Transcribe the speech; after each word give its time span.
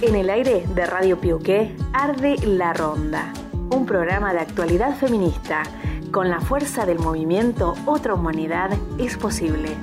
En 0.00 0.14
el 0.14 0.30
aire 0.30 0.64
de 0.74 0.86
Radio 0.86 1.18
Piuqué 1.18 1.74
arde 1.92 2.36
La 2.44 2.72
Ronda, 2.72 3.32
un 3.70 3.84
programa 3.84 4.32
de 4.32 4.38
actualidad 4.38 4.96
feminista. 4.96 5.64
Con 6.12 6.30
la 6.30 6.40
fuerza 6.40 6.86
del 6.86 7.00
movimiento 7.00 7.74
Otra 7.84 8.14
Humanidad 8.14 8.70
es 8.98 9.16
posible. 9.16 9.76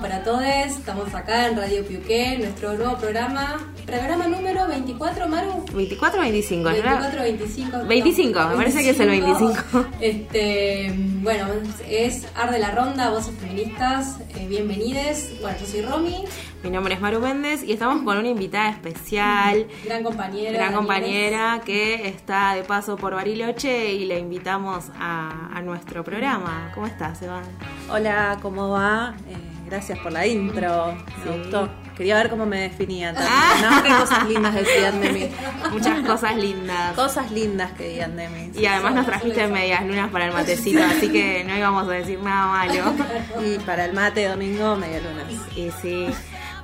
Para 0.00 0.22
todos. 0.22 0.42
Estamos 0.42 1.12
acá 1.14 1.48
en 1.48 1.56
Radio 1.56 1.84
Piuqué, 1.84 2.38
nuestro 2.38 2.74
nuevo 2.74 2.96
programa. 2.98 3.56
Programa 3.84 4.28
número 4.28 4.66
24, 4.68 5.28
Maru. 5.28 5.64
24 5.74 6.18
o 6.18 6.22
25, 6.22 6.62
¿no? 6.62 6.70
24, 6.72 7.22
25. 7.22 7.78
25, 7.86 8.48
me 8.50 8.56
parece 8.56 8.82
que 8.82 8.90
es 8.90 9.00
el 9.00 9.08
25. 9.08 9.54
Este, 10.00 10.94
bueno, 11.22 11.46
es 11.88 12.26
Arde 12.36 12.58
la 12.58 12.70
Ronda, 12.70 13.10
Voces 13.10 13.34
Feministas. 13.40 14.18
Eh, 14.36 14.46
bienvenides. 14.48 15.32
Bueno, 15.40 15.58
yo 15.58 15.66
soy 15.66 15.82
Romy, 15.82 16.24
Mi 16.62 16.70
nombre 16.70 16.94
es 16.94 17.00
Maru 17.00 17.20
Méndez 17.20 17.62
y 17.64 17.72
estamos 17.72 18.02
con 18.02 18.18
una 18.18 18.28
invitada 18.28 18.70
especial, 18.70 19.66
gran 19.84 20.02
compañera. 20.04 20.50
gran 20.52 20.72
Daniela. 20.72 20.76
compañera 20.76 21.60
que 21.64 22.08
está 22.08 22.54
de 22.54 22.62
paso 22.62 22.96
por 22.96 23.14
Bariloche 23.14 23.92
y 23.94 24.04
le 24.04 24.18
invitamos 24.18 24.86
a, 24.98 25.48
a 25.52 25.60
nuestro 25.62 26.04
programa. 26.04 26.70
¿Cómo 26.74 26.86
estás, 26.86 27.20
Eva? 27.22 27.42
Hola, 27.90 28.38
¿cómo 28.42 28.68
va? 28.70 29.14
Eh, 29.28 29.36
gracias 29.68 29.98
por 29.98 30.12
la 30.12 30.26
intro, 30.26 30.96
me 31.24 31.38
gustó. 31.38 31.68
Quería 31.96 32.16
ver 32.16 32.30
cómo 32.30 32.46
me 32.46 32.60
definían 32.60 33.14
también, 33.14 33.34
Ah. 33.36 33.70
¿no? 33.70 33.82
Qué 33.82 33.88
cosas 33.90 34.28
lindas 34.28 34.54
decían 34.54 35.00
de 35.00 35.12
mí. 35.12 35.28
Muchas 35.72 36.06
cosas 36.06 36.36
lindas. 36.36 36.94
Cosas 36.94 37.30
lindas 37.32 37.72
que 37.72 37.88
decían 37.88 38.16
de 38.16 38.28
mí. 38.28 38.52
Y 38.54 38.66
además 38.66 38.94
nos 38.94 39.06
trajiste 39.06 39.48
medias 39.48 39.84
lunas 39.84 40.08
para 40.10 40.26
el 40.26 40.32
matecito, 40.32 40.80
así 40.84 41.08
que 41.10 41.42
no 41.44 41.56
íbamos 41.56 41.88
a 41.88 41.92
decir 41.92 42.20
nada 42.20 42.46
malo. 42.46 42.94
Y 43.44 43.58
para 43.58 43.84
el 43.84 43.92
mate 43.94 44.28
domingo, 44.28 44.76
media 44.76 45.00
luna. 45.00 45.24
Y 45.56 45.70
sí. 45.82 46.06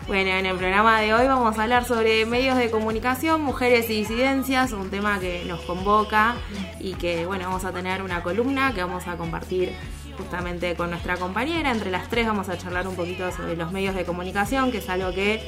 Bueno, 0.07 0.31
en 0.31 0.45
el 0.47 0.57
programa 0.57 1.01
de 1.01 1.15
hoy 1.15 1.27
vamos 1.27 1.59
a 1.59 1.63
hablar 1.63 1.85
sobre 1.87 2.27
medios 2.27 2.59
de 2.59 2.71
comunicación, 2.71 3.41
mujeres 3.41 3.89
y 3.89 3.95
disidencias, 3.95 4.73
un 4.73 4.91
tema 4.91 5.19
que 5.19 5.45
nos 5.47 5.63
convoca 5.63 6.35
y 6.79 6.93
que, 6.95 7.25
bueno, 7.25 7.47
vamos 7.47 7.65
a 7.65 7.73
tener 7.73 8.03
una 8.03 8.23
columna 8.23 8.73
que 8.75 8.83
vamos 8.83 9.07
a 9.09 9.17
compartir 9.17 9.75
justamente 10.17 10.75
con 10.75 10.91
nuestra 10.91 11.17
compañera. 11.17 11.71
Entre 11.71 11.91
las 11.91 12.09
tres 12.09 12.27
vamos 12.27 12.49
a 12.49 12.59
charlar 12.59 12.87
un 12.89 12.97
poquito 12.97 13.31
sobre 13.33 13.57
los 13.57 13.73
medios 13.73 13.95
de 13.95 14.05
comunicación, 14.05 14.71
que 14.71 14.79
es 14.79 14.89
algo 14.89 15.13
que 15.13 15.41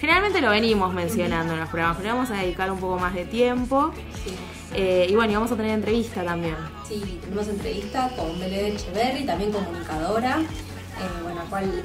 generalmente 0.00 0.40
lo 0.40 0.50
venimos 0.50 0.92
mencionando 0.94 1.54
en 1.54 1.60
los 1.60 1.68
programas, 1.68 1.98
pero 2.00 2.14
vamos 2.14 2.30
a 2.30 2.34
dedicar 2.34 2.70
un 2.70 2.78
poco 2.78 2.98
más 2.98 3.14
de 3.14 3.24
tiempo. 3.24 3.92
Sí. 4.24 4.34
Eh, 4.74 5.06
y 5.08 5.14
bueno, 5.14 5.32
y 5.32 5.34
vamos 5.34 5.50
a 5.50 5.56
tener 5.56 5.72
entrevista 5.72 6.22
también. 6.22 6.56
Sí, 6.86 7.18
tenemos 7.22 7.48
entrevista 7.48 8.10
con 8.16 8.38
Belén 8.38 8.74
Echeverry, 8.76 9.24
también 9.24 9.50
comunicadora, 9.50 10.40
eh, 10.40 11.22
bueno, 11.22 11.40
cual, 11.48 11.82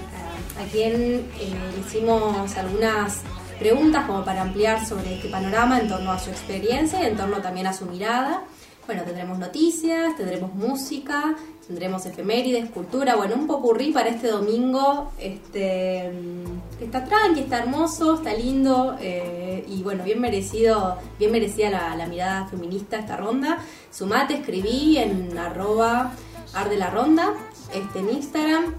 a, 0.57 0.61
a 0.61 0.65
quien 0.65 0.93
eh, 1.39 1.53
hicimos 1.79 2.55
algunas 2.57 3.21
preguntas 3.57 4.05
como 4.05 4.25
para 4.25 4.41
ampliar 4.41 4.85
sobre 4.85 5.15
este 5.15 5.29
panorama 5.29 5.79
en 5.79 5.87
torno 5.87 6.11
a 6.11 6.19
su 6.19 6.29
experiencia 6.29 7.01
y 7.01 7.05
en 7.05 7.15
torno 7.15 7.37
también 7.37 7.67
a 7.67 7.73
su 7.73 7.85
mirada. 7.85 8.43
Bueno, 8.85 9.03
tendremos 9.03 9.39
noticias, 9.39 10.17
tendremos 10.17 10.53
música, 10.53 11.35
tendremos 11.67 12.05
efemérides, 12.05 12.69
cultura, 12.69 13.15
bueno, 13.15 13.35
un 13.35 13.47
popurrí 13.47 13.91
para 13.91 14.09
este 14.09 14.27
domingo, 14.27 15.11
este, 15.17 16.11
mm, 16.11 16.83
está 16.83 17.05
tranqui, 17.05 17.41
está 17.41 17.59
hermoso, 17.59 18.15
está 18.15 18.33
lindo 18.33 18.97
eh, 18.99 19.65
y 19.67 19.81
bueno, 19.81 20.03
bien 20.03 20.19
merecido, 20.19 20.97
bien 21.17 21.31
merecida 21.31 21.69
la, 21.69 21.95
la 21.95 22.05
mirada 22.07 22.47
feminista 22.47 22.99
esta 22.99 23.15
ronda. 23.15 23.59
Sumate, 23.91 24.35
escribí 24.35 24.97
en 24.97 25.37
arroba 25.37 26.11
arde 26.53 26.77
la 26.77 26.89
ronda, 26.89 27.33
este, 27.73 27.99
en 27.99 28.09
Instagram. 28.09 28.75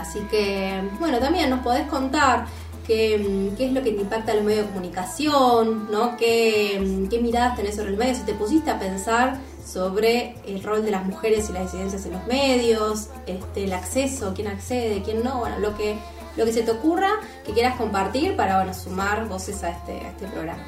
Así 0.00 0.20
que, 0.30 0.82
bueno, 0.98 1.18
también 1.18 1.50
nos 1.50 1.60
podés 1.60 1.86
contar 1.88 2.46
qué, 2.86 3.18
mm, 3.18 3.56
qué 3.56 3.66
es 3.66 3.72
lo 3.72 3.82
que 3.82 3.90
te 3.90 4.02
impacta 4.02 4.32
en 4.32 4.38
los 4.38 4.46
medios 4.46 4.66
de 4.66 4.72
comunicación, 4.72 5.90
¿no? 5.90 6.16
¿Qué, 6.16 6.80
mm, 6.80 7.08
qué 7.08 7.18
miradas 7.20 7.56
tenés 7.56 7.76
sobre 7.76 7.90
el 7.90 7.96
medio, 7.96 8.14
si 8.14 8.22
te 8.22 8.34
pusiste 8.34 8.70
a 8.70 8.78
pensar 8.78 9.38
sobre 9.64 10.34
el 10.46 10.62
rol 10.62 10.84
de 10.84 10.90
las 10.90 11.04
mujeres 11.06 11.48
y 11.48 11.52
las 11.52 11.64
disidencias 11.72 12.04
en 12.06 12.12
los 12.12 12.26
medios, 12.26 13.08
este, 13.26 13.64
el 13.64 13.72
acceso, 13.72 14.32
quién 14.34 14.48
accede, 14.48 15.02
quién 15.02 15.22
no, 15.24 15.38
bueno, 15.38 15.58
lo 15.58 15.76
que, 15.76 15.96
lo 16.36 16.44
que 16.44 16.52
se 16.52 16.62
te 16.62 16.70
ocurra, 16.70 17.10
que 17.46 17.52
quieras 17.52 17.76
compartir 17.76 18.36
para, 18.36 18.56
bueno, 18.58 18.74
sumar 18.74 19.26
voces 19.26 19.62
a 19.64 19.70
este, 19.70 19.92
a 20.00 20.10
este 20.10 20.26
programa. 20.26 20.62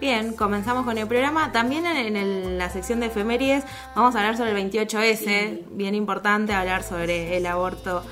Bien, 0.00 0.32
comenzamos 0.32 0.84
con 0.86 0.96
el 0.96 1.06
programa. 1.06 1.52
También 1.52 1.84
en, 1.86 1.96
en 1.98 2.16
el- 2.16 2.58
la 2.58 2.70
sección 2.70 3.00
de 3.00 3.06
efemérides 3.06 3.64
vamos 3.94 4.14
a 4.14 4.18
hablar 4.20 4.36
sobre 4.36 4.50
el 4.50 4.56
28S, 4.70 5.60
bien 5.72 5.94
importante 5.94 6.54
hablar 6.54 6.82
sobre 6.82 7.36
el 7.36 7.44
aborto 7.46 8.02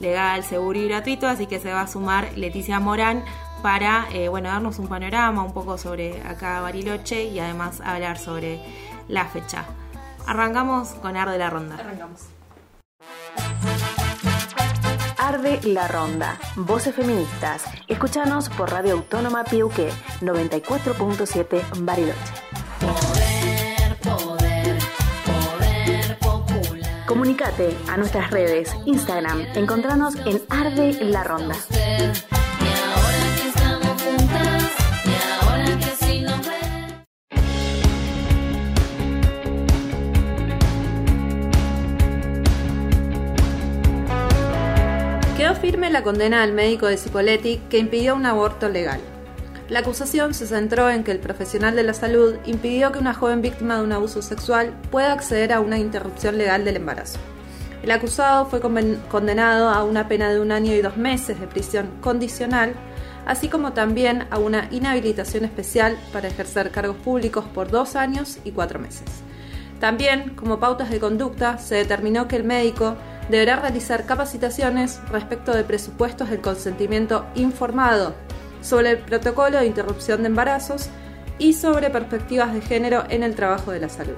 legal, 0.00 0.44
seguro 0.44 0.78
y 0.78 0.86
gratuito, 0.88 1.26
así 1.26 1.46
que 1.46 1.58
se 1.58 1.72
va 1.72 1.80
a 1.82 1.86
sumar 1.88 2.28
Leticia 2.36 2.78
Morán 2.80 3.24
para 3.62 4.06
eh, 4.12 4.28
bueno 4.28 4.48
darnos 4.50 4.78
un 4.78 4.86
panorama 4.86 5.42
un 5.42 5.52
poco 5.52 5.76
sobre 5.78 6.22
acá 6.22 6.60
Bariloche 6.60 7.24
y 7.24 7.40
además 7.40 7.80
hablar 7.80 8.18
sobre 8.18 8.60
la 9.08 9.24
fecha. 9.24 9.64
Arrancamos 10.28 10.90
con 11.00 11.16
Ar 11.16 11.30
de 11.30 11.38
la 11.38 11.48
Ronda. 11.48 11.76
Arrancamos. 11.76 12.26
Arde 15.16 15.58
La 15.62 15.88
Ronda, 15.88 16.38
Voces 16.54 16.94
Feministas. 16.94 17.64
Escúchanos 17.88 18.50
por 18.50 18.70
Radio 18.70 18.92
Autónoma 18.92 19.44
Piuqué 19.44 19.88
94.7 20.20 21.62
Bariloche. 21.78 22.18
Comunicate 27.06 27.74
a 27.88 27.96
nuestras 27.96 28.30
redes, 28.30 28.76
Instagram, 28.84 29.40
encontranos 29.54 30.14
en 30.26 30.42
Arde 30.50 30.92
La 31.04 31.24
Ronda. 31.24 31.54
Firme 45.68 45.90
la 45.90 46.02
condena 46.02 46.42
al 46.42 46.54
médico 46.54 46.86
de 46.86 46.96
Cipoletti 46.96 47.60
que 47.68 47.76
impidió 47.76 48.16
un 48.16 48.24
aborto 48.24 48.70
legal. 48.70 49.02
La 49.68 49.80
acusación 49.80 50.32
se 50.32 50.46
centró 50.46 50.88
en 50.88 51.04
que 51.04 51.10
el 51.10 51.18
profesional 51.18 51.76
de 51.76 51.82
la 51.82 51.92
salud 51.92 52.36
impidió 52.46 52.90
que 52.90 52.98
una 52.98 53.12
joven 53.12 53.42
víctima 53.42 53.76
de 53.76 53.82
un 53.82 53.92
abuso 53.92 54.22
sexual 54.22 54.72
pueda 54.90 55.12
acceder 55.12 55.52
a 55.52 55.60
una 55.60 55.76
interrupción 55.78 56.38
legal 56.38 56.64
del 56.64 56.76
embarazo. 56.76 57.18
El 57.82 57.90
acusado 57.90 58.46
fue 58.46 58.62
condenado 58.62 59.68
a 59.68 59.84
una 59.84 60.08
pena 60.08 60.32
de 60.32 60.40
un 60.40 60.52
año 60.52 60.72
y 60.72 60.80
dos 60.80 60.96
meses 60.96 61.38
de 61.38 61.46
prisión 61.46 61.90
condicional, 62.00 62.72
así 63.26 63.50
como 63.50 63.74
también 63.74 64.26
a 64.30 64.38
una 64.38 64.68
inhabilitación 64.70 65.44
especial 65.44 65.98
para 66.14 66.28
ejercer 66.28 66.70
cargos 66.70 66.96
públicos 66.96 67.44
por 67.44 67.70
dos 67.70 67.94
años 67.94 68.38
y 68.42 68.52
cuatro 68.52 68.78
meses. 68.78 69.04
También, 69.80 70.30
como 70.30 70.60
pautas 70.60 70.88
de 70.88 70.98
conducta, 70.98 71.58
se 71.58 71.74
determinó 71.74 72.26
que 72.26 72.36
el 72.36 72.44
médico 72.44 72.96
deberá 73.28 73.56
realizar 73.56 74.06
capacitaciones 74.06 75.00
respecto 75.10 75.54
de 75.54 75.64
presupuestos 75.64 76.30
del 76.30 76.40
consentimiento 76.40 77.26
informado 77.34 78.14
sobre 78.60 78.90
el 78.90 78.98
protocolo 78.98 79.58
de 79.58 79.66
interrupción 79.66 80.22
de 80.22 80.28
embarazos 80.28 80.88
y 81.38 81.52
sobre 81.52 81.90
perspectivas 81.90 82.52
de 82.52 82.60
género 82.60 83.04
en 83.08 83.22
el 83.22 83.34
trabajo 83.34 83.70
de 83.70 83.80
la 83.80 83.88
salud. 83.88 84.16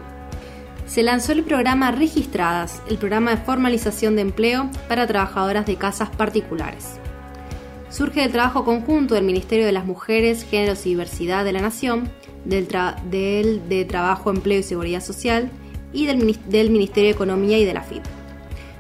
Se 0.87 1.03
lanzó 1.03 1.33
el 1.33 1.45
programa 1.45 1.93
Registradas, 1.93 2.83
el 2.89 2.99
programa 2.99 3.31
de 3.31 3.37
formalización 3.37 4.17
de 4.17 4.23
empleo 4.23 4.71
para 4.89 5.07
trabajadoras 5.07 5.67
de 5.67 5.77
casas 5.77 6.11
particulares. 6.11 6.99
Surge 7.91 8.21
del 8.23 8.33
trabajo 8.33 8.65
conjunto 8.65 9.15
del 9.15 9.25
Ministerio 9.25 9.67
de 9.67 9.73
las 9.73 9.85
Mujeres, 9.85 10.45
Géneros 10.45 10.87
y 10.87 10.91
Diversidad 10.91 11.45
de 11.45 11.53
la 11.53 11.61
Nación, 11.61 12.09
del, 12.45 12.69
de 13.69 13.85
Trabajo, 13.85 14.31
Empleo 14.31 14.61
y 14.61 14.63
Seguridad 14.63 15.03
Social 15.03 15.51
y 15.93 16.07
del, 16.07 16.39
del 16.49 16.71
Ministerio 16.71 17.11
de 17.11 17.15
Economía 17.15 17.59
y 17.59 17.65
de 17.65 17.75
la 17.75 17.83
FIP. 17.83 18.03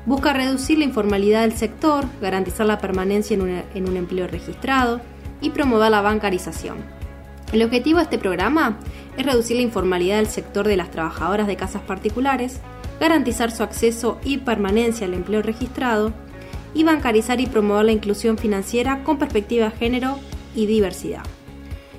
Busca 0.06 0.32
reducir 0.32 0.78
la 0.78 0.84
informalidad 0.84 1.42
del 1.42 1.52
sector, 1.52 2.06
garantizar 2.20 2.66
la 2.66 2.78
permanencia 2.78 3.34
en 3.34 3.42
un- 3.88 3.96
empleo 3.96 4.26
registrado 4.26 5.00
y 5.40 5.50
promover 5.50 5.90
la 5.90 6.00
bancarización. 6.00 6.78
El 7.52 7.62
objetivo 7.62 7.98
de 7.98 8.04
este 8.04 8.18
programa 8.18 8.78
es 9.16 9.26
reducir 9.26 9.56
la 9.56 9.62
informalidad 9.62 10.16
del 10.16 10.28
sector 10.28 10.66
de 10.66 10.76
las 10.76 10.90
trabajadoras 10.90 11.46
de 11.46 11.56
casas 11.56 11.82
particulares, 11.82 12.60
garantizar 12.98 13.50
su 13.50 13.62
acceso 13.62 14.18
y 14.24 14.38
permanencia 14.38 15.06
al 15.06 15.14
empleo 15.14 15.42
registrado 15.42 16.12
y 16.74 16.84
bancarizar 16.84 17.40
y 17.40 17.46
promover 17.46 17.86
la 17.86 17.92
inclusión 17.92 18.38
financiera 18.38 19.02
con 19.02 19.18
perspectiva 19.18 19.66
de 19.66 19.76
género 19.76 20.18
y 20.54 20.66
diversidad. 20.66 21.22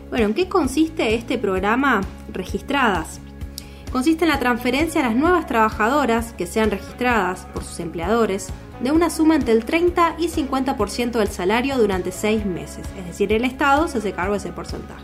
Bueno, 0.09 0.25
¿en 0.27 0.33
qué 0.33 0.47
consiste 0.47 1.15
este 1.15 1.37
programa 1.37 2.01
Registradas? 2.31 3.19
Consiste 3.91 4.23
en 4.23 4.29
la 4.29 4.39
transferencia 4.39 5.01
a 5.01 5.09
las 5.09 5.17
nuevas 5.17 5.47
trabajadoras 5.47 6.31
que 6.31 6.47
sean 6.47 6.71
registradas 6.71 7.45
por 7.53 7.65
sus 7.65 7.81
empleadores 7.81 8.47
de 8.81 8.91
una 8.91 9.09
suma 9.09 9.35
entre 9.35 9.51
el 9.51 9.65
30 9.65 10.15
y 10.17 10.29
50% 10.29 11.11
del 11.11 11.27
salario 11.27 11.77
durante 11.77 12.13
seis 12.13 12.45
meses, 12.45 12.87
es 12.97 13.05
decir, 13.05 13.33
el 13.33 13.43
Estado 13.43 13.89
se 13.89 13.97
hace 13.97 14.13
cargo 14.13 14.31
de 14.31 14.37
ese 14.37 14.53
porcentaje. 14.53 15.03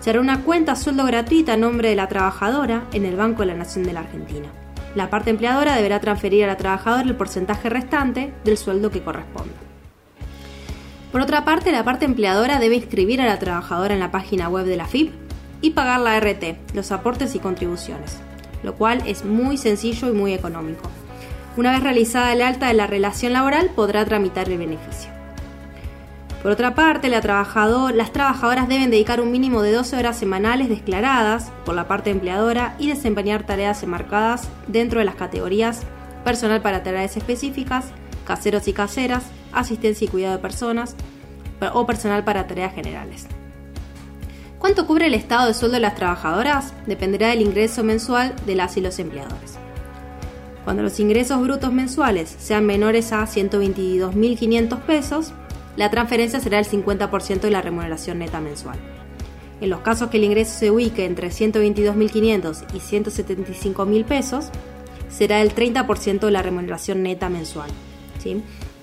Se 0.00 0.10
hará 0.10 0.20
una 0.20 0.42
cuenta 0.42 0.76
sueldo 0.76 1.06
gratuita 1.06 1.54
a 1.54 1.56
nombre 1.56 1.88
de 1.88 1.96
la 1.96 2.08
trabajadora 2.08 2.84
en 2.92 3.06
el 3.06 3.16
Banco 3.16 3.40
de 3.40 3.46
la 3.46 3.54
Nación 3.54 3.84
de 3.84 3.94
la 3.94 4.00
Argentina. 4.00 4.48
La 4.94 5.08
parte 5.08 5.30
empleadora 5.30 5.74
deberá 5.74 5.98
transferir 5.98 6.44
a 6.44 6.48
la 6.48 6.58
trabajadora 6.58 7.04
el 7.04 7.16
porcentaje 7.16 7.70
restante 7.70 8.34
del 8.44 8.58
sueldo 8.58 8.90
que 8.90 9.02
corresponda. 9.02 9.54
Por 11.10 11.22
otra 11.22 11.44
parte, 11.44 11.72
la 11.72 11.84
parte 11.84 12.04
empleadora 12.04 12.58
debe 12.58 12.76
inscribir 12.76 13.22
a 13.22 13.26
la 13.26 13.38
trabajadora 13.38 13.94
en 13.94 14.00
la 14.00 14.10
página 14.10 14.50
web 14.50 14.66
de 14.66 14.76
la 14.76 14.86
FIP 14.86 15.21
y 15.62 15.70
pagar 15.70 16.00
la 16.00 16.20
RT, 16.20 16.74
los 16.74 16.92
aportes 16.92 17.34
y 17.34 17.38
contribuciones, 17.38 18.18
lo 18.62 18.74
cual 18.74 19.02
es 19.06 19.24
muy 19.24 19.56
sencillo 19.56 20.08
y 20.08 20.12
muy 20.12 20.34
económico. 20.34 20.90
Una 21.56 21.72
vez 21.72 21.82
realizada 21.82 22.32
el 22.32 22.42
alta 22.42 22.68
de 22.68 22.74
la 22.74 22.86
relación 22.86 23.32
laboral, 23.32 23.70
podrá 23.74 24.04
tramitar 24.04 24.50
el 24.50 24.58
beneficio. 24.58 25.10
Por 26.42 26.50
otra 26.50 26.74
parte, 26.74 27.08
las 27.08 27.22
trabajadoras 27.22 28.68
deben 28.68 28.90
dedicar 28.90 29.20
un 29.20 29.30
mínimo 29.30 29.62
de 29.62 29.72
12 29.72 29.96
horas 29.96 30.18
semanales 30.18 30.68
declaradas 30.68 31.52
por 31.64 31.76
la 31.76 31.86
parte 31.86 32.10
empleadora 32.10 32.74
y 32.80 32.88
desempeñar 32.88 33.44
tareas 33.44 33.84
enmarcadas 33.84 34.48
dentro 34.66 34.98
de 34.98 35.04
las 35.04 35.14
categorías 35.14 35.82
personal 36.24 36.60
para 36.60 36.82
tareas 36.82 37.16
específicas, 37.16 37.86
caseros 38.26 38.66
y 38.66 38.72
caseras, 38.72 39.22
asistencia 39.52 40.06
y 40.06 40.08
cuidado 40.08 40.36
de 40.36 40.42
personas 40.42 40.96
o 41.74 41.86
personal 41.86 42.24
para 42.24 42.48
tareas 42.48 42.74
generales. 42.74 43.28
¿Cuánto 44.62 44.86
cubre 44.86 45.08
el 45.08 45.14
estado 45.14 45.48
de 45.48 45.54
sueldo 45.54 45.74
de 45.74 45.80
las 45.80 45.96
trabajadoras? 45.96 46.72
Dependerá 46.86 47.30
del 47.30 47.42
ingreso 47.42 47.82
mensual 47.82 48.32
de 48.46 48.54
las 48.54 48.76
y 48.76 48.80
los 48.80 49.00
empleadores. 49.00 49.58
Cuando 50.62 50.84
los 50.84 51.00
ingresos 51.00 51.42
brutos 51.42 51.72
mensuales 51.72 52.32
sean 52.38 52.64
menores 52.64 53.12
a 53.12 53.26
122.500 53.26 54.80
pesos, 54.82 55.32
la 55.74 55.90
transferencia 55.90 56.38
será 56.38 56.60
el 56.60 56.64
50% 56.64 57.40
de 57.40 57.50
la 57.50 57.60
remuneración 57.60 58.20
neta 58.20 58.40
mensual. 58.40 58.78
En 59.60 59.68
los 59.68 59.80
casos 59.80 60.10
que 60.10 60.18
el 60.18 60.24
ingreso 60.24 60.56
se 60.56 60.70
ubique 60.70 61.06
entre 61.06 61.30
122.500 61.30 62.64
y 62.72 62.78
175.000 62.78 64.04
pesos, 64.04 64.50
será 65.10 65.42
el 65.42 65.56
30% 65.56 66.20
de 66.20 66.30
la 66.30 66.42
remuneración 66.42 67.02
neta 67.02 67.28
mensual. 67.28 67.70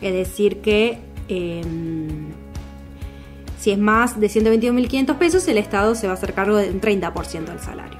Es 0.02 0.14
decir 0.14 0.60
que 0.60 1.00
em, 1.30 2.34
si 3.60 3.72
es 3.72 3.78
más 3.78 4.20
de 4.20 4.28
122.500 4.28 5.18
pesos, 5.18 5.48
el 5.50 5.58
Estado 5.58 5.94
se 5.94 6.08
va 6.08 6.14
a 6.14 6.16
hacer 6.16 6.34
cargo 6.34 6.56
de 6.56 6.70
un 6.72 6.80
30% 6.80 7.46
del 7.46 7.60
salario. 7.60 8.00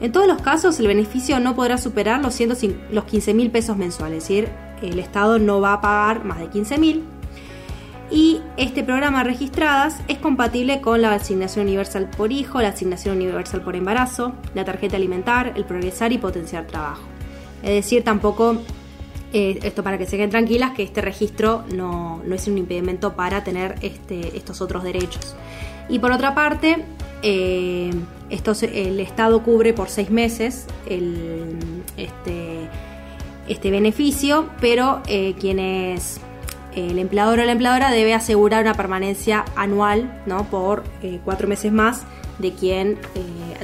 En 0.00 0.10
todos 0.10 0.26
los 0.26 0.40
casos, 0.40 0.78
el 0.80 0.86
beneficio 0.86 1.38
no 1.38 1.54
podrá 1.54 1.78
superar 1.78 2.22
los, 2.22 2.40
los 2.40 3.04
15.000 3.04 3.50
pesos 3.50 3.76
mensuales, 3.76 4.24
es 4.24 4.28
decir, 4.28 4.48
el 4.82 4.98
Estado 4.98 5.38
no 5.38 5.60
va 5.60 5.74
a 5.74 5.80
pagar 5.80 6.24
más 6.24 6.38
de 6.38 6.50
15.000. 6.50 7.02
Y 8.10 8.40
este 8.56 8.84
programa 8.84 9.24
registradas 9.24 10.00
es 10.08 10.18
compatible 10.18 10.80
con 10.80 11.02
la 11.02 11.12
asignación 11.12 11.66
universal 11.66 12.08
por 12.16 12.32
hijo, 12.32 12.62
la 12.62 12.68
asignación 12.68 13.16
universal 13.16 13.62
por 13.62 13.76
embarazo, 13.76 14.32
la 14.54 14.64
tarjeta 14.64 14.96
alimentar, 14.96 15.52
el 15.56 15.64
progresar 15.64 16.12
y 16.12 16.18
potenciar 16.18 16.66
trabajo. 16.66 17.02
Es 17.62 17.70
decir, 17.70 18.04
tampoco 18.04 18.58
eh, 19.32 19.58
esto 19.62 19.82
para 19.82 19.98
que 19.98 20.06
se 20.06 20.16
queden 20.16 20.30
tranquilas, 20.30 20.72
que 20.72 20.82
este 20.82 21.00
registro 21.00 21.64
no, 21.74 22.22
es 22.32 22.46
un 22.46 22.58
impedimento 22.58 23.14
para 23.14 23.42
tener 23.42 23.74
este, 23.82 24.36
estos 24.36 24.60
otros 24.60 24.84
derechos. 24.84 25.34
Y 25.88 25.98
por 25.98 26.12
otra 26.12 26.34
parte, 26.34 26.84
eh, 27.22 27.92
el 28.30 29.00
Estado 29.00 29.42
cubre 29.42 29.72
por 29.72 29.88
seis 29.88 30.10
meses 30.10 30.66
este, 30.86 32.68
este, 33.48 33.70
beneficio, 33.70 34.48
pero 34.60 35.02
eh, 35.06 35.34
quienes 35.38 36.20
el 36.74 36.98
empleador 36.98 37.40
o 37.40 37.44
la 37.44 37.52
empleadora 37.52 37.90
debe 37.90 38.14
asegurar 38.14 38.62
una 38.62 38.74
permanencia 38.74 39.44
anual 39.56 40.22
¿no? 40.26 40.44
por 40.44 40.84
cuatro 41.24 41.48
meses 41.48 41.72
más 41.72 42.04
de 42.38 42.52
quien, 42.52 42.98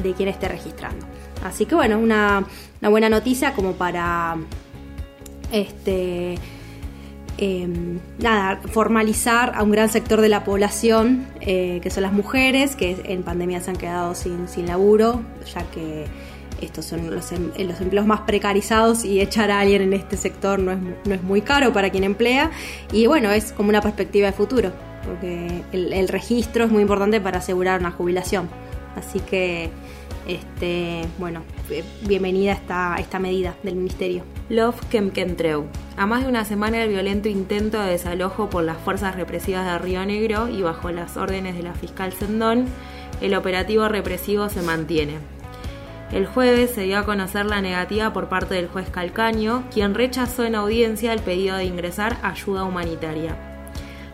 de 0.03 0.13
quien 0.15 0.31
esté 0.31 0.49
registrando. 0.49 1.05
Así 1.45 1.67
que 1.67 1.75
bueno, 1.75 1.99
una, 1.99 2.47
una 2.81 2.89
buena 2.89 3.11
noticia 3.11 3.53
como 3.53 3.73
para 3.73 4.39
este, 5.53 6.37
em, 7.39 8.01
nada, 8.19 8.61
formalizar 8.69 9.53
a 9.55 9.63
un 9.63 9.71
gran 9.71 9.89
sector 9.89 10.21
de 10.21 10.29
la 10.29 10.45
población, 10.45 11.27
eh, 11.41 11.81
que 11.83 11.91
son 11.91 12.03
las 12.03 12.13
mujeres, 12.13 12.75
que 12.75 13.01
en 13.05 13.23
pandemia 13.23 13.61
se 13.61 13.71
han 13.71 13.77
quedado 13.77 14.15
sin, 14.15 14.49
sin 14.49 14.67
laburo, 14.67 15.23
ya 15.55 15.63
que 15.71 16.07
estos 16.61 16.85
son 16.85 17.15
los, 17.15 17.31
em, 17.33 17.51
los, 17.59 17.81
empleos 17.81 18.07
más 18.07 18.21
precarizados 18.21 19.05
y 19.05 19.21
echar 19.21 19.51
a 19.51 19.61
alguien 19.61 19.83
en 19.83 19.93
este 19.93 20.17
sector 20.17 20.59
no 20.59 20.73
es, 20.73 20.79
no 21.05 21.15
es, 21.15 21.23
muy 21.23 21.43
caro 21.43 21.73
para 21.73 21.91
quien 21.91 22.05
emplea. 22.05 22.51
Y 22.93 23.07
bueno, 23.07 23.31
es 23.31 23.53
como 23.53 23.69
una 23.69 23.81
perspectiva 23.81 24.27
de 24.27 24.33
futuro, 24.33 24.73
porque 25.05 25.63
el 25.73 26.09
registro 26.09 26.65
es 26.65 26.71
muy 26.71 26.83
importante 26.83 27.21
para 27.21 27.39
asegurar 27.39 27.81
una 27.81 27.91
jubilación. 27.91 28.49
Así 28.97 29.21
que 29.21 29.71
este, 30.27 31.03
bueno, 31.19 31.43
eh, 31.71 31.83
bienvenida 32.03 32.53
esta, 32.53 32.97
esta 32.99 33.19
medida 33.19 33.55
del 33.63 33.77
Ministerio. 33.77 34.25
Love 34.49 34.81
Kemkentreu. 34.91 35.67
A 35.97 36.07
más 36.07 36.23
de 36.23 36.29
una 36.29 36.45
semana 36.45 36.79
del 36.79 36.91
violento 36.91 37.29
intento 37.29 37.81
de 37.81 37.91
desalojo 37.91 38.49
por 38.49 38.63
las 38.63 38.79
fuerzas 38.79 39.17
represivas 39.17 39.67
de 39.67 39.79
Río 39.79 40.05
Negro 40.07 40.49
y 40.49 40.63
bajo 40.63 40.91
las 40.91 41.17
órdenes 41.17 41.57
de 41.57 41.63
la 41.63 41.75
fiscal 41.75 42.13
Sendón, 42.13 42.67
el 43.21 43.35
operativo 43.35 43.89
represivo 43.89 44.49
se 44.49 44.63
mantiene. 44.63 45.15
El 46.13 46.27
jueves 46.27 46.73
se 46.73 46.83
dio 46.83 46.99
a 46.99 47.05
conocer 47.05 47.47
la 47.47 47.63
negativa 47.63 48.13
por 48.13 48.29
parte 48.29 48.55
del 48.55 48.69
juez 48.69 48.91
Calcaño, 48.91 49.65
quien 49.73 49.95
rechazó 49.95 50.45
en 50.45 50.55
audiencia 50.55 51.13
el 51.13 51.21
pedido 51.21 51.57
de 51.57 51.65
ingresar 51.65 52.19
ayuda 52.23 52.65
humanitaria. 52.65 53.52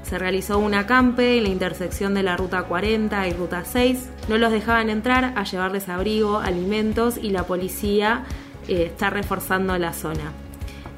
Se 0.08 0.18
realizó 0.18 0.58
un 0.58 0.72
acampe 0.72 1.36
en 1.36 1.44
la 1.44 1.50
intersección 1.50 2.14
de 2.14 2.22
la 2.22 2.34
Ruta 2.34 2.62
40 2.62 3.28
y 3.28 3.32
Ruta 3.34 3.64
6. 3.66 4.08
No 4.28 4.38
los 4.38 4.50
dejaban 4.50 4.88
entrar 4.88 5.34
a 5.36 5.44
llevarles 5.44 5.90
abrigo, 5.90 6.38
alimentos 6.38 7.18
y 7.18 7.28
la 7.28 7.42
policía 7.42 8.24
eh, 8.68 8.84
está 8.86 9.10
reforzando 9.10 9.76
la 9.76 9.92
zona. 9.92 10.32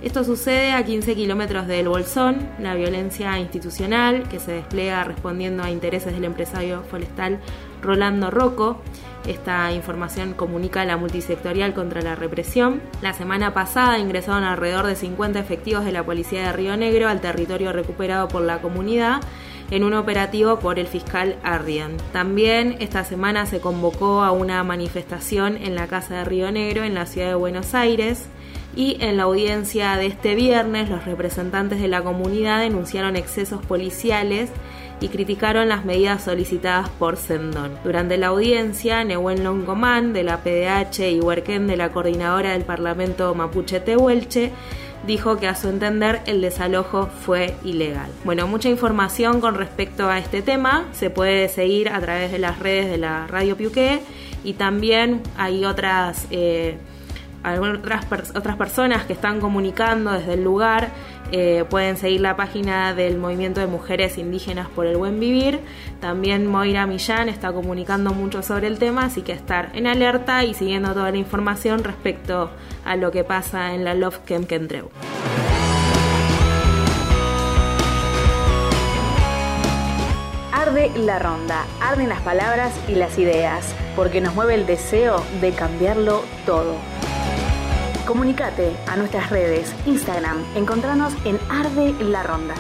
Esto 0.00 0.22
sucede 0.22 0.72
a 0.72 0.84
15 0.84 1.16
kilómetros 1.16 1.66
del 1.66 1.88
Bolsón, 1.88 2.48
la 2.60 2.76
violencia 2.76 3.36
institucional 3.40 4.28
que 4.28 4.38
se 4.38 4.52
despliega 4.52 5.02
respondiendo 5.02 5.64
a 5.64 5.70
intereses 5.70 6.14
del 6.14 6.24
empresario 6.24 6.84
forestal 6.84 7.40
Rolando 7.82 8.30
Rocco. 8.30 8.80
Esta 9.26 9.72
información 9.72 10.34
comunica 10.34 10.84
la 10.84 10.96
multisectorial 10.96 11.74
contra 11.74 12.00
la 12.00 12.14
represión. 12.14 12.80
La 13.02 13.12
semana 13.12 13.52
pasada 13.52 13.98
ingresaron 13.98 14.44
alrededor 14.44 14.86
de 14.86 14.96
50 14.96 15.38
efectivos 15.38 15.84
de 15.84 15.92
la 15.92 16.04
policía 16.04 16.46
de 16.46 16.52
Río 16.52 16.76
Negro 16.76 17.08
al 17.08 17.20
territorio 17.20 17.72
recuperado 17.72 18.28
por 18.28 18.42
la 18.42 18.62
comunidad 18.62 19.20
en 19.70 19.84
un 19.84 19.94
operativo 19.94 20.58
por 20.58 20.78
el 20.78 20.86
fiscal 20.86 21.36
Arrian. 21.42 21.96
También 22.12 22.76
esta 22.80 23.04
semana 23.04 23.46
se 23.46 23.60
convocó 23.60 24.22
a 24.22 24.32
una 24.32 24.64
manifestación 24.64 25.56
en 25.56 25.74
la 25.74 25.86
Casa 25.86 26.16
de 26.16 26.24
Río 26.24 26.50
Negro 26.50 26.82
en 26.82 26.94
la 26.94 27.06
ciudad 27.06 27.28
de 27.28 27.34
Buenos 27.34 27.74
Aires 27.74 28.26
y 28.74 28.96
en 29.00 29.16
la 29.16 29.24
audiencia 29.24 29.96
de 29.96 30.06
este 30.06 30.34
viernes 30.34 30.88
los 30.88 31.04
representantes 31.04 31.80
de 31.80 31.88
la 31.88 32.02
comunidad 32.02 32.60
denunciaron 32.60 33.16
excesos 33.16 33.64
policiales 33.64 34.50
y 35.00 35.08
criticaron 35.08 35.68
las 35.68 35.84
medidas 35.84 36.24
solicitadas 36.24 36.88
por 36.90 37.16
Sendón. 37.16 37.72
Durante 37.84 38.16
la 38.16 38.28
audiencia, 38.28 39.02
Nehuen 39.04 39.42
Longomán 39.42 40.12
de 40.12 40.22
la 40.22 40.38
PDH 40.42 41.10
y 41.10 41.20
Huerquén 41.20 41.66
de 41.66 41.76
la 41.76 41.90
coordinadora 41.90 42.52
del 42.52 42.62
Parlamento 42.62 43.34
Mapuche 43.34 43.80
Tehuelche 43.80 44.52
dijo 45.06 45.38
que 45.38 45.48
a 45.48 45.54
su 45.54 45.68
entender 45.68 46.20
el 46.26 46.40
desalojo 46.40 47.06
fue 47.06 47.54
ilegal. 47.64 48.10
Bueno, 48.24 48.46
mucha 48.46 48.68
información 48.68 49.40
con 49.40 49.54
respecto 49.54 50.08
a 50.08 50.18
este 50.18 50.42
tema 50.42 50.84
se 50.92 51.10
puede 51.10 51.48
seguir 51.48 51.88
a 51.88 52.00
través 52.00 52.30
de 52.30 52.38
las 52.38 52.58
redes 52.58 52.90
de 52.90 52.98
la 52.98 53.26
Radio 53.26 53.56
Piuqué 53.56 54.00
y 54.44 54.54
también 54.54 55.22
hay 55.36 55.64
otras... 55.64 56.26
Eh, 56.30 56.76
otras, 57.42 58.04
otras 58.34 58.56
personas 58.56 59.04
que 59.06 59.14
están 59.14 59.40
comunicando 59.40 60.12
desde 60.12 60.34
el 60.34 60.44
lugar 60.44 60.90
eh, 61.32 61.64
pueden 61.68 61.96
seguir 61.96 62.20
la 62.20 62.36
página 62.36 62.94
del 62.94 63.18
Movimiento 63.18 63.60
de 63.60 63.66
Mujeres 63.66 64.18
Indígenas 64.18 64.68
por 64.68 64.86
el 64.86 64.96
Buen 64.96 65.20
Vivir. 65.20 65.60
También 66.00 66.46
Moira 66.46 66.86
Millán 66.86 67.28
está 67.28 67.52
comunicando 67.52 68.12
mucho 68.12 68.42
sobre 68.42 68.66
el 68.66 68.78
tema, 68.78 69.04
así 69.04 69.22
que 69.22 69.32
estar 69.32 69.70
en 69.74 69.86
alerta 69.86 70.44
y 70.44 70.54
siguiendo 70.54 70.92
toda 70.92 71.10
la 71.10 71.16
información 71.16 71.84
respecto 71.84 72.50
a 72.84 72.96
lo 72.96 73.10
que 73.10 73.24
pasa 73.24 73.74
en 73.74 73.84
la 73.84 73.94
Love 73.94 74.18
Camp 74.24 74.46
Kentreu. 74.46 74.90
Arde 80.52 80.90
la 80.96 81.18
ronda, 81.18 81.64
arden 81.80 82.08
las 82.08 82.20
palabras 82.20 82.72
y 82.88 82.94
las 82.94 83.18
ideas, 83.18 83.74
porque 83.96 84.20
nos 84.20 84.34
mueve 84.34 84.54
el 84.54 84.66
deseo 84.66 85.24
de 85.40 85.52
cambiarlo 85.52 86.22
todo. 86.44 86.76
Comunicate 88.10 88.76
a 88.88 88.96
nuestras 88.96 89.30
redes, 89.30 89.72
Instagram, 89.86 90.44
encontranos 90.56 91.14
en 91.24 91.38
Arde 91.48 91.94
la 92.00 92.24
Ronda. 92.24 92.56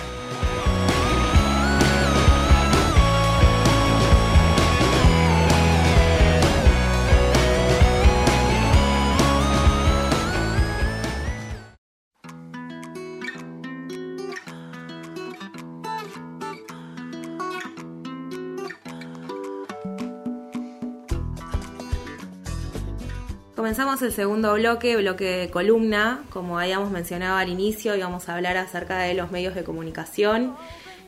Comenzamos 23.70 24.02
el 24.02 24.10
segundo 24.10 24.54
bloque, 24.54 24.96
bloque 24.96 25.24
de 25.24 25.48
columna. 25.48 26.24
Como 26.30 26.58
habíamos 26.58 26.90
mencionado 26.90 27.36
al 27.36 27.50
inicio, 27.50 27.94
íbamos 27.94 28.28
a 28.28 28.34
hablar 28.34 28.56
acerca 28.56 28.98
de 28.98 29.14
los 29.14 29.30
medios 29.30 29.54
de 29.54 29.62
comunicación 29.62 30.56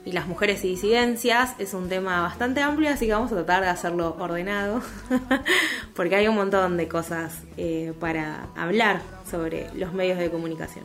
y 0.04 0.12
las 0.12 0.28
mujeres 0.28 0.64
y 0.64 0.68
disidencias. 0.68 1.56
Es 1.58 1.74
un 1.74 1.88
tema 1.88 2.20
bastante 2.20 2.60
amplio, 2.60 2.90
así 2.90 3.06
que 3.06 3.14
vamos 3.14 3.32
a 3.32 3.34
tratar 3.34 3.62
de 3.64 3.68
hacerlo 3.68 4.16
ordenado, 4.16 4.80
porque 5.96 6.14
hay 6.14 6.28
un 6.28 6.36
montón 6.36 6.76
de 6.76 6.86
cosas 6.86 7.42
eh, 7.56 7.94
para 7.98 8.46
hablar 8.54 9.00
sobre 9.28 9.68
los 9.74 9.92
medios 9.92 10.20
de 10.20 10.30
comunicación. 10.30 10.84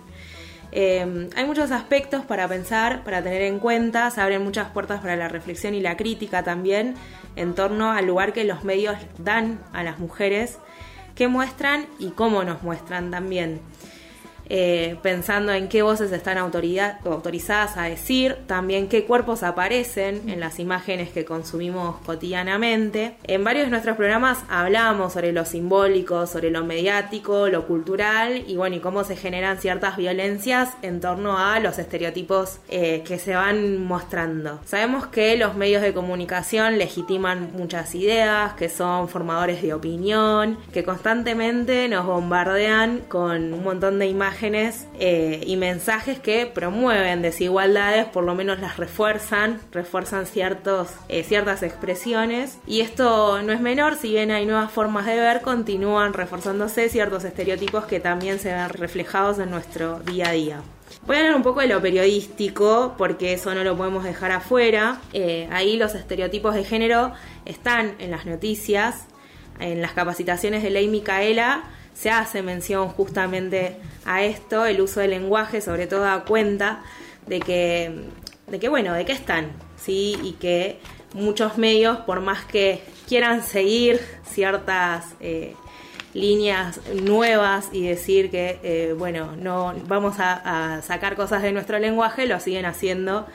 Eh, 0.72 1.30
hay 1.36 1.46
muchos 1.46 1.70
aspectos 1.70 2.26
para 2.26 2.48
pensar, 2.48 3.04
para 3.04 3.22
tener 3.22 3.44
en 3.44 3.60
cuenta, 3.60 4.10
se 4.10 4.20
abren 4.20 4.44
muchas 4.44 4.72
puertas 4.72 5.00
para 5.00 5.16
la 5.16 5.28
reflexión 5.28 5.76
y 5.76 5.82
la 5.82 5.96
crítica 5.96 6.42
también 6.42 6.96
en 7.36 7.54
torno 7.54 7.92
al 7.92 8.08
lugar 8.08 8.34
que 8.34 8.46
los 8.46 8.64
medios 8.64 8.98
dan 9.20 9.60
a 9.74 9.84
las 9.84 10.00
mujeres 10.00 10.58
qué 11.18 11.28
muestran 11.28 11.88
y 11.98 12.12
cómo 12.12 12.44
nos 12.44 12.62
muestran 12.62 13.10
también. 13.10 13.60
Eh, 14.50 14.98
pensando 15.02 15.52
en 15.52 15.68
qué 15.68 15.82
voces 15.82 16.12
están 16.12 16.38
autorizadas 16.38 17.78
a 17.78 17.84
decir, 17.84 18.38
también 18.48 18.88
qué 18.88 19.04
cuerpos 19.04 19.44
aparecen 19.44 20.30
en 20.30 20.40
las 20.40 20.60
imágenes 20.60 21.10
que 21.10 21.26
consumimos 21.26 21.98
cotidianamente. 22.06 23.16
En 23.24 23.44
varios 23.44 23.66
de 23.66 23.72
nuestros 23.72 23.98
programas 23.98 24.40
hablamos 24.50 25.14
sobre 25.14 25.32
lo 25.32 25.46
simbólico, 25.46 26.28
sobre 26.28 26.52
lo 26.52 26.64
mediático, 26.64 27.48
lo 27.48 27.68
cultural 27.68 28.44
y 28.48 28.56
bueno, 28.56 28.78
y 28.78 28.80
cómo 28.80 29.04
se 29.04 29.16
generan 29.16 29.60
ciertas 29.60 29.98
violencias 29.98 30.70
en 30.82 31.02
torno 31.02 31.38
a 31.38 31.60
los 31.60 31.78
estereotipos 31.80 32.60
eh, 32.70 33.04
que 33.06 33.20
se 33.20 33.36
van 33.36 33.84
mostrando. 33.84 34.60
Sabemos 34.66 35.08
que 35.08 35.38
los 35.38 35.56
medios 35.56 35.82
de 35.82 35.94
comunicación 35.94 36.78
legitiman 36.78 37.52
muchas 37.54 37.94
ideas, 37.96 38.54
que 38.54 38.70
son 38.70 39.10
formadores 39.10 39.62
de 39.62 39.74
opinión, 39.74 40.58
que 40.72 40.84
constantemente 40.84 41.88
nos 41.90 42.06
bombardean 42.06 43.02
con 43.08 43.54
un 43.54 43.64
montón 43.64 44.00
de 44.00 44.08
imágenes 44.08 44.37
eh, 44.44 45.44
y 45.46 45.58
mensajes 45.58 46.20
que 46.20 46.46
promueven 46.46 47.22
desigualdades, 47.22 48.06
por 48.06 48.24
lo 48.24 48.36
menos 48.36 48.60
las 48.60 48.78
refuerzan, 48.78 49.60
refuerzan 49.72 50.26
ciertos, 50.26 50.90
eh, 51.10 51.24
ciertas 51.24 51.64
expresiones. 51.64 52.60
Y 52.68 52.82
esto 52.82 53.42
no 53.42 53.52
es 53.52 53.62
menor, 53.62 53.96
si 53.96 54.10
bien 54.10 54.32
hay 54.32 54.46
nuevas 54.46 54.72
formas 54.72 55.06
de 55.06 55.16
ver, 55.16 55.42
continúan 55.42 56.14
reforzándose 56.14 56.90
ciertos 56.90 57.24
estereotipos 57.24 57.86
que 57.86 58.00
también 58.00 58.40
se 58.40 58.54
ven 58.54 58.70
reflejados 58.70 59.40
en 59.40 59.50
nuestro 59.50 60.00
día 60.02 60.30
a 60.30 60.32
día. 60.32 60.62
Voy 61.06 61.16
a 61.16 61.20
hablar 61.20 61.36
un 61.36 61.44
poco 61.44 61.62
de 61.62 61.68
lo 61.68 61.82
periodístico, 61.82 62.96
porque 62.98 63.34
eso 63.34 63.56
no 63.56 63.64
lo 63.64 63.76
podemos 63.76 64.04
dejar 64.04 64.32
afuera. 64.32 65.00
Eh, 65.14 65.48
ahí 65.52 65.78
los 65.78 65.96
estereotipos 65.96 66.54
de 66.54 66.64
género 66.64 67.12
están 67.46 67.96
en 68.00 68.12
las 68.12 68.26
noticias, 68.26 69.08
en 69.60 69.82
las 69.82 69.94
capacitaciones 69.94 70.64
de 70.64 70.70
Ley 70.70 70.88
Micaela 70.88 71.64
se 71.98 72.12
hace 72.12 72.44
mención 72.44 72.90
justamente 72.90 73.78
a 74.06 74.24
esto, 74.24 74.66
el 74.66 74.82
uso 74.82 75.00
del 75.00 75.12
lenguaje, 75.12 75.62
sobre 75.62 75.88
todo 75.88 76.08
a 76.08 76.26
cuenta 76.26 76.84
de 77.26 77.40
que, 77.40 77.92
de 78.48 78.60
que 78.60 78.70
bueno, 78.70 78.94
de 78.94 79.04
que 79.04 79.14
están, 79.14 79.52
¿sí? 79.78 80.16
Y 80.22 80.34
que 80.34 80.80
muchos 81.14 81.58
medios, 81.58 81.98
por 82.00 82.22
más 82.22 82.46
que 82.46 82.82
quieran 83.08 83.42
seguir 83.42 84.00
ciertas 84.24 85.16
eh, 85.20 85.56
líneas 86.14 86.80
nuevas 86.94 87.70
y 87.72 87.88
decir 87.88 88.30
que, 88.30 88.60
eh, 88.62 88.94
bueno, 88.96 89.36
no 89.36 89.74
vamos 89.88 90.20
a, 90.20 90.76
a 90.76 90.82
sacar 90.84 91.16
cosas 91.16 91.42
de 91.42 91.52
nuestro 91.52 91.80
lenguaje, 91.80 92.28
lo 92.28 92.40
siguen 92.40 92.66
haciendo 92.66 93.26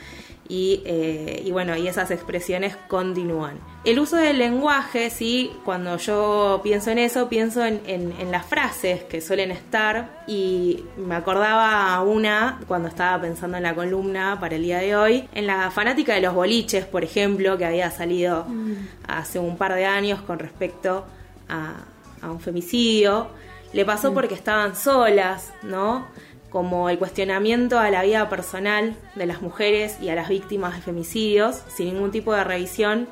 eh, 0.48 1.42
y, 1.44 1.50
bueno, 1.50 1.76
y 1.76 1.88
esas 1.88 2.10
expresiones 2.10 2.76
continúan. 2.88 3.58
El 3.84 3.98
uso 3.98 4.16
del 4.16 4.38
lenguaje, 4.38 5.08
sí, 5.10 5.50
cuando 5.64 5.96
yo 5.96 6.60
pienso 6.62 6.90
en 6.90 6.98
eso, 6.98 7.28
pienso 7.28 7.64
en, 7.64 8.30
las 8.30 8.46
frases 8.46 9.02
que 9.04 9.20
suelen 9.20 9.50
estar 9.50 10.24
y 10.26 10.84
me 10.96 11.14
acordaba 11.14 12.00
una 12.02 12.60
cuando 12.68 12.88
estaba 12.88 13.20
pensando 13.20 13.56
en 13.56 13.62
la 13.62 13.74
columna 13.74 14.38
para 14.40 14.56
el 14.56 14.62
día 14.62 14.78
de 14.78 14.94
hoy, 14.94 15.28
en 15.34 15.46
la 15.46 15.70
fanática 15.70 16.14
de 16.14 16.20
los 16.20 16.34
boliches, 16.34 16.84
por 16.84 17.02
ejemplo, 17.02 17.56
que 17.56 17.64
había 17.64 17.90
salido 17.90 18.44
mm. 18.44 18.72
hace 19.08 19.38
un 19.38 19.56
par 19.56 19.74
de 19.74 19.86
años 19.86 20.20
con 20.22 20.38
respecto 20.38 21.06
a, 21.48 21.74
un 22.22 22.40
femicidio. 22.40 23.28
Le 23.72 23.84
pasó 23.84 24.12
mm. 24.12 24.14
porque 24.14 24.34
estaban 24.34 24.76
solas, 24.76 25.52
¿no? 25.62 26.06
Como 26.52 26.90
el 26.90 26.98
cuestionamiento 26.98 27.78
a 27.78 27.90
la 27.90 28.02
vida 28.02 28.28
personal 28.28 28.94
de 29.14 29.24
las 29.24 29.40
mujeres 29.40 29.96
y 30.02 30.10
a 30.10 30.14
las 30.14 30.28
víctimas 30.28 30.76
de 30.76 30.82
femicidios, 30.82 31.62
sin 31.74 31.86
ningún 31.86 32.10
tipo 32.10 32.34
de 32.34 32.44
revisión 32.44 33.08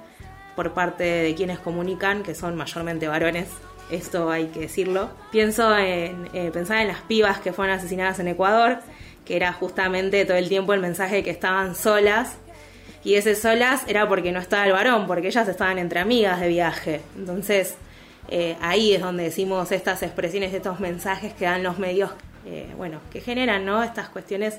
por 0.54 0.75
parte 0.75 1.04
de 1.04 1.35
quienes 1.35 1.59
comunican, 1.59 2.23
que 2.23 2.35
son 2.35 2.54
mayormente 2.54 3.09
varones. 3.09 3.49
Esto 3.90 4.30
hay 4.30 4.49
que 4.49 4.61
decirlo. 4.61 5.09
Pienso 5.32 5.76
en 5.76 6.28
eh, 6.35 6.50
pensar 6.52 6.82
en 6.82 6.88
las 6.88 7.00
pibas 7.00 7.40
que 7.40 7.54
fueron 7.54 7.75
asesinadas 7.75 8.18
en 8.18 8.28
Ecuador, 8.28 8.78
que 9.25 9.37
era 9.37 9.54
justamente 9.54 10.25
todo 10.26 10.37
el 10.37 10.50
tiempo 10.50 10.75
el 10.75 10.80
mensaje 10.80 11.16
de 11.16 11.23
que 11.25 11.30
estaban 11.30 11.75
solas. 11.75 12.37
Y 13.04 13.14
ese 13.14 13.35
solas 13.35 13.85
era 13.87 14.06
porque 14.06 14.32
no 14.32 14.38
estaba 14.38 14.66
el 14.66 14.73
varón, 14.73 15.06
porque 15.06 15.28
ellas 15.28 15.49
estaban 15.49 15.78
entre 15.78 16.00
amigas 16.00 16.40
de 16.40 16.49
viaje. 16.49 17.00
Entonces, 17.16 17.75
eh, 18.28 18.56
ahí 18.61 18.92
es 18.92 19.00
donde 19.00 19.25
decimos 19.25 19.73
estas 19.73 20.02
expresiones, 20.02 20.52
estos 20.52 20.78
mensajes 20.78 21.32
que 21.32 21.47
dan 21.47 21.62
los 21.62 21.78
medios 21.78 22.11
eh, 22.47 22.73
bueno, 22.76 23.00
que 23.12 23.20
generan 23.20 23.64
¿no? 23.64 23.82
estas 23.82 24.09
cuestiones 24.09 24.59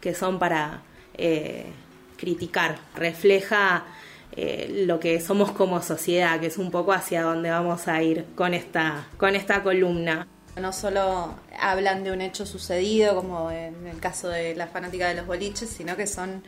que 0.00 0.14
son 0.14 0.38
para 0.38 0.82
eh, 1.14 1.66
criticar, 2.16 2.78
refleja 2.94 3.84
eh, 4.36 4.84
lo 4.86 5.00
que 5.00 5.20
somos 5.20 5.50
como 5.52 5.82
sociedad, 5.82 6.38
que 6.38 6.46
es 6.46 6.58
un 6.58 6.70
poco 6.70 6.92
hacia 6.92 7.22
donde 7.22 7.50
vamos 7.50 7.88
a 7.88 8.02
ir 8.02 8.26
con 8.34 8.54
esta, 8.54 9.06
con 9.16 9.34
esta 9.34 9.62
columna. 9.62 10.26
No 10.60 10.72
solo 10.72 11.34
hablan 11.58 12.04
de 12.04 12.12
un 12.12 12.20
hecho 12.20 12.44
sucedido, 12.44 13.14
como 13.14 13.50
en 13.50 13.86
el 13.86 14.00
caso 14.00 14.28
de 14.28 14.54
la 14.54 14.66
fanática 14.66 15.08
de 15.08 15.14
los 15.14 15.26
boliches, 15.26 15.70
sino 15.70 15.96
que 15.96 16.06
son 16.06 16.42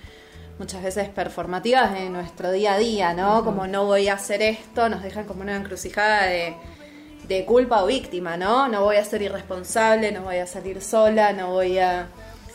muchas 0.58 0.82
veces 0.82 1.08
performativas 1.08 1.96
en 1.96 2.12
nuestro 2.12 2.52
día 2.52 2.74
a 2.74 2.78
día, 2.78 3.14
¿no? 3.14 3.44
Como 3.44 3.66
no 3.66 3.86
voy 3.86 4.08
a 4.08 4.14
hacer 4.14 4.42
esto, 4.42 4.88
nos 4.88 5.02
dejan 5.02 5.24
como 5.24 5.42
una 5.42 5.56
encrucijada 5.56 6.26
de 6.26 6.54
de 7.28 7.44
culpa 7.44 7.82
o 7.82 7.86
víctima, 7.86 8.36
¿no? 8.36 8.68
No 8.68 8.84
voy 8.84 8.96
a 8.96 9.04
ser 9.04 9.22
irresponsable, 9.22 10.12
no 10.12 10.22
voy 10.22 10.36
a 10.36 10.46
salir 10.46 10.82
sola, 10.82 11.32
no 11.32 11.52
voy 11.52 11.78
a... 11.78 12.08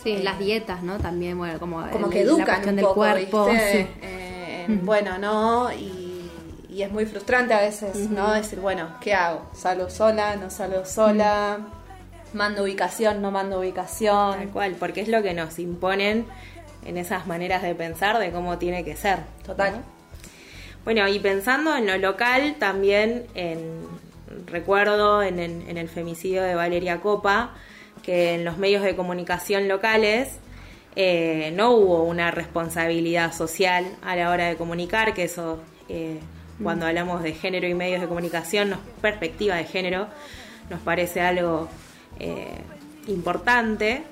Sí, 0.04 0.12
eh, 0.14 0.24
las 0.24 0.38
dietas, 0.38 0.84
¿no? 0.84 0.98
También, 1.00 1.38
bueno, 1.38 1.60
como, 1.60 1.90
como 1.90 2.10
que 2.10 2.22
educan 2.22 2.70
un 2.70 2.76
del 2.76 2.86
cuerpo. 2.86 3.48
Eh, 3.50 4.66
bueno, 4.84 5.18
¿no? 5.18 5.72
Y, 5.72 6.30
y, 6.70 6.84
es 6.84 6.92
muy 6.92 7.06
frustrante 7.06 7.54
a 7.54 7.62
veces, 7.62 8.10
¿no? 8.10 8.32
Decir, 8.34 8.60
bueno, 8.60 8.90
¿qué 9.02 9.14
hago? 9.14 9.50
¿Salgo 9.54 9.90
sola? 9.90 10.36
¿No 10.36 10.50
salgo 10.50 10.86
sola? 10.86 11.60
¿Mando 12.34 12.64
ubicación? 12.64 13.22
¿No 13.22 13.32
mando 13.32 13.60
ubicación? 13.60 14.38
Tal 14.38 14.50
cual, 14.50 14.76
porque 14.78 15.02
es 15.02 15.08
lo 15.08 15.24
que 15.24 15.34
nos 15.34 15.58
imponen 15.58 16.26
en 16.86 16.98
esas 16.98 17.28
maneras 17.28 17.64
de 17.64 17.74
pensar 17.76 18.20
de 18.20 18.32
cómo 18.32 18.58
tiene 18.58 18.84
que 18.84 18.96
ser. 18.96 19.20
Total. 19.46 19.84
Bueno, 20.84 21.08
y 21.08 21.18
pensando 21.20 21.76
en 21.76 21.88
lo 21.88 21.98
local, 21.98 22.58
también 22.60 23.26
en, 23.34 23.88
recuerdo 24.46 25.24
en, 25.24 25.39
el 25.39 25.89
femicidio 25.89 26.44
de 26.44 26.55
Valeria 26.55 27.01
Copa 27.01 27.51
que 28.03 28.34
en 28.34 28.46
los 28.46 28.58
medios 28.58 28.84
de 28.84 28.96
comunicación 28.96 29.67
locales 29.67 30.39
eh, 30.96 31.51
no 31.55 31.72
hubo 31.72 32.03
una 32.03 32.32
responsabilidad 32.32 33.34
social 33.34 33.86
a 34.03 34.15
la 34.15 34.29
hora 34.29 34.48
de 34.48 34.55
comunicar, 34.55 35.13
que 35.13 35.24
eso 35.24 35.60
eh, 35.89 36.20
cuando 36.62 36.86
mm. 36.86 36.89
hablamos 36.89 37.24
de 37.24 37.34
género 37.34 37.67
y 37.67 37.74
medios 37.74 38.01
de 38.01 38.08
comunicación, 38.08 38.75
perspectiva 39.01 39.55
de 39.55 39.65
género, 39.65 40.08
nos 40.70 40.79
parece 40.82 41.22
algo 41.22 41.67
eh, 42.20 42.58
importante. 43.08 44.03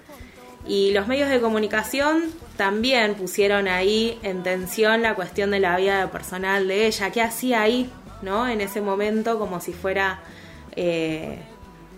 Y 0.65 0.91
los 0.91 1.07
medios 1.07 1.29
de 1.29 1.41
comunicación 1.41 2.23
también 2.55 3.15
pusieron 3.15 3.67
ahí 3.67 4.17
en 4.23 4.43
tensión 4.43 5.01
la 5.01 5.13
cuestión 5.13 5.51
de 5.51 5.59
la 5.59 5.75
vida 5.75 6.09
personal 6.09 6.67
de 6.67 6.87
ella, 6.87 7.11
qué 7.11 7.21
hacía 7.21 7.61
ahí 7.61 7.89
¿no? 8.23 8.47
En 8.47 8.61
ese 8.61 8.81
momento 8.81 9.37
como 9.37 9.59
si 9.59 9.73
fuera 9.73 10.21
eh, 10.75 11.37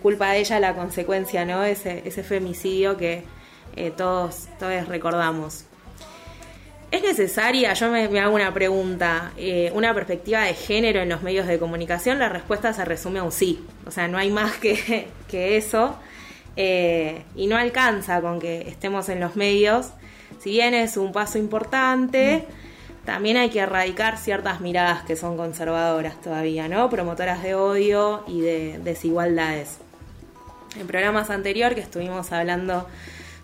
culpa 0.01 0.32
de 0.32 0.39
ella 0.39 0.60
la 0.60 0.75
consecuencia, 0.75 1.46
¿no? 1.46 1.63
Ese, 1.63 2.01
ese 2.05 2.24
femicidio 2.24 2.98
que 2.98 3.24
eh, 3.75 3.91
todos, 3.96 4.48
todos 4.60 4.88
recordamos. 4.88 5.65
¿Es 6.91 7.01
necesaria, 7.01 7.74
yo 7.74 7.89
me, 7.89 8.20
hago 8.20 8.36
una 8.36 8.53
pregunta, 8.53 9.32
eh, 9.38 9.72
una 9.74 9.94
perspectiva 9.94 10.41
de 10.41 10.53
género 10.53 11.01
en 11.01 11.10
los 11.10 11.24
medios 11.24 11.48
de 11.48 11.58
comunicación? 11.60 12.20
La 12.20 12.29
respuesta 12.29 12.74
se 12.74 12.86
resume 12.86 13.20
a 13.20 13.24
un 13.24 13.32
sí. 13.32 13.65
O 13.86 13.91
sea, 13.91 14.08
no 14.08 14.17
hay 14.17 14.32
más 14.32 14.53
que, 14.58 15.08
que 15.27 15.58
eso. 15.58 15.98
y 16.55 17.48
no 17.48 17.58
alcanza 17.58 18.22
con 18.22 18.39
que 18.39 18.70
estemos 18.70 19.10
en 19.10 19.20
los 19.20 19.36
medios. 19.36 19.89
Si 20.39 20.51
bien 20.51 20.74
es 20.74 20.96
un 20.96 21.12
paso 21.12 21.38
importante, 21.38 22.46
también 23.06 23.38
hay 23.38 23.50
que 23.50 23.60
erradicar 23.60 24.18
ciertas 24.18 24.62
miradas 24.62 25.04
que 25.04 25.16
son 25.16 25.38
conservadoras 25.38 26.20
todavía, 26.22 26.68
¿no? 26.68 26.90
Promotoras 26.90 27.44
de 27.44 27.54
odio 27.54 28.24
y 28.28 28.42
de 28.42 28.80
desigualdades. 28.84 29.78
En 30.80 30.88
programas 30.88 31.30
anteriores 31.30 31.76
que 31.76 31.84
estuvimos 31.84 32.32
hablando 32.32 32.88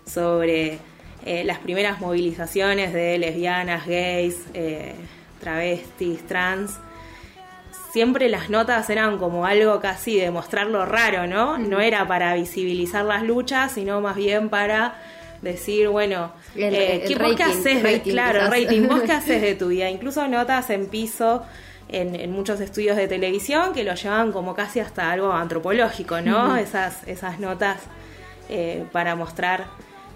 sobre 0.04 0.78
eh, 1.24 1.44
las 1.44 1.58
primeras 1.58 2.00
movilizaciones 2.00 2.92
de 2.92 3.16
lesbianas, 3.18 3.86
gays, 3.86 4.36
eh, 4.52 4.94
travestis, 5.40 6.26
trans, 6.26 6.78
siempre 7.92 8.28
las 8.28 8.50
notas 8.50 8.90
eran 8.90 9.18
como 9.18 9.46
algo 9.46 9.80
casi 9.80 10.18
de 10.18 10.30
mostrar 10.32 10.66
lo 10.66 10.84
raro, 10.84 11.28
¿no? 11.28 11.58
No 11.58 11.80
era 11.80 12.08
para 12.08 12.34
visibilizar 12.34 13.04
las 13.04 13.22
luchas, 13.22 13.72
sino 13.72 14.00
más 14.00 14.16
bien 14.16 14.48
para 14.48 14.94
decir, 15.42 15.88
bueno, 15.88 16.32
El- 16.56 16.74
eh, 16.74 16.94
el 17.02 17.08
¿qué- 17.08 17.14
vos 17.22 17.34
qué 17.36 17.42
rating, 17.44 17.58
haces 17.60 17.82
de, 17.82 17.92
rating, 17.98 18.12
claro, 18.12 18.38
quizás. 18.40 18.50
rating, 18.50 18.88
vos 18.88 19.02
qué 19.02 19.12
haces 19.20 19.42
de 19.42 19.54
tu 19.54 19.68
vida? 19.68 19.90
Incluso 19.90 20.26
notas 20.28 20.70
en 20.70 20.86
piso 20.86 21.42
en, 21.88 22.14
en 22.14 22.30
muchos 22.32 22.60
estudios 22.60 22.96
de 22.96 23.06
televisión 23.08 23.74
que 23.74 23.84
lo 23.84 23.94
llevan 23.94 24.32
como 24.32 24.54
casi 24.54 24.80
hasta 24.80 25.10
algo 25.10 25.32
antropológico, 25.32 26.20
¿no? 26.22 26.56
Esas, 26.56 27.06
esas 27.06 27.38
notas 27.38 27.78
eh, 28.48 28.84
para 28.92 29.14
mostrar 29.16 29.66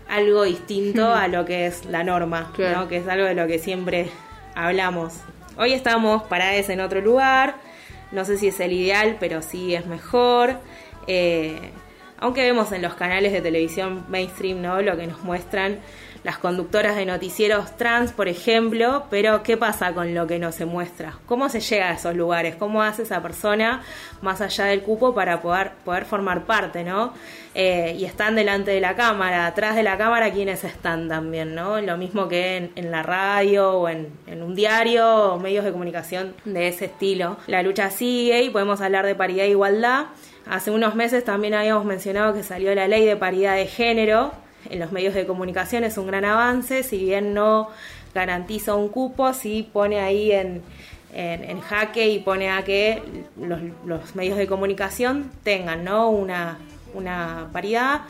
algo 0.08 0.44
distinto 0.44 1.12
a 1.12 1.26
lo 1.28 1.44
que 1.44 1.66
es 1.66 1.84
la 1.86 2.02
norma, 2.04 2.52
Claro. 2.54 2.80
¿no? 2.82 2.88
Que 2.88 2.98
es 2.98 3.08
algo 3.08 3.26
de 3.26 3.34
lo 3.34 3.46
que 3.46 3.58
siempre 3.58 4.08
hablamos. 4.54 5.14
Hoy 5.58 5.72
estamos 5.72 6.22
paradas 6.22 6.68
en 6.68 6.80
otro 6.80 7.00
lugar, 7.00 7.56
no 8.12 8.24
sé 8.24 8.38
si 8.38 8.48
es 8.48 8.60
el 8.60 8.72
ideal, 8.72 9.16
pero 9.18 9.42
sí 9.42 9.74
es 9.74 9.84
mejor. 9.86 10.54
Eh, 11.08 11.72
aunque 12.18 12.42
vemos 12.42 12.72
en 12.72 12.82
los 12.82 12.94
canales 12.94 13.32
de 13.32 13.40
televisión 13.40 14.04
mainstream, 14.08 14.62
¿no? 14.62 14.80
Lo 14.82 14.96
que 14.96 15.06
nos 15.06 15.22
muestran 15.22 15.80
las 16.26 16.38
conductoras 16.38 16.96
de 16.96 17.06
noticieros 17.06 17.76
trans, 17.76 18.10
por 18.10 18.26
ejemplo, 18.26 19.04
pero 19.10 19.44
¿qué 19.44 19.56
pasa 19.56 19.94
con 19.94 20.12
lo 20.12 20.26
que 20.26 20.40
no 20.40 20.50
se 20.50 20.64
muestra? 20.64 21.14
¿Cómo 21.26 21.48
se 21.48 21.60
llega 21.60 21.90
a 21.90 21.92
esos 21.92 22.16
lugares? 22.16 22.56
¿Cómo 22.56 22.82
hace 22.82 23.04
esa 23.04 23.22
persona 23.22 23.82
más 24.22 24.40
allá 24.40 24.64
del 24.64 24.82
cupo 24.82 25.14
para 25.14 25.40
poder, 25.40 25.70
poder 25.84 26.04
formar 26.04 26.44
parte, 26.44 26.82
¿no? 26.82 27.12
Eh, 27.54 27.94
y 27.96 28.04
están 28.06 28.34
delante 28.34 28.72
de 28.72 28.80
la 28.80 28.96
cámara, 28.96 29.46
atrás 29.46 29.76
de 29.76 29.84
la 29.84 29.96
cámara, 29.96 30.32
¿quiénes 30.32 30.64
están 30.64 31.08
también, 31.08 31.54
¿no? 31.54 31.80
Lo 31.80 31.96
mismo 31.96 32.26
que 32.26 32.56
en, 32.56 32.72
en 32.74 32.90
la 32.90 33.04
radio 33.04 33.74
o 33.74 33.88
en, 33.88 34.08
en 34.26 34.42
un 34.42 34.56
diario 34.56 35.34
o 35.34 35.38
medios 35.38 35.64
de 35.64 35.70
comunicación 35.70 36.34
de 36.44 36.66
ese 36.66 36.86
estilo. 36.86 37.36
La 37.46 37.62
lucha 37.62 37.88
sigue 37.90 38.42
y 38.42 38.50
podemos 38.50 38.80
hablar 38.80 39.06
de 39.06 39.14
paridad 39.14 39.44
e 39.44 39.50
igualdad. 39.50 40.06
Hace 40.48 40.70
unos 40.70 40.94
meses 40.94 41.24
también 41.24 41.54
habíamos 41.54 41.84
mencionado 41.84 42.32
que 42.32 42.42
salió 42.42 42.74
la 42.74 42.86
ley 42.86 43.04
de 43.04 43.16
paridad 43.16 43.56
de 43.56 43.66
género 43.66 44.32
en 44.70 44.78
los 44.78 44.92
medios 44.92 45.14
de 45.14 45.26
comunicación, 45.26 45.84
es 45.84 45.98
un 45.98 46.06
gran 46.06 46.24
avance, 46.24 46.82
si 46.82 46.98
bien 46.98 47.34
no 47.34 47.68
garantiza 48.14 48.74
un 48.74 48.88
cupo, 48.88 49.32
sí 49.32 49.68
pone 49.72 50.00
ahí 50.00 50.32
en, 50.32 50.62
en, 51.12 51.44
en 51.44 51.60
jaque 51.60 52.08
y 52.08 52.20
pone 52.20 52.50
a 52.50 52.64
que 52.64 53.02
los, 53.40 53.60
los 53.84 54.14
medios 54.14 54.38
de 54.38 54.46
comunicación 54.46 55.30
tengan 55.42 55.84
¿no? 55.84 56.10
una, 56.10 56.58
una 56.94 57.48
paridad, 57.52 58.02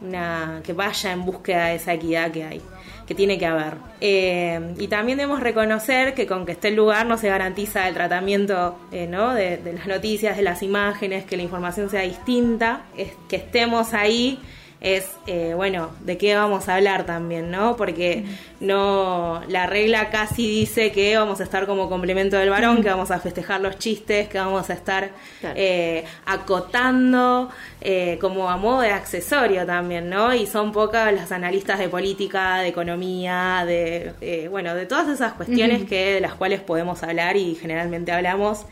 una, 0.00 0.60
que 0.64 0.72
vaya 0.72 1.12
en 1.12 1.24
búsqueda 1.24 1.66
de 1.66 1.76
esa 1.76 1.94
equidad 1.94 2.30
que 2.30 2.44
hay 2.44 2.62
que 3.06 3.14
tiene 3.14 3.38
que 3.38 3.46
haber. 3.46 3.74
Eh, 4.00 4.74
y 4.78 4.88
también 4.88 5.18
debemos 5.18 5.40
reconocer 5.40 6.14
que 6.14 6.26
con 6.26 6.46
que 6.46 6.52
esté 6.52 6.68
el 6.68 6.76
lugar 6.76 7.06
no 7.06 7.18
se 7.18 7.28
garantiza 7.28 7.88
el 7.88 7.94
tratamiento 7.94 8.78
eh, 8.92 9.06
¿no? 9.06 9.34
de, 9.34 9.58
de 9.58 9.72
las 9.74 9.86
noticias, 9.86 10.36
de 10.36 10.42
las 10.42 10.62
imágenes, 10.62 11.24
que 11.24 11.36
la 11.36 11.42
información 11.42 11.90
sea 11.90 12.02
distinta, 12.02 12.82
es, 12.96 13.12
que 13.28 13.36
estemos 13.36 13.94
ahí 13.94 14.40
es, 14.86 15.06
eh, 15.26 15.54
bueno, 15.56 15.92
de 16.00 16.18
qué 16.18 16.36
vamos 16.36 16.68
a 16.68 16.74
hablar 16.74 17.06
también, 17.06 17.50
¿no? 17.50 17.74
Porque 17.74 18.22
no, 18.60 19.40
la 19.48 19.64
regla 19.66 20.10
casi 20.10 20.46
dice 20.46 20.92
que 20.92 21.16
vamos 21.16 21.40
a 21.40 21.44
estar 21.44 21.66
como 21.66 21.88
complemento 21.88 22.36
del 22.36 22.50
varón, 22.50 22.82
que 22.82 22.90
vamos 22.90 23.10
a 23.10 23.18
festejar 23.18 23.62
los 23.62 23.78
chistes, 23.78 24.28
que 24.28 24.38
vamos 24.38 24.68
a 24.68 24.74
estar 24.74 25.10
Claro. 25.40 25.54
eh, 25.58 26.04
acotando 26.26 27.48
eh, 27.80 28.18
como 28.20 28.50
a 28.50 28.58
modo 28.58 28.80
de 28.82 28.90
accesorio 28.90 29.64
también, 29.64 30.10
¿no? 30.10 30.34
Y 30.34 30.46
son 30.46 30.70
pocas 30.70 31.12
las 31.14 31.32
analistas 31.32 31.78
de 31.78 31.88
política, 31.88 32.58
de 32.58 32.68
economía, 32.68 33.64
de, 33.66 34.12
eh, 34.20 34.48
bueno, 34.50 34.74
de 34.74 34.84
todas 34.84 35.08
esas 35.08 35.32
cuestiones 35.32 35.84
que 35.88 36.14
de 36.14 36.20
las 36.20 36.34
cuales 36.34 36.60
podemos 36.60 37.02
hablar 37.02 37.36
y 37.38 37.54
generalmente 37.54 38.12
hablamos, 38.12 38.66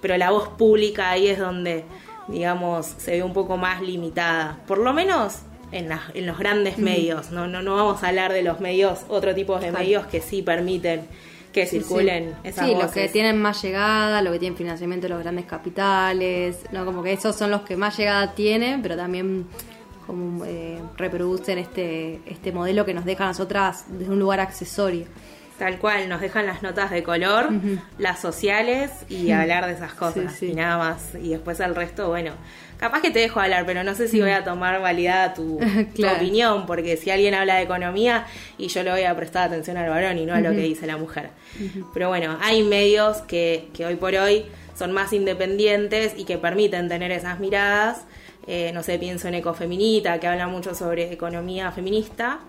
pero 0.00 0.16
la 0.18 0.30
voz 0.30 0.48
pública 0.58 1.10
ahí 1.10 1.28
es 1.28 1.38
donde, 1.38 1.84
digamos, 2.28 2.86
se 2.86 3.12
ve 3.12 3.22
un 3.22 3.32
poco 3.32 3.56
más 3.56 3.80
limitada, 3.80 4.58
por 4.66 4.78
lo 4.78 4.92
menos 4.92 5.38
en, 5.72 5.88
las- 5.88 6.02
en 6.14 6.26
los 6.26 6.38
grandes 6.38 6.78
medios, 6.78 7.30
no, 7.30 7.46
no, 7.46 7.62
no 7.62 7.76
vamos 7.76 8.02
a 8.02 8.08
hablar 8.08 8.32
de 8.32 8.42
los 8.42 8.60
medios, 8.60 9.00
otro 9.08 9.34
tipo 9.34 9.58
de 9.58 9.70
medios 9.72 10.06
que 10.06 10.20
sí 10.20 10.42
permiten 10.42 11.06
que 11.52 11.64
circulen 11.66 12.34
esas 12.44 12.66
Sí, 12.66 12.74
los 12.74 12.92
que 12.92 13.08
tienen 13.08 13.40
más 13.40 13.62
llegada, 13.62 14.20
los 14.22 14.32
que 14.34 14.38
tienen 14.38 14.56
financiamiento 14.56 15.06
de 15.08 15.14
los 15.14 15.22
grandes 15.22 15.46
capitales, 15.46 16.58
no 16.72 16.84
como 16.84 17.02
que 17.02 17.12
esos 17.12 17.34
son 17.36 17.50
los 17.50 17.62
que 17.62 17.76
más 17.76 17.96
llegada 17.96 18.34
tienen, 18.34 18.82
pero 18.82 18.96
también 18.96 19.46
como 20.06 20.44
eh, 20.44 20.78
reproducen 20.96 21.58
este 21.58 22.20
este 22.26 22.52
modelo 22.52 22.84
que 22.84 22.94
nos 22.94 23.04
deja 23.04 23.24
a 23.24 23.28
nosotras 23.28 23.84
desde 23.88 24.12
un 24.12 24.18
lugar 24.18 24.40
accesorio. 24.40 25.06
Tal 25.58 25.78
cual, 25.78 26.08
nos 26.08 26.20
dejan 26.20 26.46
las 26.46 26.62
notas 26.62 26.90
de 26.92 27.02
color, 27.02 27.48
las 27.98 28.20
sociales 28.20 28.92
y 29.08 29.32
hablar 29.32 29.66
de 29.66 29.72
esas 29.72 29.92
cosas 29.92 30.32
Sí, 30.34 30.46
sí. 30.46 30.52
y 30.52 30.54
nada 30.54 30.78
más. 30.78 31.14
Y 31.20 31.30
después 31.30 31.58
el 31.58 31.74
resto, 31.74 32.08
bueno, 32.08 32.30
capaz 32.78 33.02
que 33.02 33.10
te 33.10 33.18
dejo 33.18 33.40
hablar, 33.40 33.66
pero 33.66 33.84
no 33.84 33.94
sé 33.94 34.08
si 34.08 34.20
voy 34.20 34.30
a 34.30 34.44
tomar 34.44 34.80
validada 34.80 35.34
tu, 35.34 35.58
opinión, 36.16 36.66
porque 36.66 36.96
si 36.96 37.10
alguien 37.10 37.34
habla 37.34 37.56
de 37.56 37.62
economía 37.62 38.26
y 38.56 38.68
yo 38.68 38.82
le 38.82 38.90
voy 38.90 39.02
a 39.02 39.14
prestar 39.16 39.48
atención 39.48 39.76
al 39.76 39.90
varón 39.90 40.18
y 40.18 40.26
no 40.26 40.34
a 40.34 40.40
lo 40.40 40.50
que 40.50 40.60
dice 40.60 40.86
la 40.86 40.96
mujer. 40.96 41.30
Pero 41.92 42.08
bueno, 42.08 42.38
hay 42.40 42.62
medios 42.62 43.18
que, 43.18 43.68
que 43.74 43.84
hoy 43.84 43.96
por 43.96 44.14
hoy 44.14 44.46
son 44.78 44.92
más 44.92 45.12
independientes 45.12 46.14
y 46.16 46.24
que 46.24 46.38
permiten 46.38 46.88
tener 46.88 47.10
esas 47.10 47.40
miradas. 47.40 48.04
Eh, 48.46 48.70
no 48.72 48.82
sé, 48.82 48.98
pienso 48.98 49.28
en 49.28 49.34
Ecofeminita, 49.34 50.20
que 50.20 50.26
habla 50.26 50.46
mucho 50.46 50.74
sobre 50.74 51.12
economía 51.12 51.72
feminista. 51.72 52.40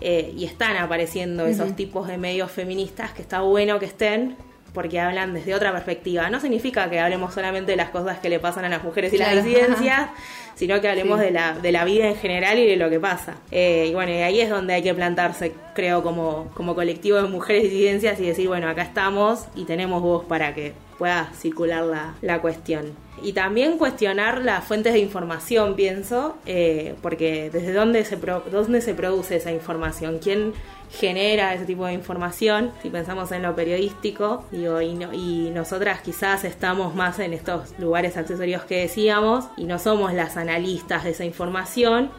eh, 0.00 0.32
y 0.36 0.46
están 0.46 0.76
apareciendo 0.78 1.46
esos 1.46 1.76
tipos 1.76 2.08
de 2.08 2.18
medios 2.18 2.50
feministas 2.50 3.12
que 3.12 3.22
está 3.22 3.42
bueno 3.42 3.78
que 3.78 3.86
estén 3.86 4.36
porque 4.72 4.98
hablan 5.00 5.34
desde 5.34 5.54
otra 5.54 5.72
perspectiva. 5.72 6.30
No 6.30 6.40
significa 6.40 6.88
que 6.88 6.98
hablemos 6.98 7.34
solamente 7.34 7.72
de 7.72 7.76
las 7.76 7.90
cosas 7.90 8.18
que 8.20 8.28
le 8.28 8.38
pasan 8.40 8.64
a 8.64 8.68
las 8.68 8.82
mujeres 8.82 9.12
y 9.12 9.16
Claro. 9.16 9.36
las 9.36 9.44
disidencias, 9.44 10.08
sino 10.54 10.80
que 10.80 10.88
hablemos 10.88 11.18
Sí. 11.20 11.26
de, 11.26 11.30
la, 11.32 11.52
de 11.54 11.72
la 11.72 11.84
vida 11.84 12.08
en 12.08 12.16
general 12.16 12.58
y 12.58 12.66
de 12.66 12.76
lo 12.76 12.88
que 12.90 12.98
pasa. 13.00 13.34
Eh, 13.50 13.86
y 13.90 13.94
bueno, 13.94 14.12
y 14.12 14.16
ahí 14.22 14.40
es 14.40 14.48
donde 14.50 14.74
hay 14.74 14.82
que 14.82 14.94
plantarse, 14.94 15.52
creo, 15.74 16.02
como, 16.02 16.50
como 16.54 16.74
colectivo 16.74 17.20
de 17.20 17.28
mujeres 17.28 17.64
disidencias 17.64 18.18
y 18.20 18.26
decir, 18.26 18.48
bueno, 18.48 18.68
acá 18.68 18.82
estamos 18.82 19.46
y 19.54 19.64
tenemos 19.64 20.00
voz 20.02 20.24
para 20.24 20.54
que 20.54 20.72
pueda 20.98 21.30
circular 21.34 21.84
la, 21.84 22.14
la 22.22 22.40
cuestión. 22.40 22.92
Y 23.22 23.34
también 23.34 23.78
cuestionar 23.78 24.40
las 24.42 24.64
fuentes 24.64 24.92
de 24.94 24.98
información, 24.98 25.74
pienso, 25.76 26.36
eh, 26.46 26.94
porque 27.02 27.50
desde 27.52 27.72
dónde 27.72 28.04
se, 28.04 28.16
pro- 28.16 28.42
dónde 28.50 28.80
se 28.80 28.94
produce 28.94 29.36
esa 29.36 29.52
información, 29.52 30.18
quién 30.22 30.52
genera 30.92 31.54
ese 31.54 31.64
tipo 31.64 31.86
de 31.86 31.94
información, 31.94 32.70
si 32.82 32.90
pensamos 32.90 33.32
en 33.32 33.42
lo 33.42 33.54
periodístico, 33.56 34.44
digo, 34.50 34.80
y, 34.80 34.94
no- 34.94 35.12
y 35.12 35.50
nosotras 35.50 36.00
quizás 36.02 36.44
estamos 36.44 36.94
más 36.94 37.18
en 37.18 37.32
estos 37.32 37.72
lugares 37.78 38.16
accesorios 38.16 38.62
que 38.64 38.80
decíamos, 38.82 39.46
y 39.56 39.64
no 39.64 39.78
somos 39.78 40.12
las 40.12 40.36
analistas 40.36 41.04
de 41.04 41.10
esa 41.10 41.24
información, 41.24 42.10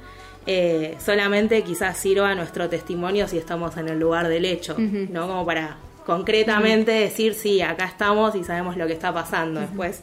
eh, 0.46 0.98
solamente 1.00 1.64
quizás 1.64 1.98
sirva 1.98 2.34
nuestro 2.36 2.68
testimonio 2.68 3.28
si 3.28 3.38
estamos 3.38 3.78
en 3.78 3.88
el 3.90 4.00
lugar 4.00 4.28
del 4.28 4.44
hecho, 4.46 4.76
¿no? 4.78 5.28
Como 5.28 5.46
para 5.46 5.78
concretamente 6.06 6.92
decir, 6.92 7.34
sí, 7.36 7.62
acá 7.62 7.86
estamos 7.86 8.36
y 8.36 8.44
sabemos 8.44 8.76
lo 8.76 8.88
que 8.88 8.94
está 8.94 9.14
pasando. 9.14 9.62
Después, 9.62 10.02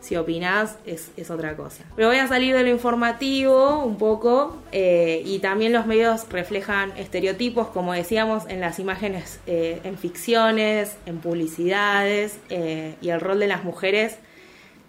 si 0.00 0.16
opinás, 0.16 0.76
es, 0.86 1.10
es 1.16 1.30
otra 1.30 1.56
cosa. 1.56 1.84
Pero 1.94 2.08
voy 2.08 2.18
a 2.18 2.26
salir 2.26 2.54
de 2.54 2.62
lo 2.62 2.70
informativo 2.70 3.84
un 3.84 3.96
poco 3.98 4.56
eh, 4.72 5.22
y 5.24 5.38
también 5.40 5.72
los 5.72 5.86
medios 5.86 6.28
reflejan 6.30 6.92
estereotipos, 6.96 7.68
como 7.68 7.92
decíamos, 7.92 8.44
en 8.48 8.60
las 8.60 8.78
imágenes, 8.78 9.40
eh, 9.46 9.80
en 9.84 9.98
ficciones, 9.98 10.96
en 11.06 11.18
publicidades 11.18 12.38
eh, 12.48 12.94
y 13.00 13.10
el 13.10 13.20
rol 13.20 13.38
de 13.38 13.46
las 13.46 13.64
mujeres 13.64 14.16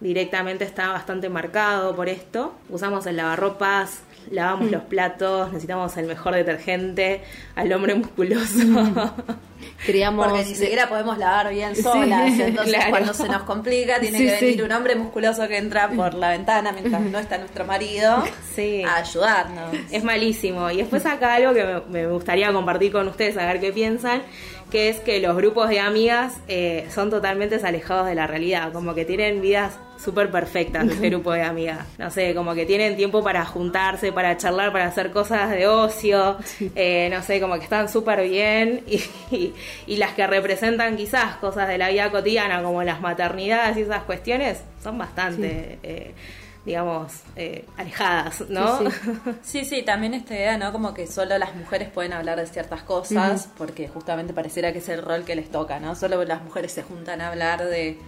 directamente 0.00 0.64
está 0.64 0.88
bastante 0.88 1.28
marcado 1.28 1.94
por 1.94 2.08
esto. 2.08 2.54
Usamos 2.68 3.06
el 3.06 3.16
lavarropas, 3.16 4.00
lavamos 4.30 4.70
los 4.70 4.82
platos, 4.84 5.48
necesitamos 5.52 5.96
el 5.96 6.06
mejor 6.06 6.34
detergente, 6.34 7.22
al 7.56 7.72
hombre 7.72 7.94
musculoso. 7.94 8.58
Porque 10.16 10.44
ni 10.44 10.54
siquiera 10.54 10.88
podemos 10.88 11.18
lavar 11.18 11.50
bien 11.52 11.74
Sí, 11.74 11.82
solas. 11.82 12.32
Entonces, 12.38 12.74
claro. 12.74 12.90
cuando 12.90 13.14
se 13.14 13.28
nos 13.28 13.42
complica, 13.42 13.98
tiene 14.00 14.18
Sí, 14.18 14.24
que 14.26 14.32
venir 14.32 14.54
sí. 14.56 14.62
un 14.62 14.72
hombre 14.72 14.94
musculoso 14.96 15.46
que 15.48 15.56
entra 15.58 15.88
por 15.90 16.14
la 16.14 16.30
ventana 16.30 16.72
mientras 16.72 17.00
no 17.02 17.18
está 17.18 17.38
nuestro 17.38 17.64
marido 17.64 18.22
Sí. 18.54 18.82
a 18.84 18.96
ayudarnos. 18.96 19.74
Es 19.90 20.04
malísimo. 20.04 20.70
Y 20.70 20.78
después 20.78 21.04
acá 21.06 21.34
algo 21.34 21.52
que 21.54 21.64
me, 21.64 21.80
me 22.04 22.06
gustaría 22.06 22.52
compartir 22.52 22.92
con 22.92 23.08
ustedes, 23.08 23.36
a 23.38 23.46
ver 23.46 23.60
qué 23.60 23.72
piensan, 23.72 24.22
que 24.70 24.88
es 24.88 25.00
que 25.00 25.20
los 25.20 25.36
grupos 25.36 25.68
de 25.68 25.80
amigas 25.80 26.34
eh, 26.48 26.86
son 26.94 27.10
totalmente 27.10 27.56
alejados 27.64 28.06
de 28.06 28.14
la 28.14 28.26
realidad, 28.26 28.72
como 28.72 28.94
que 28.94 29.04
tienen 29.04 29.40
vidas 29.40 29.74
súper 30.02 30.30
perfectas 30.30 30.86
ese 30.88 31.08
grupo 31.08 31.32
de 31.32 31.42
amigas. 31.42 31.86
No 31.98 32.10
sé, 32.10 32.34
como 32.34 32.54
que 32.54 32.66
tienen 32.66 32.96
tiempo 32.96 33.22
para 33.22 33.44
juntarse, 33.44 34.12
para 34.12 34.36
charlar, 34.36 34.72
para 34.72 34.86
hacer 34.86 35.10
cosas 35.12 35.50
de 35.50 35.66
ocio, 35.66 36.36
eh, 36.74 37.08
no 37.10 37.22
sé, 37.22 37.40
como 37.40 37.54
que 37.54 37.64
están 37.64 37.88
súper 37.88 38.28
bien 38.28 38.82
y, 39.30 39.52
y, 39.86 39.96
las 39.96 40.12
que 40.12 40.26
representan 40.26 40.96
quizás 40.96 41.36
cosas 41.36 41.68
de 41.68 41.78
la 41.78 41.88
vida 41.90 42.10
cotidiana 42.10 42.62
como 42.62 42.82
las 42.82 43.00
maternidades 43.00 43.76
y 43.76 43.82
esas 43.82 44.02
cuestiones 44.02 44.60
son 44.82 44.98
bastante... 44.98 45.78
Eh, 45.82 46.14
digamos, 46.64 47.22
eh, 47.34 47.64
alejadas, 47.76 48.48
¿no? 48.48 48.78
Sí 49.42 49.64
sí. 49.64 49.82
también 49.82 50.14
esta 50.14 50.34
idea, 50.34 50.56
¿no? 50.58 50.70
Como 50.70 50.94
que 50.94 51.06
solo 51.08 51.36
las 51.36 51.56
mujeres 51.56 51.88
pueden 51.88 52.12
hablar 52.12 52.38
de 52.38 52.46
ciertas 52.46 52.82
cosas, 52.82 53.48
porque 53.58 53.88
justamente 53.88 54.32
pareciera 54.32 54.72
que 54.72 54.78
es 54.78 54.88
el 54.88 55.02
rol 55.02 55.24
que 55.24 55.34
les 55.34 55.50
toca, 55.50 55.80
¿no? 55.80 55.96
Solo 55.96 56.22
las 56.24 56.42
mujeres 56.42 56.70
se 56.70 56.82
juntan 56.82 57.20
a 57.20 57.30
hablar 57.30 57.64
de 57.64 57.98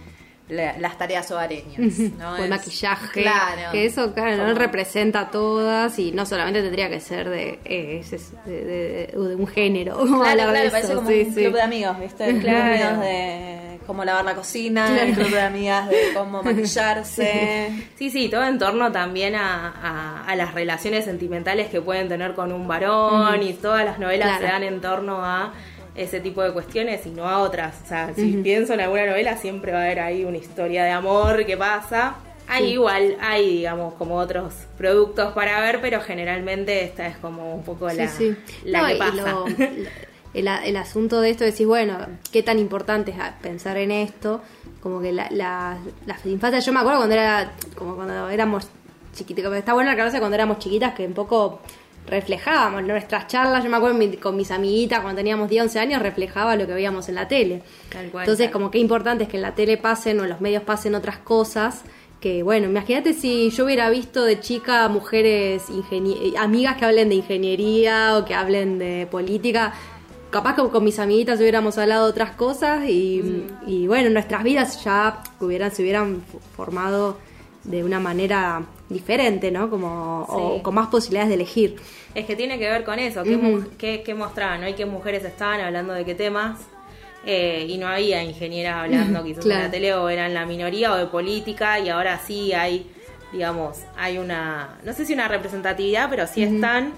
las 0.49 0.97
tareas 0.97 1.29
hogareñas, 1.31 1.97
¿no? 2.17 2.37
El 2.37 2.49
maquillaje, 2.49 3.23
claro, 3.23 3.71
que 3.71 3.85
eso 3.85 4.13
claro, 4.13 4.47
no 4.47 4.53
representa 4.53 5.21
a 5.21 5.31
todas 5.31 5.97
y 5.97 6.11
no 6.11 6.25
solamente 6.25 6.61
tendría 6.61 6.87
que 6.87 6.99
ser 6.99 7.29
de, 7.29 7.59
eh, 7.65 8.03
de, 8.45 9.11
un 9.15 9.47
género. 9.47 9.97
Claro, 10.25 10.51
claro, 10.51 10.71
parece 10.71 10.93
como 10.93 11.09
un 11.09 11.33
club 11.33 11.53
de 11.53 11.61
amigos, 11.61 11.99
¿viste? 11.99 12.39
Claro. 12.41 13.01
de 13.01 13.79
cómo 13.85 14.03
lavar 14.03 14.25
la 14.25 14.35
cocina, 14.35 15.01
el 15.01 15.13
club 15.13 15.29
de 15.29 15.41
amigas 15.41 15.89
de 15.89 16.11
cómo 16.13 16.43
maquillarse. 16.43 17.87
Sí, 17.95 18.09
sí, 18.09 18.29
todo 18.29 18.43
en 18.43 18.57
torno 18.57 18.91
también 18.91 19.35
a, 19.35 20.23
a, 20.25 20.35
las 20.35 20.53
relaciones 20.53 21.05
sentimentales 21.05 21.69
que 21.69 21.81
pueden 21.81 22.07
tener 22.07 22.33
con 22.33 22.51
un 22.51 22.67
varón 22.67 23.41
y 23.43 23.53
todas 23.53 23.85
las 23.85 23.99
novelas 23.99 24.39
se 24.39 24.45
dan 24.45 24.63
en 24.63 24.81
torno 24.81 25.23
a 25.23 25.53
ese 25.95 26.19
tipo 26.19 26.41
de 26.41 26.51
cuestiones 26.51 27.05
y 27.05 27.09
no 27.09 27.27
a 27.27 27.39
otras. 27.39 27.75
O 27.83 27.87
sea, 27.87 28.13
si 28.13 28.37
pienso 28.43 28.73
en 28.73 28.81
alguna 28.81 29.05
novela, 29.05 29.37
siempre 29.37 29.71
va 29.71 29.79
a 29.79 29.83
haber 29.85 29.99
ahí 29.99 30.25
una 30.25 30.37
historia 30.37 30.83
de 30.83 30.91
amor 30.91 31.45
que 31.45 31.57
pasa. 31.57 32.15
Hay 32.47 32.73
igual, 32.73 33.17
hay 33.21 33.57
digamos 33.57 33.95
como 33.95 34.17
otros 34.17 34.53
productos 34.77 35.33
para 35.33 35.59
ver, 35.61 35.79
pero 35.81 35.99
generalmente 36.01 36.83
esta 36.83 37.07
es 37.07 37.17
como 37.17 37.55
un 37.55 37.63
poco 37.63 37.87
la, 37.87 38.09
la 38.65 38.87
que 38.87 38.95
pasa. 38.97 39.35
el, 40.35 40.47
el, 40.47 40.77
asunto 40.77 41.21
de 41.21 41.31
esto 41.31 41.43
es 41.43 41.53
decir, 41.53 41.65
bueno, 41.65 41.97
qué 42.31 42.43
tan 42.43 42.59
importante 42.59 43.11
es 43.11 43.17
pensar 43.41 43.77
en 43.77 43.89
esto, 43.89 44.41
como 44.81 45.01
que 45.01 45.11
la, 45.11 45.27
la, 45.31 45.79
las 46.05 46.23
infancias, 46.25 46.65
yo 46.65 46.73
me 46.73 46.81
acuerdo 46.81 46.99
cuando 46.99 47.15
era, 47.15 47.53
como 47.75 47.95
cuando 47.95 48.29
éramos 48.29 48.67
chiquitas, 49.15 49.51
está 49.53 49.73
bueno 49.73 49.89
aclararse 49.89 50.19
cuando 50.19 50.35
éramos 50.35 50.59
chiquitas 50.59 50.93
que 50.93 51.07
un 51.07 51.13
poco 51.13 51.61
reflejábamos 52.07 52.83
nuestras 52.83 53.27
charlas, 53.27 53.63
yo 53.63 53.69
me 53.69 53.77
acuerdo 53.77 53.99
con 54.19 54.35
mis 54.35 54.51
amiguitas 54.51 54.99
cuando 55.01 55.17
teníamos 55.17 55.49
10, 55.49 55.63
11 55.63 55.79
años, 55.79 56.01
reflejaba 56.01 56.55
lo 56.55 56.67
que 56.67 56.73
veíamos 56.73 57.09
en 57.09 57.15
la 57.15 57.27
tele. 57.27 57.61
Entonces, 58.13 58.51
como 58.51 58.69
qué 58.71 58.79
importante 58.79 59.23
es 59.23 59.29
que 59.29 59.37
en 59.37 59.43
la 59.43 59.55
tele 59.55 59.77
pasen 59.77 60.19
o 60.19 60.23
en 60.23 60.29
los 60.29 60.41
medios 60.41 60.63
pasen 60.63 60.95
otras 60.95 61.17
cosas. 61.19 61.83
Que 62.19 62.43
bueno, 62.43 62.67
imagínate 62.67 63.13
si 63.13 63.49
yo 63.51 63.65
hubiera 63.65 63.89
visto 63.89 64.23
de 64.23 64.39
chica 64.39 64.87
mujeres 64.87 65.63
amigas 66.37 66.77
que 66.77 66.85
hablen 66.85 67.09
de 67.09 67.15
ingeniería 67.15 68.17
o 68.17 68.25
que 68.25 68.33
hablen 68.33 68.79
de 68.79 69.07
política, 69.11 69.73
capaz 70.31 70.55
que 70.55 70.67
con 70.69 70.83
mis 70.83 70.97
amiguitas 70.97 71.39
hubiéramos 71.39 71.77
hablado 71.77 72.05
de 72.05 72.11
otras 72.11 72.31
cosas 72.31 72.89
y, 72.89 73.21
mm. 73.21 73.69
y 73.69 73.87
bueno, 73.87 74.09
nuestras 74.09 74.43
vidas 74.43 74.83
ya 74.83 75.21
hubieran, 75.39 75.71
se 75.71 75.81
hubieran 75.83 76.23
formado 76.55 77.17
de 77.65 77.83
una 77.83 77.99
manera 77.99 78.63
diferente, 78.89 79.51
¿no? 79.51 79.69
Como, 79.69 80.21
o 80.21 80.63
con 80.63 80.75
más 80.75 80.87
posibilidades 80.87 81.29
de 81.29 81.35
elegir. 81.35 81.75
Es 82.13 82.25
que 82.25 82.35
tiene 82.35 82.57
que 82.57 82.69
ver 82.69 82.83
con 82.83 82.99
eso, 82.99 83.23
¿qué, 83.77 84.03
qué, 84.05 84.13
mostraban? 84.13 84.61
¿no? 84.61 84.75
qué 84.75 84.85
mujeres 84.85 85.25
estaban 85.25 85.59
hablando 85.59 85.93
de 85.93 86.05
qué 86.05 86.15
temas? 86.15 86.61
Eh, 87.25 87.65
y 87.67 87.77
no 87.77 87.87
había 87.87 88.23
ingenieras 88.23 88.75
hablando 88.83 89.23
quizás 89.25 89.45
en 89.45 89.49
la 89.49 89.71
tele 89.71 89.93
o 89.95 90.09
eran 90.09 90.33
la 90.33 90.45
minoría 90.45 90.93
o 90.93 90.95
de 90.95 91.07
política 91.07 91.79
y 91.79 91.89
ahora 91.89 92.19
sí 92.19 92.53
hay, 92.53 92.87
digamos, 93.31 93.79
hay 93.97 94.19
una, 94.19 94.77
no 94.83 94.93
sé 94.93 95.05
si 95.05 95.13
una 95.13 95.27
representatividad, 95.27 96.07
pero 96.09 96.27
sí 96.27 96.43
están 96.43 96.93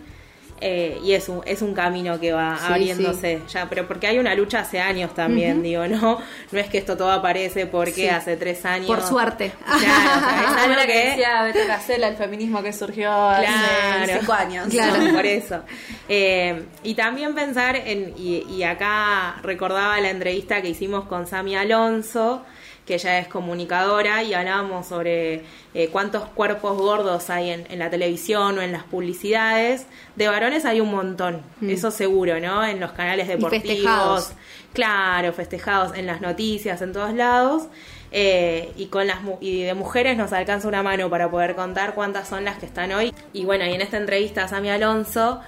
eh, 0.59 0.99
y 1.03 1.13
es 1.13 1.29
un, 1.29 1.41
es 1.45 1.61
un 1.61 1.73
camino 1.73 2.19
que 2.19 2.33
va 2.33 2.55
abriéndose 2.55 3.41
ya, 3.47 3.69
pero 3.69 3.87
porque 3.87 4.07
hay 4.07 4.17
una 4.17 4.33
lucha 4.33 4.59
hace 4.59 4.79
años 4.79 5.13
también, 5.13 5.61
digo, 5.61 5.87
¿no? 5.87 6.19
No 6.51 6.59
es 6.59 6.67
que 6.67 6.79
esto 6.79 6.97
todo 6.97 7.11
aparece 7.11 7.67
porque 7.67 8.09
hace 8.09 8.37
tres 8.37 8.65
años. 8.65 8.87
Por 8.87 9.01
suerte. 9.01 9.51
Claro, 9.65 10.79
es 10.79 10.85
que, 10.87 11.09
decía 11.09 11.43
Beto 11.43 11.59
Casella, 11.67 12.07
el 12.07 12.15
feminismo 12.15 12.63
que 12.63 12.73
surgió 12.73 13.11
hace 13.11 14.19
cinco 14.19 14.33
años. 14.33 14.67
Claro, 14.69 15.13
por 15.13 15.25
eso. 15.25 15.63
Eh, 16.09 16.65
y 16.83 16.95
también 16.95 17.35
pensar 17.35 17.75
en, 17.75 18.13
y, 18.17 18.43
y 18.49 18.63
acá 18.63 19.35
recordaba 19.43 19.99
la 19.99 20.09
entrevista 20.09 20.61
que 20.61 20.69
hicimos 20.69 21.05
con 21.05 21.27
Sami 21.27 21.55
Alonso, 21.55 22.43
que 22.87 22.95
ella 22.95 23.19
es 23.19 23.27
comunicadora 23.27 24.23
y 24.23 24.33
hablábamos 24.33 24.87
sobre 24.87 25.43
eh, 25.73 25.89
cuántos 25.91 26.23
cuerpos 26.29 26.77
gordos 26.77 27.29
hay 27.29 27.51
en, 27.51 27.77
la 27.77 27.89
televisión 27.89 28.57
o 28.57 28.61
en 28.61 28.71
las 28.71 28.83
publicidades. 28.83 29.85
De 30.15 30.27
varones 30.29 30.63
hay 30.65 30.79
un 30.79 30.89
montón, 30.89 31.41
mm. 31.59 31.69
eso 31.69 31.91
seguro, 31.91 32.39
¿no? 32.39 32.65
En 32.65 32.79
los 32.79 32.93
canales 32.93 33.27
deportivos. 33.27 34.31
Claro, 34.71 35.33
festejados 35.33 35.97
en 35.97 36.05
las 36.05 36.21
noticias, 36.21 36.81
en 36.81 36.93
todos 36.93 37.13
lados. 37.13 37.67
Eh, 38.11 38.71
y 38.77 38.85
con 38.85 39.05
las 39.05 39.17
y 39.41 39.63
de 39.63 39.73
mujeres 39.73 40.15
nos 40.15 40.31
alcanza 40.31 40.65
una 40.69 40.81
mano 40.81 41.09
para 41.09 41.29
poder 41.29 41.55
contar 41.55 41.93
cuántas 41.93 42.29
son 42.29 42.45
las 42.45 42.57
que 42.57 42.65
están 42.65 42.93
hoy. 42.93 43.13
Y 43.33 43.43
bueno, 43.43 43.65
y 43.65 43.73
en 43.73 43.81
esta 43.81 43.97
entrevista 43.97 44.47
Sami 44.47 44.69
Alonso 44.69 45.41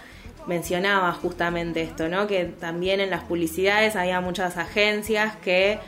mencionaba 0.45 1.13
justamente 1.13 1.81
esto, 1.83 2.09
¿no? 2.09 2.27
Que 2.27 2.45
también 2.45 2.99
en 2.99 3.11
las 3.11 3.23
publicidades 3.23 3.95
había 3.95 4.19
muchas 4.19 4.57
agencias 4.57 5.37
que 5.37 5.79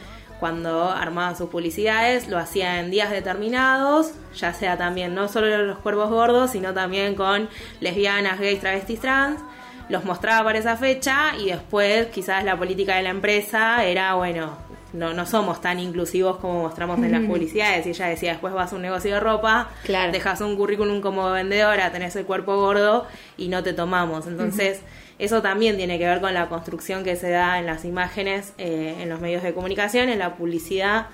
cuando 0.42 0.90
armaban 0.90 1.38
sus 1.38 1.50
publicidades, 1.50 2.28
lo 2.28 2.40
hacía 2.40 2.80
en 2.80 2.90
días 2.90 3.12
determinados, 3.12 4.12
ya 4.36 4.56
sea 4.56 4.76
también 4.76 5.14
no 5.14 5.28
solo 5.28 5.56
los 5.66 5.78
cuervos 5.78 6.10
gordos, 6.10 6.50
sino 6.50 6.74
también 6.74 7.14
con 7.14 7.48
lesbianas, 7.80 8.40
gays, 8.40 8.60
travestis, 8.60 9.00
trans, 9.00 9.40
los 9.88 10.04
mostraba 10.04 10.44
para 10.46 10.58
esa 10.58 10.78
fecha 10.78 11.36
y 11.38 11.52
después 11.52 12.08
quizás 12.08 12.44
la 12.44 12.58
política 12.58 12.96
de 12.96 13.04
la 13.04 13.10
empresa 13.10 13.86
era, 13.86 14.16
bueno, 14.16 14.58
no, 14.94 15.14
no 15.14 15.28
somos 15.28 15.62
tan 15.62 15.80
inclusivos 15.80 16.38
como 16.38 16.64
mostramos 16.64 16.98
en 16.98 17.12
las 17.12 17.22
publicidades. 17.22 17.86
Y 17.86 17.90
ella 17.90 18.08
decía, 18.08 18.32
después 18.32 18.52
vas 18.52 18.74
a 18.74 18.76
un 18.76 18.82
negocio 18.82 19.14
de 19.14 19.20
ropa, 19.20 19.70
dejas 20.12 20.42
un 20.42 20.56
currículum 20.56 21.02
como 21.02 21.30
vendedora, 21.30 21.92
tenés 21.92 22.16
el 22.16 22.26
cuerpo 22.26 22.56
gordo 22.56 23.06
y 23.38 23.48
no 23.48 23.62
te 23.62 23.74
tomamos. 23.74 24.26
Entonces, 24.26 24.82
eso 25.22 25.44
también 25.44 25.78
tiene 25.78 26.00
que 26.00 26.08
ver 26.08 26.20
con 26.20 26.34
la 26.34 26.50
construcción 26.50 27.04
que 27.04 27.16
se 27.16 27.30
da 27.30 27.60
en 27.60 27.68
las 27.68 27.86
imágenes, 27.86 28.54
eh, 28.58 28.96
en 29.00 29.08
los 29.08 29.22
medios 29.22 29.44
de 29.44 29.54
comunicación, 29.54 30.10
en 30.10 30.18
la 30.18 30.36
publicidad, 30.36 31.10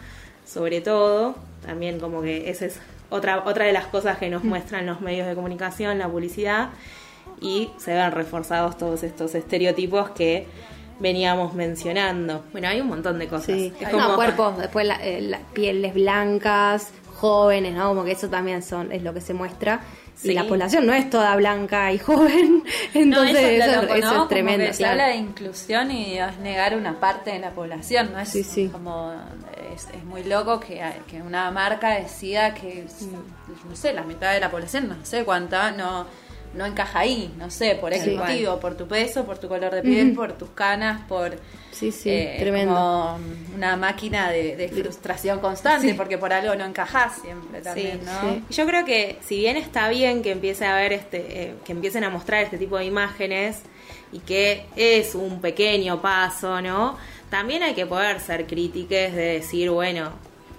sobre 0.45 0.79
todo. 0.79 1.35
También 1.65 1.99
como 1.99 2.21
que 2.21 2.49
esa 2.49 2.67
es 2.67 2.79
otra, 3.09 3.43
otra 3.45 3.65
de 3.65 3.73
las 3.73 3.85
cosas 3.87 4.17
que 4.17 4.29
nos 4.29 4.45
mm. 4.45 4.47
muestran 4.47 4.85
los 4.85 5.01
medios 5.01 5.27
de 5.27 5.35
comunicación, 5.35 5.99
la 5.99 6.07
publicidad, 6.07 6.69
y 7.41 7.69
se 7.79 7.93
ven 7.93 8.13
reforzados 8.13 8.77
todos 8.77 9.03
estos 9.03 9.35
estereotipos 9.35 10.11
que 10.11 10.47
veníamos 10.99 11.53
mencionando. 11.53 12.45
Bueno, 12.53 12.69
hay 12.69 12.79
un 12.79 12.87
montón 12.87 13.19
de 13.19 13.27
cosas. 13.27 13.57
Sí. 13.57 13.73
como... 13.91 14.15
cuerpos, 14.15 14.57
después 14.57 14.87
eh, 15.01 15.19
las 15.19 15.41
pieles 15.53 15.93
blancas, 15.93 16.93
jóvenes, 17.17 17.73
¿no? 17.73 17.89
Como 17.89 18.03
que 18.03 18.11
eso 18.11 18.29
también 18.29 18.61
son, 18.61 18.91
es 18.91 19.01
lo 19.01 19.13
que 19.13 19.21
se 19.21 19.33
muestra. 19.33 19.81
Y 20.23 20.33
la 20.33 20.45
población 20.45 20.85
no 20.85 20.93
es 20.93 21.09
toda 21.09 21.35
blanca 21.35 21.91
y 21.91 21.97
joven, 21.99 22.63
entonces 22.93 23.63
eso, 23.63 23.93
es 23.93 24.27
tremendo. 24.27 24.73
se 24.73 24.85
habla 24.85 25.07
de 25.09 25.15
inclusión 25.15 25.91
y 25.91 26.17
es 26.17 26.37
negar 26.39 26.75
una 26.75 26.99
parte 26.99 27.31
de 27.31 27.39
la 27.39 27.51
población, 27.51 28.11
¿no? 28.13 28.19
Es 28.19 28.35
como 28.71 29.13
es, 29.75 30.03
muy 30.05 30.23
loco 30.23 30.59
que, 30.59 30.81
que, 31.07 31.21
una 31.21 31.51
marca 31.51 31.91
decida 31.91 32.55
que, 32.55 32.85
no 33.69 33.75
sé, 33.75 33.93
la 33.93 34.03
mitad 34.03 34.33
de 34.33 34.39
la 34.39 34.49
población, 34.49 34.87
no 34.87 34.95
sé 35.03 35.23
cuánta, 35.23 35.71
no 35.71 36.07
no 36.53 36.65
encaja 36.65 36.99
ahí, 36.99 37.33
no 37.37 37.49
sé, 37.49 37.75
por 37.75 37.93
ese 37.93 38.11
motivo, 38.15 38.59
por 38.59 38.75
tu 38.75 38.87
peso, 38.87 39.25
por 39.25 39.37
tu 39.37 39.47
color 39.47 39.73
de 39.73 39.81
piel, 39.81 40.13
por 40.13 40.33
tus 40.33 40.49
canas, 40.49 41.01
por 41.07 41.37
sí, 41.71 41.91
sí, 41.91 42.09
eh, 42.09 42.37
tremendo. 42.39 42.73
Como 42.73 43.19
una 43.55 43.75
máquina 43.75 44.31
de, 44.31 44.69
frustración 44.73 45.39
constante, 45.39 45.93
porque 45.93 46.17
por 46.17 46.33
algo 46.33 46.55
no 46.55 46.65
encajas 46.65 47.21
siempre 47.21 47.61
también, 47.61 48.01
¿no? 48.05 48.41
Yo 48.49 48.65
creo 48.65 48.85
que 48.85 49.17
si 49.21 49.37
bien 49.37 49.57
está 49.57 49.89
bien 49.89 50.21
que 50.21 50.31
empiece 50.31 50.65
a 50.65 50.75
ver 50.75 50.93
este, 50.93 51.43
eh, 51.43 51.53
que 51.63 51.71
empiecen 51.71 52.03
a 52.03 52.09
mostrar 52.09 52.43
este 52.43 52.57
tipo 52.57 52.77
de 52.77 52.85
imágenes 52.85 53.61
y 54.11 54.19
que 54.19 54.65
es 54.75 55.15
un 55.15 55.41
pequeño 55.41 56.01
paso, 56.01 56.61
¿no? 56.61 56.97
También 57.29 57.63
hay 57.63 57.73
que 57.73 57.85
poder 57.85 58.19
ser 58.19 58.47
críticas 58.47 59.13
de 59.13 59.33
decir, 59.33 59.69
bueno, 59.69 60.11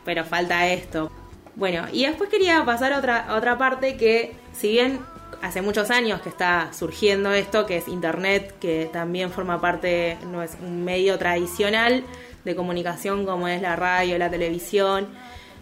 pero 0.05 0.25
falta 0.25 0.69
esto. 0.69 1.11
Bueno, 1.57 1.87
y 1.93 2.07
después 2.07 2.31
quería 2.31 2.65
pasar 2.65 2.93
a 2.93 2.99
otra, 2.99 3.27
a 3.27 3.37
otra 3.37 3.59
parte 3.59 3.97
que, 3.97 4.33
si 4.53 4.69
bien 4.69 5.01
hace 5.43 5.63
muchos 5.63 5.91
años 5.91 6.21
que 6.21 6.29
está 6.29 6.73
surgiendo 6.73 7.33
esto, 7.33 7.67
que 7.67 7.77
es 7.77 7.89
Internet, 7.89 8.55
que 8.61 8.89
también 8.93 9.31
forma 9.31 9.61
parte, 9.61 10.19
no 10.31 10.43
es 10.43 10.57
un 10.61 10.85
medio 10.85 11.19
tradicional 11.19 12.05
de 12.45 12.57
comunicación 12.57 13.27
como 13.27 13.49
es 13.49 13.61
la 13.63 13.77
radio, 13.77 14.19
la 14.19 14.31
televisión, 14.31 15.09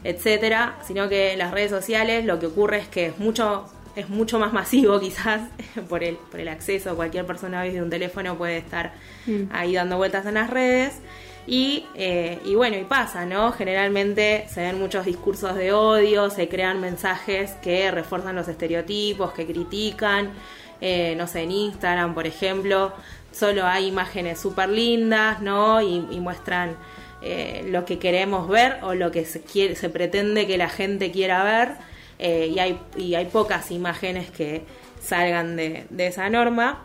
etcétera, 0.05 0.79
sino 0.87 1.09
que 1.09 1.37
las 1.37 1.51
redes 1.51 1.71
sociales 1.71 2.25
lo 2.25 2.39
que 2.39 2.47
ocurre 2.47 2.79
es 2.79 2.89
que 2.89 3.07
es 3.07 3.19
mucho 3.19 3.67
es 3.97 4.11
mucho 4.11 4.39
más 4.39 4.53
masivo 4.53 5.01
quizás 5.01 5.41
por 5.89 6.05
el, 6.05 6.17
por 6.17 6.39
el 6.39 6.49
acceso, 6.49 6.95
cualquier 6.97 7.25
persona 7.27 7.62
desde 7.62 7.83
un 7.83 7.89
teléfono 7.91 8.37
puede 8.37 8.59
estar 8.59 8.93
mm. 9.27 9.45
ahí 9.51 9.75
dando 9.75 9.97
vueltas 9.97 10.27
en 10.27 10.35
las 10.35 10.51
redes 10.51 11.01
Y, 11.47 11.87
eh, 11.95 12.41
y 12.45 12.57
bueno, 12.57 12.77
y 12.77 12.85
pasa, 12.85 13.25
¿no? 13.25 13.53
Generalmente 13.53 14.47
se 14.49 14.63
ven 14.63 14.81
muchos 14.81 15.07
discursos 15.07 15.55
de 15.55 15.73
odio, 15.73 16.29
se 16.29 16.49
crean 16.49 16.81
mensajes 16.81 17.53
que 17.63 17.91
refuerzan 17.91 18.35
los 18.35 18.49
estereotipos, 18.49 19.33
que 19.33 19.47
critican, 19.47 20.33
eh, 20.81 21.15
no 21.17 21.27
sé, 21.27 21.43
en 21.43 21.53
Instagram, 21.53 22.15
por 22.15 22.27
ejemplo, 22.27 22.93
solo 23.33 23.65
hay 23.65 23.87
imágenes 23.87 24.41
súper 24.41 24.69
lindas, 24.69 25.41
¿no? 25.41 25.81
Y, 25.81 26.05
y 26.11 26.21
muestran 26.21 26.77
eh, 27.23 27.65
lo 27.71 27.85
que 27.85 27.99
queremos 27.99 28.47
ver 28.49 28.79
o 28.83 28.95
lo 28.95 29.11
que 29.11 29.25
se, 29.25 29.41
quiere, 29.41 29.75
se 29.75 29.89
pretende 29.89 30.47
que 30.47 30.59
la 30.59 30.69
gente 30.69 31.11
quiera 31.11 31.43
ver, 31.45 31.71
eh, 32.19 32.53
y, 32.55 32.59
hay, 32.59 32.79
y 32.97 33.15
hay 33.15 33.27
pocas 33.27 33.71
imágenes 33.71 34.31
que 34.31 34.63
salgan 35.01 35.57
de, 35.57 35.87
de 35.91 36.07
esa 36.09 36.29
norma. 36.29 36.85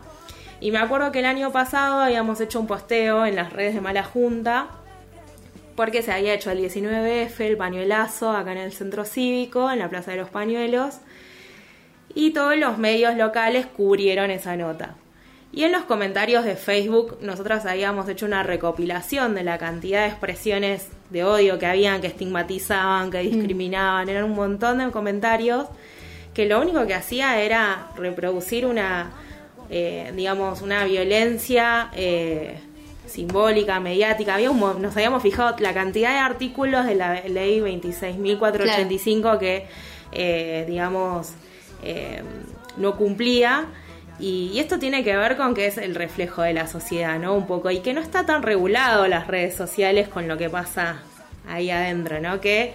Y 0.62 0.70
me 0.70 0.78
acuerdo 0.78 1.10
que 1.10 1.18
el 1.18 1.24
año 1.24 1.50
pasado 1.50 1.98
habíamos 1.98 2.40
hecho 2.40 2.60
un 2.60 2.68
posteo 2.68 3.26
en 3.26 3.34
las 3.34 3.52
redes 3.52 3.74
de 3.74 3.80
Mala 3.80 4.04
Junta, 4.04 4.68
porque 5.74 6.02
se 6.02 6.12
había 6.12 6.34
hecho 6.34 6.52
el 6.52 6.60
19F, 6.60 7.40
el 7.40 7.56
pañuelazo, 7.56 8.30
acá 8.30 8.52
en 8.52 8.58
el 8.58 8.72
centro 8.72 9.04
cívico, 9.04 9.72
en 9.72 9.80
la 9.80 9.88
Plaza 9.88 10.12
de 10.12 10.18
los 10.18 10.30
Pañuelos, 10.30 10.98
y 12.14 12.30
todos 12.30 12.56
los 12.56 12.78
medios 12.78 13.16
locales 13.16 13.66
cubrieron 13.66 14.30
esa 14.30 14.54
nota. 14.54 14.94
Y 15.50 15.64
en 15.64 15.72
los 15.72 15.82
comentarios 15.82 16.44
de 16.44 16.54
Facebook 16.54 17.18
nosotros 17.20 17.66
habíamos 17.66 18.08
hecho 18.08 18.24
una 18.24 18.44
recopilación 18.44 19.34
de 19.34 19.42
la 19.42 19.58
cantidad 19.58 20.02
de 20.02 20.10
expresiones 20.10 20.86
de 21.10 21.24
odio 21.24 21.58
que 21.58 21.66
habían, 21.66 22.00
que 22.00 22.06
estigmatizaban, 22.06 23.10
que 23.10 23.18
discriminaban, 23.18 24.08
eran 24.08 24.22
un 24.22 24.36
montón 24.36 24.78
de 24.78 24.92
comentarios 24.92 25.66
que 26.34 26.46
lo 26.46 26.60
único 26.60 26.86
que 26.86 26.94
hacía 26.94 27.42
era 27.42 27.88
reproducir 27.96 28.64
una, 28.64 29.10
eh, 29.74 30.12
digamos, 30.14 30.60
una 30.60 30.84
violencia 30.84 31.90
eh, 31.96 32.58
simbólica, 33.06 33.80
mediática. 33.80 34.34
Había 34.34 34.50
nos 34.50 34.94
habíamos 34.94 35.22
fijado 35.22 35.56
la 35.60 35.72
cantidad 35.72 36.10
de 36.10 36.18
artículos 36.18 36.84
de 36.84 36.94
la 36.94 37.22
ley 37.22 37.58
26.485 37.60 39.38
que, 39.38 39.66
eh, 40.12 40.66
digamos, 40.68 41.32
eh, 41.82 42.22
no 42.76 42.98
cumplía. 42.98 43.64
Y, 44.20 44.50
y 44.52 44.58
esto 44.60 44.78
tiene 44.78 45.02
que 45.04 45.16
ver 45.16 45.38
con 45.38 45.54
que 45.54 45.66
es 45.66 45.78
el 45.78 45.94
reflejo 45.94 46.42
de 46.42 46.52
la 46.52 46.66
sociedad, 46.66 47.18
¿no? 47.18 47.34
Un 47.34 47.46
poco. 47.46 47.70
Y 47.70 47.78
que 47.78 47.94
no 47.94 48.02
está 48.02 48.26
tan 48.26 48.42
regulado 48.42 49.08
las 49.08 49.26
redes 49.26 49.56
sociales 49.56 50.06
con 50.06 50.28
lo 50.28 50.36
que 50.36 50.50
pasa 50.50 51.00
ahí 51.48 51.70
adentro, 51.70 52.20
¿no? 52.20 52.42
Que 52.42 52.74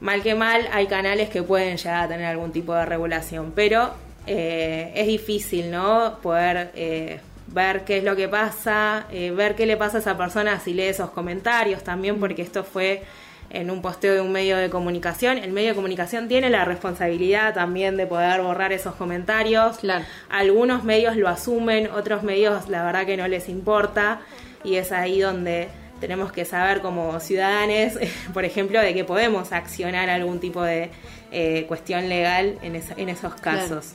mal 0.00 0.22
que 0.22 0.34
mal 0.34 0.66
hay 0.72 0.86
canales 0.86 1.28
que 1.28 1.42
pueden 1.42 1.76
llegar 1.76 2.04
a 2.04 2.08
tener 2.08 2.24
algún 2.24 2.52
tipo 2.52 2.72
de 2.72 2.86
regulación, 2.86 3.52
pero 3.54 3.92
eh, 4.32 4.92
es 4.94 5.06
difícil, 5.08 5.70
¿no? 5.72 6.18
Poder 6.22 6.70
eh, 6.76 7.18
ver 7.48 7.82
qué 7.84 7.98
es 7.98 8.04
lo 8.04 8.14
que 8.14 8.28
pasa, 8.28 9.06
eh, 9.10 9.32
ver 9.32 9.56
qué 9.56 9.66
le 9.66 9.76
pasa 9.76 9.96
a 9.96 10.00
esa 10.00 10.16
persona 10.16 10.60
si 10.60 10.72
lee 10.72 10.84
esos 10.84 11.10
comentarios 11.10 11.82
también, 11.82 12.20
porque 12.20 12.42
esto 12.42 12.62
fue 12.62 13.02
en 13.50 13.68
un 13.72 13.82
posteo 13.82 14.14
de 14.14 14.20
un 14.20 14.30
medio 14.30 14.56
de 14.56 14.70
comunicación. 14.70 15.36
El 15.38 15.50
medio 15.50 15.70
de 15.70 15.74
comunicación 15.74 16.28
tiene 16.28 16.48
la 16.48 16.64
responsabilidad 16.64 17.52
también 17.54 17.96
de 17.96 18.06
poder 18.06 18.40
borrar 18.42 18.72
esos 18.72 18.94
comentarios. 18.94 19.78
Claro. 19.78 20.04
Algunos 20.28 20.84
medios 20.84 21.16
lo 21.16 21.28
asumen, 21.28 21.88
otros 21.90 22.22
medios 22.22 22.68
la 22.68 22.84
verdad 22.84 23.04
que 23.06 23.16
no 23.16 23.26
les 23.26 23.48
importa 23.48 24.20
y 24.62 24.76
es 24.76 24.92
ahí 24.92 25.18
donde 25.20 25.66
tenemos 26.00 26.30
que 26.30 26.44
saber 26.44 26.80
como 26.82 27.18
ciudadanos, 27.18 27.94
por 28.32 28.44
ejemplo, 28.44 28.80
de 28.80 28.94
que 28.94 29.02
podemos 29.02 29.50
accionar 29.50 30.08
algún 30.08 30.38
tipo 30.38 30.62
de 30.62 30.90
eh, 31.32 31.64
cuestión 31.66 32.08
legal 32.08 32.56
en, 32.62 32.76
esa- 32.76 32.94
en 32.96 33.08
esos 33.08 33.34
casos. 33.34 33.94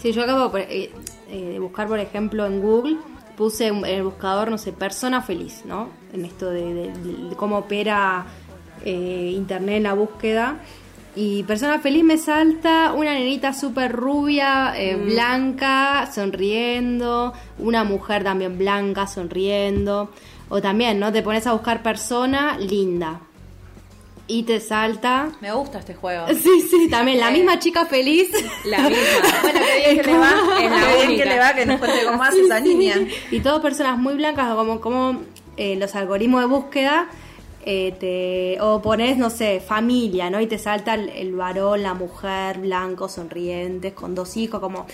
Sí, 0.00 0.12
yo 0.12 0.22
acabo 0.22 0.50
por- 0.50 0.60
eh, 0.60 0.90
eh, 1.30 1.44
de 1.52 1.58
buscar, 1.58 1.88
por 1.88 1.98
ejemplo, 1.98 2.46
en 2.46 2.60
Google, 2.60 2.96
puse 3.36 3.66
en 3.68 3.84
el 3.84 4.02
buscador, 4.04 4.50
no 4.50 4.58
sé, 4.58 4.72
persona 4.72 5.22
feliz, 5.22 5.62
¿no? 5.64 5.88
En 6.12 6.24
esto 6.24 6.50
de, 6.50 6.74
de- 6.74 6.92
de 7.28 7.36
cómo 7.36 7.58
opera 7.58 8.26
eh, 8.84 9.32
Internet 9.34 9.76
en 9.78 9.82
la 9.84 9.94
búsqueda. 9.94 10.58
Y 11.16 11.42
persona 11.42 11.80
feliz 11.80 12.04
me 12.04 12.16
salta 12.16 12.92
una 12.92 13.12
nenita 13.12 13.52
súper 13.52 13.90
rubia, 13.92 14.72
eh, 14.76 14.94
blanca, 14.94 16.08
sonriendo, 16.14 17.32
una 17.58 17.82
mujer 17.82 18.22
también 18.22 18.56
blanca, 18.56 19.06
sonriendo. 19.08 20.10
O 20.48 20.62
también, 20.62 20.98
¿no? 21.00 21.12
Te 21.12 21.22
pones 21.22 21.46
a 21.46 21.52
buscar 21.52 21.82
persona 21.82 22.56
linda. 22.58 23.20
Y 24.30 24.42
te 24.42 24.60
salta 24.60 25.30
Me 25.40 25.50
gusta 25.52 25.78
este 25.78 25.94
juego. 25.94 26.26
Sí, 26.34 26.60
sí, 26.70 26.88
también 26.90 27.18
la 27.18 27.30
misma 27.30 27.58
chica 27.58 27.86
feliz. 27.86 28.30
La 28.66 28.78
misma. 28.80 28.96
Bueno, 29.42 29.60
qué 29.66 29.92
bien 29.94 29.96
que 30.04 30.10
le 30.12 30.18
va. 30.18 30.30
Es 30.62 30.70
la 30.70 30.86
Qué 31.00 31.06
bien 31.06 31.18
que 31.18 31.24
le 31.24 31.38
va, 31.38 31.54
que 31.54 31.66
nos 31.66 31.78
cuente 31.78 31.98
hace 32.08 32.36
Sí, 32.36 32.42
esa 32.44 32.58
sí. 32.58 32.74
niña. 32.74 32.96
Y 33.30 33.40
todas 33.40 33.60
personas 33.60 33.98
muy 33.98 34.14
blancas, 34.14 34.54
como, 34.54 34.80
como 34.80 35.22
eh, 35.56 35.76
los 35.76 35.94
algoritmos 35.94 36.40
de 36.42 36.46
búsqueda, 36.46 37.08
eh, 37.64 37.94
te, 37.98 38.60
o 38.62 38.80
pones, 38.82 39.16
no 39.18 39.30
sé, 39.30 39.60
familia, 39.60 40.28
¿no? 40.30 40.40
Y 40.40 40.46
te 40.46 40.58
salta 40.58 40.94
el, 40.94 41.08
el 41.08 41.34
varón, 41.34 41.82
la 41.82 41.94
mujer, 41.94 42.58
blancos, 42.58 43.12
sonrientes, 43.12 43.92
con 43.94 44.14
dos 44.14 44.36
hijos, 44.36 44.60
como... 44.60 44.86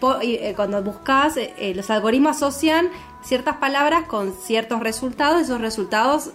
po- 0.00 0.18
eh, 0.22 0.52
cuando 0.56 0.82
buscas, 0.82 1.36
eh, 1.38 1.52
eh, 1.58 1.74
los 1.74 1.90
algoritmos 1.90 2.36
asocian 2.36 2.88
ciertas 3.22 3.56
palabras 3.56 4.04
con 4.06 4.32
ciertos 4.34 4.80
resultados, 4.80 5.40
esos 5.42 5.60
resultados 5.60 6.30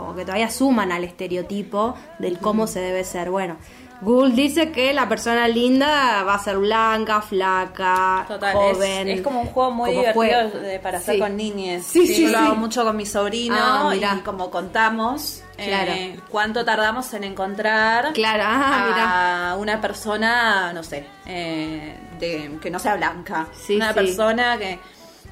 como 0.00 0.14
que 0.16 0.22
todavía 0.24 0.50
suman 0.50 0.92
al 0.92 1.04
estereotipo 1.04 1.94
del 2.18 2.38
cómo 2.38 2.66
se 2.66 2.80
debe 2.80 3.04
ser. 3.04 3.30
Bueno, 3.30 3.56
Google 4.02 4.34
dice 4.34 4.72
que 4.72 4.92
la 4.92 5.08
persona 5.08 5.48
linda 5.48 6.22
va 6.22 6.34
a 6.34 6.38
ser 6.38 6.58
blanca, 6.58 7.22
flaca, 7.22 8.26
Total, 8.28 8.54
joven. 8.54 9.08
es, 9.08 9.16
es 9.18 9.22
como 9.22 9.40
un 9.40 9.46
juego 9.46 9.70
muy 9.70 9.90
divertido 9.90 10.50
para 10.82 10.98
hacer 10.98 11.14
Sí. 11.14 11.20
con 11.20 11.34
niñes. 11.36 11.86
Sí, 11.86 12.06
sí, 12.06 12.22
Yo 12.24 12.28
lo 12.32 12.38
sí. 12.38 12.44
hago 12.44 12.56
mucho 12.56 12.84
con 12.84 12.94
mi 12.96 13.06
sobrino 13.06 13.56
Ah, 13.58 13.94
y 13.96 14.00
como 14.20 14.50
contamos 14.50 15.42
Claro. 15.56 15.92
eh, 15.92 16.20
cuánto 16.30 16.62
tardamos 16.66 17.12
en 17.14 17.24
encontrar 17.24 18.12
Claro, 18.12 18.42
ah, 18.46 19.52
a 19.52 19.56
una 19.56 19.80
persona, 19.80 20.74
no 20.74 20.82
sé, 20.82 21.06
eh, 21.24 21.96
de, 22.20 22.58
que 22.60 22.70
no 22.70 22.78
sea 22.78 22.96
blanca. 22.96 23.46
Sí, 23.58 23.76
una 23.76 23.88
sí. 23.88 23.94
persona 23.94 24.58
que... 24.58 24.78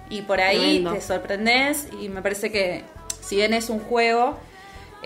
Y 0.09 0.22
por 0.22 0.40
ahí 0.40 0.59
Tremendo. 0.81 0.92
te 0.94 1.00
sorprendes 1.03 1.88
y 2.00 2.09
me 2.09 2.22
parece 2.22 2.50
que 2.50 2.85
si 3.20 3.37
bien 3.37 3.53
es 3.55 3.68
un 3.70 3.81
juego, 3.81 4.38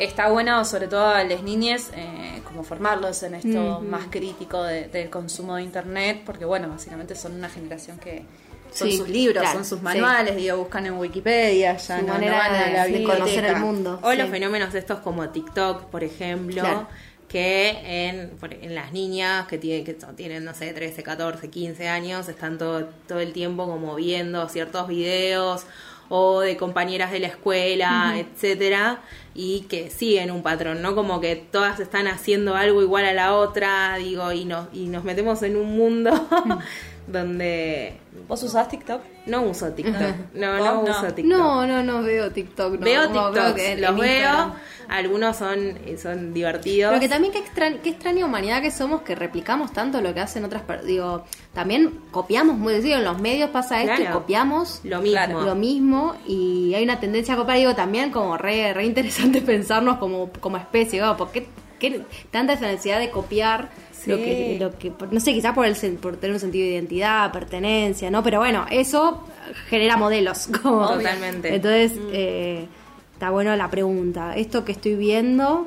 está 0.01 0.29
bueno 0.31 0.65
sobre 0.65 0.89
todo 0.89 1.07
a 1.07 1.25
las 1.25 1.43
niñas 1.43 1.91
eh, 1.95 2.41
como 2.45 2.63
formarlos 2.65 3.23
en 3.23 3.35
esto 3.35 3.81
más 3.81 4.07
crítico 4.11 4.63
de- 4.63 4.89
del 4.89 5.11
consumo 5.11 5.57
de 5.57 5.63
internet, 5.63 6.23
porque 6.25 6.45
bueno, 6.45 6.69
básicamente 6.69 7.15
son 7.15 7.35
una 7.35 7.49
generación 7.49 7.99
que 7.99 8.25
son 8.73 8.91
Sí, 8.91 8.97
sus 8.99 9.09
libros, 9.09 9.41
claro, 9.43 9.59
son 9.59 9.65
sus 9.65 9.79
sí. 9.79 9.85
manuales, 9.85 10.37
digo, 10.37 10.57
buscan 10.59 10.87
en 10.87 10.95
Wikipedia, 10.99 11.77
ya 11.77 11.99
Su 11.99 12.03
no, 12.07 12.09
no 12.09 12.15
manera 12.15 12.39
van 12.39 12.55
a 12.55 12.71
la 12.71 12.87
de 12.87 13.03
conocer 13.03 13.45
el 13.47 13.57
mundo. 13.57 13.99
O 14.03 14.11
sí. 14.13 14.17
los 14.19 14.29
fenómenos 14.29 14.75
estos 14.75 14.99
como 15.01 15.29
TikTok, 15.31 15.85
por 15.87 16.05
ejemplo, 16.05 16.61
Claro. 16.63 16.87
que 17.29 17.71
en, 18.09 18.31
por- 18.39 18.53
en 18.55 18.75
las 18.75 18.93
niñas 18.93 19.47
que, 19.49 19.59
tienen, 19.59 19.85
que 19.85 19.95
tienen, 20.17 20.45
no 20.45 20.55
sé, 20.55 20.73
13, 20.73 21.03
14, 21.03 21.49
15 21.51 21.89
años, 21.89 22.29
están 22.29 22.59
todo, 22.59 22.87
todo 23.07 23.21
el 23.21 23.33
tiempo 23.33 23.67
como 23.67 23.95
viendo 23.95 24.49
ciertos 24.49 24.87
videos 24.89 25.65
o 26.09 26.41
de 26.41 26.57
compañeras 26.57 27.11
de 27.11 27.21
la 27.21 27.29
escuela, 27.29 28.15
etcétera, 28.17 29.01
y 29.35 29.61
que 29.69 29.91
siguen 29.91 30.31
un 30.31 30.43
patrón, 30.43 30.83
¿no? 30.83 30.95
Como 30.95 31.21
que 31.21 31.37
todas 31.37 31.81
están 31.81 32.07
haciendo 32.07 32.55
algo 32.55 32.83
igual 32.83 33.05
a 33.05 33.13
la 33.13 33.35
otra, 33.35 33.97
digo, 33.97 34.33
y 34.33 34.45
nos, 34.45 34.69
y 34.73 34.87
nos 34.87 35.05
metemos 35.05 35.43
en 35.43 35.57
un 35.57 35.77
mundo 35.77 36.11
donde 37.13 37.95
¿Vos 38.27 38.43
usás 38.43 38.69
TikTok? 38.69 39.01
no 39.27 39.43
uso 39.43 39.71
TikTok, 39.73 40.35
no, 40.35 40.59
no, 40.59 40.81
uso 40.83 41.13
TikTok. 41.15 41.25
No, 41.25 41.67
no, 41.67 41.83
no 41.83 42.03
veo 42.03 42.31
TikTok. 42.31 42.73
no, 42.75 42.79
Veo 42.81 43.05
en- 43.05 43.81
los 43.81 43.97
veo, 43.99 44.07
Instagram. 44.07 44.53
algunos 44.89 45.37
son, 45.37 45.79
son 46.03 46.33
divertidos. 46.35 46.91
Pero 46.91 47.01
que 47.01 47.09
también 47.09 47.33
qué, 47.33 47.39
extra- 47.41 47.73
qué 47.83 47.91
extraña 47.91 48.25
humanidad 48.25 48.63
que 48.63 48.71
somos 48.71 49.03
que 49.03 49.15
replicamos 49.15 49.73
tanto 49.73 50.01
lo 50.01 50.15
que 50.15 50.21
hacen 50.21 50.45
otras 50.45 50.63
personas. 50.63 50.87
Digo, 50.89 51.25
también 51.53 52.01
copiamos, 52.11 52.57
muy 52.57 52.75
digo, 52.81 52.97
en 52.97 53.05
los 53.05 53.21
medios 53.21 53.51
pasa 53.51 53.83
esto 53.83 54.03
y 54.03 54.07
copiamos 54.07 54.81
Lo 54.85 55.01
mismo. 55.01 55.13
Claro. 55.13 55.41
lo 55.43 55.55
mismo 55.55 56.15
y 56.27 56.73
hay 56.75 56.85
una 56.85 57.01
tendencia 57.01 57.35
a 57.35 57.37
copiar. 57.37 57.59
Digo, 57.59 57.75
también 57.75 58.11
como 58.11 58.37
re, 58.39 58.73
re 58.75 58.85
interesante 58.87 59.41
pensarnos 59.43 59.99
como, 59.99 60.31
como 60.41 60.57
especie. 60.57 61.01
¿no? 61.01 61.17
¿Por 61.19 61.31
qué, 61.33 61.47
qué 61.79 62.03
tanta 62.31 62.55
esa 62.55 62.67
necesidad 62.67 62.99
de 62.99 63.11
copiar 63.11 63.69
Sí. 64.03 64.11
lo, 64.11 64.17
que, 64.19 64.57
lo 64.61 64.79
que, 64.79 64.93
no 65.11 65.19
sé, 65.21 65.33
quizás 65.33 65.55
por, 65.55 65.67
el, 65.67 65.75
por 65.97 66.17
tener 66.17 66.35
un 66.35 66.41
sentido 66.41 66.65
de 66.67 66.73
identidad, 66.73 67.33
pertenencia, 67.33 68.11
¿no? 68.11 68.23
Pero 68.23 68.39
bueno, 68.39 68.65
eso 68.71 69.25
genera 69.69 69.97
modelos. 69.97 70.49
Como, 70.63 70.87
Totalmente. 70.89 71.55
Entonces, 71.55 71.93
eh, 72.13 72.67
está 73.13 73.31
bueno 73.31 73.55
la 73.57 73.69
pregunta. 73.71 74.37
Esto 74.37 74.65
que 74.65 74.73
estoy 74.73 74.95
viendo, 74.95 75.67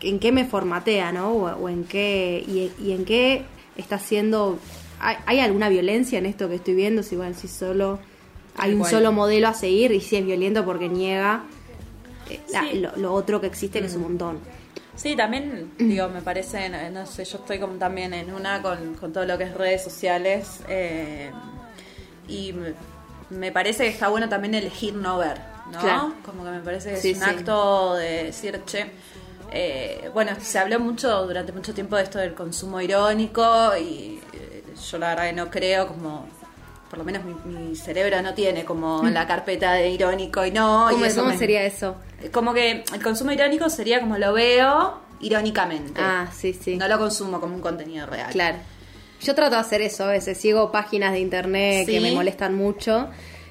¿en 0.00 0.18
qué 0.18 0.32
me 0.32 0.44
formatea, 0.44 1.12
no? 1.12 1.30
O, 1.32 1.46
o 1.56 1.68
en 1.68 1.84
qué, 1.84 2.44
y, 2.46 2.72
y 2.84 2.92
en 2.92 3.04
qué 3.04 3.42
está 3.76 3.96
haciendo... 3.96 4.58
¿Hay, 5.00 5.16
hay 5.26 5.38
alguna 5.38 5.68
violencia 5.68 6.18
en 6.18 6.26
esto 6.26 6.48
que 6.48 6.56
estoy 6.56 6.74
viendo? 6.74 7.04
Si, 7.04 7.14
igual, 7.14 7.36
si 7.36 7.46
solo 7.46 8.00
hay 8.56 8.74
un 8.74 8.78
solo 8.90 9.12
modelo 9.12 9.46
a 9.46 9.54
seguir 9.54 9.92
y 9.92 10.00
si 10.00 10.16
es 10.16 10.26
violento 10.26 10.64
porque 10.64 10.88
niega 10.88 11.44
eh, 12.28 12.40
la- 12.52 12.64
lo, 12.74 12.96
lo 12.96 13.12
otro 13.12 13.40
que 13.40 13.46
existe, 13.46 13.78
que 13.78 13.86
es 13.86 13.94
un 13.94 14.02
montón. 14.02 14.38
Sí, 14.98 15.14
también, 15.14 15.72
digo, 15.78 16.08
me 16.08 16.22
parece, 16.22 16.68
no, 16.68 16.90
no 16.90 17.06
sé, 17.06 17.24
yo 17.24 17.38
estoy 17.38 17.60
como 17.60 17.74
también 17.74 18.12
en 18.12 18.34
una 18.34 18.60
con, 18.60 18.94
con 18.94 19.12
todo 19.12 19.24
lo 19.24 19.38
que 19.38 19.44
es 19.44 19.54
redes 19.54 19.84
sociales 19.84 20.60
eh, 20.68 21.30
y 22.26 22.52
me, 23.30 23.52
parece 23.52 23.84
que 23.84 23.90
está 23.90 24.08
bueno 24.08 24.28
también 24.28 24.56
elegir 24.56 24.94
no 24.94 25.18
ver, 25.18 25.40
¿no? 25.72 25.78
Claro. 25.78 26.14
Como 26.24 26.42
que 26.42 26.50
me 26.50 26.60
parece 26.60 26.90
que 26.90 26.96
Sí, 26.96 27.10
es 27.10 27.18
un 27.18 27.24
sí. 27.24 27.30
acto 27.30 27.94
de 27.94 28.24
decir, 28.24 28.60
che, 28.66 28.90
eh, 29.52 30.10
bueno, 30.12 30.32
se 30.40 30.58
habló 30.58 30.80
mucho 30.80 31.26
durante 31.26 31.52
mucho 31.52 31.72
tiempo 31.72 31.94
de 31.94 32.02
esto 32.02 32.18
del 32.18 32.34
consumo 32.34 32.80
irónico 32.80 33.76
y 33.76 34.20
eh, 34.32 34.64
yo 34.90 34.98
la 34.98 35.10
verdad 35.10 35.26
que 35.26 35.32
no 35.32 35.48
creo 35.48 35.86
como... 35.86 36.28
Por 36.90 36.98
lo 36.98 37.04
menos 37.04 37.22
mi, 37.24 37.34
mi 37.52 37.76
cerebro 37.76 38.20
no 38.22 38.32
tiene 38.34 38.64
como 38.64 39.02
la 39.04 39.26
carpeta 39.26 39.72
de 39.74 39.90
irónico 39.90 40.44
y 40.46 40.50
no. 40.50 40.90
y 40.90 40.94
¿Cómo, 40.94 41.04
eso 41.04 41.20
cómo 41.20 41.32
me- 41.32 41.38
sería 41.38 41.62
eso? 41.64 41.96
Como 42.32 42.54
que 42.54 42.82
el 42.92 43.02
consumo 43.02 43.30
irónico 43.32 43.68
sería 43.68 44.00
como 44.00 44.16
lo 44.18 44.32
veo 44.32 44.98
irónicamente. 45.20 46.00
Ah, 46.02 46.28
sí, 46.34 46.52
sí. 46.52 46.76
No 46.76 46.88
lo 46.88 46.98
consumo 46.98 47.40
como 47.40 47.54
un 47.54 47.60
contenido 47.60 48.06
real. 48.06 48.30
Claro. 48.32 48.58
Yo 49.20 49.34
trato 49.34 49.56
de 49.56 49.60
hacer 49.60 49.82
eso 49.82 50.04
a 50.04 50.08
veces. 50.08 50.38
Sigo 50.38 50.70
páginas 50.72 51.12
de 51.12 51.20
internet 51.20 51.86
que 51.86 52.00
me 52.00 52.12
molestan 52.12 52.54
mucho. 52.54 53.08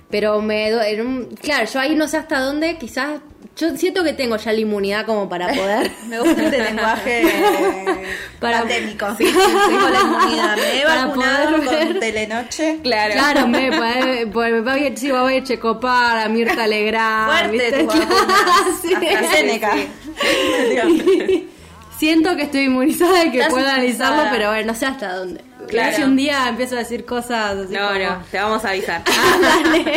Pero 0.10 0.42
me. 0.42 0.70
en 0.70 1.02
un- 1.06 1.26
claro, 1.42 1.66
yo 1.72 1.80
ahí 1.80 1.96
no 1.96 2.08
sé 2.08 2.18
hasta 2.18 2.40
dónde. 2.40 2.78
Quizás. 2.78 3.20
Yo 3.58 3.76
siento 3.76 4.04
que 4.04 4.14
tengo 4.14 4.38
ya 4.38 4.54
la 4.54 4.60
inmunidad 4.60 5.06
como 5.08 5.28
para 5.28 5.48
poder. 5.52 5.92
Me 6.08 6.20
gusta 6.20 6.44
este 6.44 6.62
lenguaje 6.64 7.24
Para- 8.40 8.60
pandémico. 8.60 9.08
Tengo 9.18 9.90
la 9.90 10.00
inmunidad. 10.02 10.56
Me 10.58 10.80
he 10.80 10.84
Para 10.86 11.06
vacunado 11.08 11.58
poder 11.64 11.88
con 11.88 12.00
Telenoche. 12.00 12.80
Claro, 12.84 13.14
claro 13.14 13.48
me, 13.48 13.72
me 13.72 14.62
bien, 14.80 14.96
sí, 14.96 15.10
va 15.10 15.28
bien 15.28 15.44
Checopar, 15.44 16.20
a 16.20 16.30
Mirta 16.30 16.68
Legrand. 16.68 17.32
Fuerte 17.32 17.84
tu. 17.84 17.92
Sí. 18.88 18.94
Siento 21.98 22.36
que 22.36 22.44
estoy 22.44 22.62
inmunizada 22.66 23.26
y 23.26 23.32
que 23.32 23.44
puedo 23.46 23.68
analizarlo, 23.68 24.24
pero 24.32 24.50
bueno, 24.50 24.68
no 24.72 24.78
sé 24.78 24.86
hasta 24.86 25.16
dónde. 25.16 25.42
Claro. 25.68 25.96
Si 25.96 26.04
un 26.04 26.16
día 26.16 26.48
empiezo 26.50 26.76
a 26.76 26.80
decir 26.80 27.06
cosas 27.06 27.58
así 27.58 27.74
No, 27.74 27.88
como- 27.88 28.00
no, 28.00 28.24
te 28.32 28.38
vamos 28.40 28.66
a 28.66 28.70
avisar. 28.70 29.02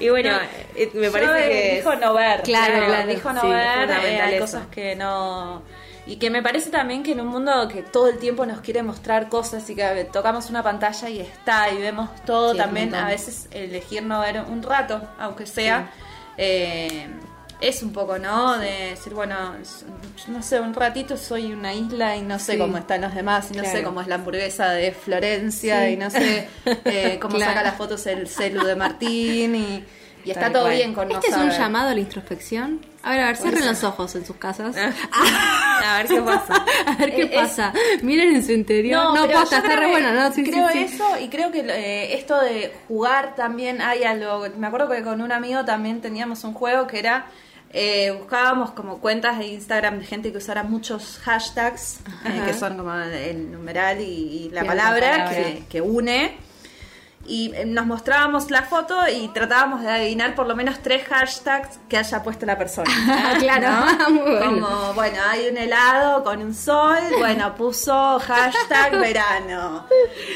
y 0.00 0.08
bueno, 0.08 0.30
eh, 0.74 0.90
me 0.94 1.10
parece 1.10 1.32
Yo, 1.32 1.36
eh, 1.38 1.48
que... 1.70 1.76
dijo 1.76 1.94
no 1.96 2.14
ver. 2.14 2.42
Claro, 2.42 2.86
claro, 2.86 3.08
Dijo 3.08 3.32
no 3.32 3.40
sí, 3.40 3.48
ver. 3.48 3.90
eh, 3.90 4.20
hay 4.20 4.34
eso. 4.34 4.44
cosas 4.44 4.66
que 4.68 4.96
no. 4.96 5.62
Y 6.06 6.16
que 6.16 6.28
me 6.30 6.42
parece 6.42 6.70
también 6.70 7.02
que 7.02 7.12
en 7.12 7.20
un 7.20 7.28
mundo 7.28 7.66
que 7.68 7.82
todo 7.82 8.08
el 8.08 8.18
tiempo 8.18 8.44
nos 8.44 8.60
quiere 8.60 8.82
mostrar 8.82 9.28
cosas 9.30 9.68
y 9.70 9.74
que 9.74 10.06
tocamos 10.12 10.50
una 10.50 10.62
pantalla 10.62 11.08
y 11.08 11.20
está 11.20 11.70
y 11.70 11.78
vemos 11.78 12.10
todo, 12.26 12.52
Sí, 12.52 12.58
también 12.58 12.94
a 12.94 13.06
veces 13.08 13.48
elegir 13.52 14.02
no 14.02 14.20
ver 14.20 14.42
un 14.42 14.62
rato, 14.62 15.00
aunque 15.18 15.46
sea, 15.46 15.90
eh, 16.36 17.08
es 17.60 17.82
un 17.82 17.92
poco, 17.92 18.18
¿no? 18.18 18.58
De 18.58 18.90
decir, 18.90 19.14
bueno, 19.14 19.36
no 20.28 20.42
sé, 20.42 20.60
un 20.60 20.74
ratito 20.74 21.16
soy 21.16 21.52
una 21.52 21.72
isla 21.72 22.16
y 22.16 22.22
no 22.22 22.38
sé 22.38 22.52
Sí. 22.52 22.58
cómo 22.58 22.76
están 22.78 23.00
los 23.00 23.14
demás 23.14 23.48
y 23.52 23.56
no 23.56 23.64
sé 23.64 23.82
cómo 23.82 24.00
es 24.00 24.06
la 24.06 24.16
hamburguesa 24.16 24.70
de 24.70 24.92
Florencia 24.92 25.88
y 25.90 25.96
no 25.96 26.10
sé 26.10 26.48
eh, 26.66 27.18
cómo 27.20 27.34
Claro. 27.36 27.52
saca 27.52 27.62
las 27.64 27.76
fotos 27.76 28.06
el 28.06 28.28
celu 28.28 28.64
de 28.66 28.76
Martín 28.76 29.54
y, 29.56 29.84
y 30.24 30.30
está 30.30 30.50
todo 30.52 30.64
cual. 30.64 30.74
bien 30.76 30.94
con 30.94 31.08
no 31.08 31.14
Este 31.14 31.28
es 31.28 31.34
un 31.34 31.42
saber. 31.44 31.58
llamado 31.58 31.88
a 31.90 31.94
la 31.94 32.00
introspección. 32.00 32.80
A 33.02 33.10
ver, 33.10 33.20
a 33.20 33.26
ver, 33.26 33.36
cierren 33.36 33.66
los 33.66 33.84
ojos 33.84 34.14
en 34.16 34.24
sus 34.24 34.36
casas. 34.36 34.74
A 35.84 35.98
ver 35.98 36.06
qué 36.08 36.22
pasa. 36.22 36.64
A 36.86 36.94
ver 36.96 37.14
qué 37.14 37.22
Es- 37.24 37.30
pasa. 37.34 37.72
Miren 38.02 38.34
en 38.36 38.44
su 38.44 38.52
interior. 38.52 39.14
No, 39.14 39.26
pero 39.26 39.40
posta, 39.40 39.58
está 39.58 39.76
re 39.76 39.90
bueno, 39.90 40.12
¿no? 40.12 40.32
Sí, 40.32 40.42
creo 40.44 40.68
sí. 40.70 40.78
eso 40.78 41.04
y 41.20 41.28
creo 41.28 41.50
que 41.52 41.60
eh, 41.60 42.14
esto 42.16 42.40
de 42.40 42.72
jugar 42.88 43.34
también 43.34 43.82
hay 43.82 44.04
algo. 44.04 44.46
Me 44.56 44.66
acuerdo 44.66 44.88
que 44.88 45.02
con 45.02 45.20
un 45.20 45.32
amigo 45.32 45.64
también 45.64 46.00
teníamos 46.00 46.44
un 46.44 46.54
juego 46.54 46.86
que 46.86 46.98
era. 46.98 47.26
eh, 47.76 48.12
buscábamos 48.18 48.70
como 48.70 48.98
cuentas 49.00 49.38
de 49.38 49.48
Instagram 49.48 49.98
de 49.98 50.04
gente 50.06 50.30
que 50.32 50.38
usara 50.38 50.62
muchos 50.62 51.18
hashtags, 51.24 51.98
eh, 52.24 52.42
que 52.46 52.54
son 52.54 52.76
como 52.78 52.94
el 52.94 53.50
numeral 53.50 54.00
y, 54.00 54.04
y 54.04 54.50
la 54.50 54.62
Bien, 54.62 54.76
la 54.76 54.82
palabra, 54.84 55.10
palabra. 55.24 55.34
Que, 55.34 55.64
que 55.68 55.80
une. 55.80 56.36
Y 57.26 57.52
eh, 57.54 57.64
nos 57.64 57.86
mostrábamos 57.86 58.50
la 58.50 58.62
foto 58.62 58.96
y 59.08 59.28
tratábamos 59.28 59.80
de 59.82 59.90
adivinar 59.90 60.34
por 60.34 60.46
lo 60.46 60.54
menos 60.54 60.80
tres 60.82 61.04
hashtags 61.08 61.78
que 61.88 61.96
haya 61.96 62.22
puesto 62.22 62.44
la 62.46 62.58
persona. 62.58 62.90
Ah, 63.08 63.34
claro. 63.38 63.68
¿no? 63.70 64.10
Muy 64.10 64.30
bueno. 64.38 64.44
Como, 64.68 64.94
bueno, 64.94 65.16
hay 65.28 65.48
un 65.48 65.56
helado 65.56 66.22
con 66.22 66.42
un 66.42 66.52
sol, 66.54 66.98
bueno, 67.18 67.54
puso 67.54 68.18
hashtag 68.20 68.92
verano. 69.00 69.86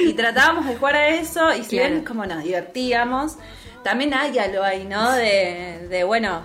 Y 0.01 0.14
tratábamos 0.14 0.66
de 0.66 0.77
jugar 0.77 0.96
a 0.96 1.09
eso 1.09 1.53
y 1.55 1.62
si 1.64 1.77
Claro. 1.77 1.90
bien 1.92 2.05
como 2.05 2.24
nos 2.27 2.42
divertíamos, 2.42 3.37
también 3.83 4.14
hay 4.14 4.38
algo 4.38 4.62
ahí, 4.62 4.85
¿no? 4.87 5.12
De, 5.12 5.87
de, 5.90 6.05
bueno, 6.05 6.42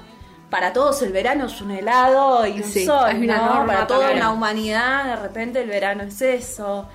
para 0.49 0.71
todos 0.73 1.01
el 1.01 1.11
verano 1.13 1.45
es 1.47 1.61
un 1.61 1.71
helado 1.71 2.45
y 2.45 2.57
un 2.61 2.63
Sí, 2.63 2.85
sol, 2.85 3.25
¿no? 3.25 3.35
norma 3.35 3.65
Para 3.65 3.87
toda 3.87 4.11
una 4.11 4.31
humanidad, 4.31 5.05
de 5.05 5.15
repente 5.15 5.61
el 5.61 5.69
verano 5.69 6.03
es 6.03 6.21
eso. 6.21 6.87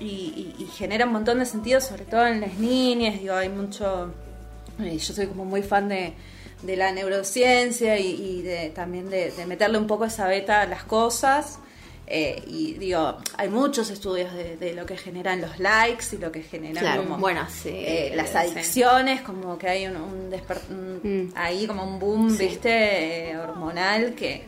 Y, 0.00 0.04
y- 0.04 0.54
y 0.62 0.66
genera 0.66 1.06
un 1.06 1.12
montón 1.12 1.38
de 1.38 1.46
sentido, 1.46 1.80
sobre 1.80 2.04
todo 2.04 2.26
en 2.26 2.40
las 2.40 2.54
niñas, 2.58 3.20
digo, 3.20 3.34
hay 3.34 3.48
mucho... 3.48 4.12
eh, 4.80 4.96
Yo 4.98 5.14
soy 5.14 5.26
como 5.28 5.44
muy 5.44 5.62
fan 5.62 5.88
de, 5.88 6.12
de 6.62 6.76
la 6.76 6.90
neurociencia 6.92 7.98
y, 7.98 8.06
y 8.10 8.42
de, 8.42 8.70
también 8.70 9.08
de, 9.10 9.30
de 9.30 9.46
meterle 9.46 9.78
un 9.78 9.86
poco 9.86 10.04
esa 10.04 10.26
beta 10.26 10.62
a 10.62 10.66
las 10.66 10.84
cosas. 10.84 11.58
Eh, 12.06 12.42
y 12.46 12.74
digo, 12.74 13.16
hay 13.38 13.48
muchos 13.48 13.88
estudios 13.88 14.30
de, 14.34 14.58
de 14.58 14.74
lo 14.74 14.84
que 14.84 14.94
generan 14.96 15.40
los 15.40 15.58
likes 15.58 16.04
y 16.12 16.18
lo 16.18 16.30
que 16.30 16.42
generan 16.42 16.82
Claro, 16.84 17.02
como, 17.04 17.16
bueno, 17.16 17.46
sí, 17.48 17.70
eh, 17.72 18.12
las 18.14 18.30
sí. 18.30 18.36
adicciones, 18.36 19.22
como 19.22 19.56
que 19.56 19.68
hay 19.68 19.86
un, 19.86 19.96
un 19.96 20.30
Mm. 21.02 21.32
ahí 21.34 21.66
como 21.66 21.82
un 21.84 21.98
boom, 21.98 22.36
viste, 22.36 23.30
eh, 23.30 23.38
hormonal 23.38 24.14
que, 24.14 24.42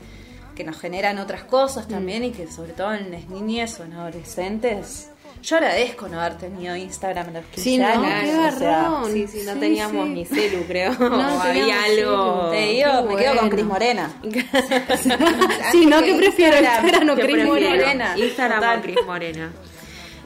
que 0.54 0.64
nos 0.64 0.78
generan 0.78 1.18
otras 1.18 1.44
cosas 1.44 1.88
también 1.88 2.24
y 2.24 2.30
que 2.32 2.46
sobre 2.50 2.72
todo 2.74 2.92
en 2.92 3.10
las 3.10 3.26
niñas 3.28 3.78
o 3.80 3.84
en 3.84 3.94
adolescentes. 3.94 5.08
Yo 5.46 5.56
agradezco 5.58 6.08
no 6.08 6.20
haber 6.20 6.38
tenido 6.38 6.74
Instagram 6.74 7.28
a 7.28 7.30
los 7.30 7.44
15 7.44 7.60
Sí, 7.62 7.78
¿no? 7.78 7.86
años. 7.86 8.04
Qué 8.24 8.56
o 8.56 8.58
sea. 8.58 9.00
Sí, 9.12 9.26
sí, 9.28 9.42
no 9.46 9.52
Sí, 9.54 9.60
teníamos 9.60 10.06
sí. 10.06 10.12
ni 10.12 10.24
celu, 10.24 10.64
creo. 10.66 10.92
No 10.98 11.36
o 11.36 11.40
había 11.40 11.84
algo... 11.84 12.50
Te 12.50 12.56
Qué 12.58 12.72
digo, 12.72 13.02
me 13.04 13.16
quedo 13.16 13.36
con. 13.38 13.50
Cris 13.50 13.64
Morena. 13.64 14.10
Sí, 15.72 15.86
¿no? 15.86 16.02
¿Qué 16.02 16.14
prefiero? 16.14 16.56
Instagram, 16.58 17.10
o 17.10 17.14
que 17.14 17.22
Cris 17.22 17.34
prefiero 17.36 17.48
Morena? 17.70 18.14
Instagram 18.18 18.78
o 18.78 18.82
Cris 18.82 18.96
Morena. 19.06 19.52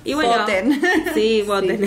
Y 0.05 0.15
bueno, 0.15 0.31
Voten. 0.39 0.81
Sí, 1.15 1.43
voten. 1.43 1.85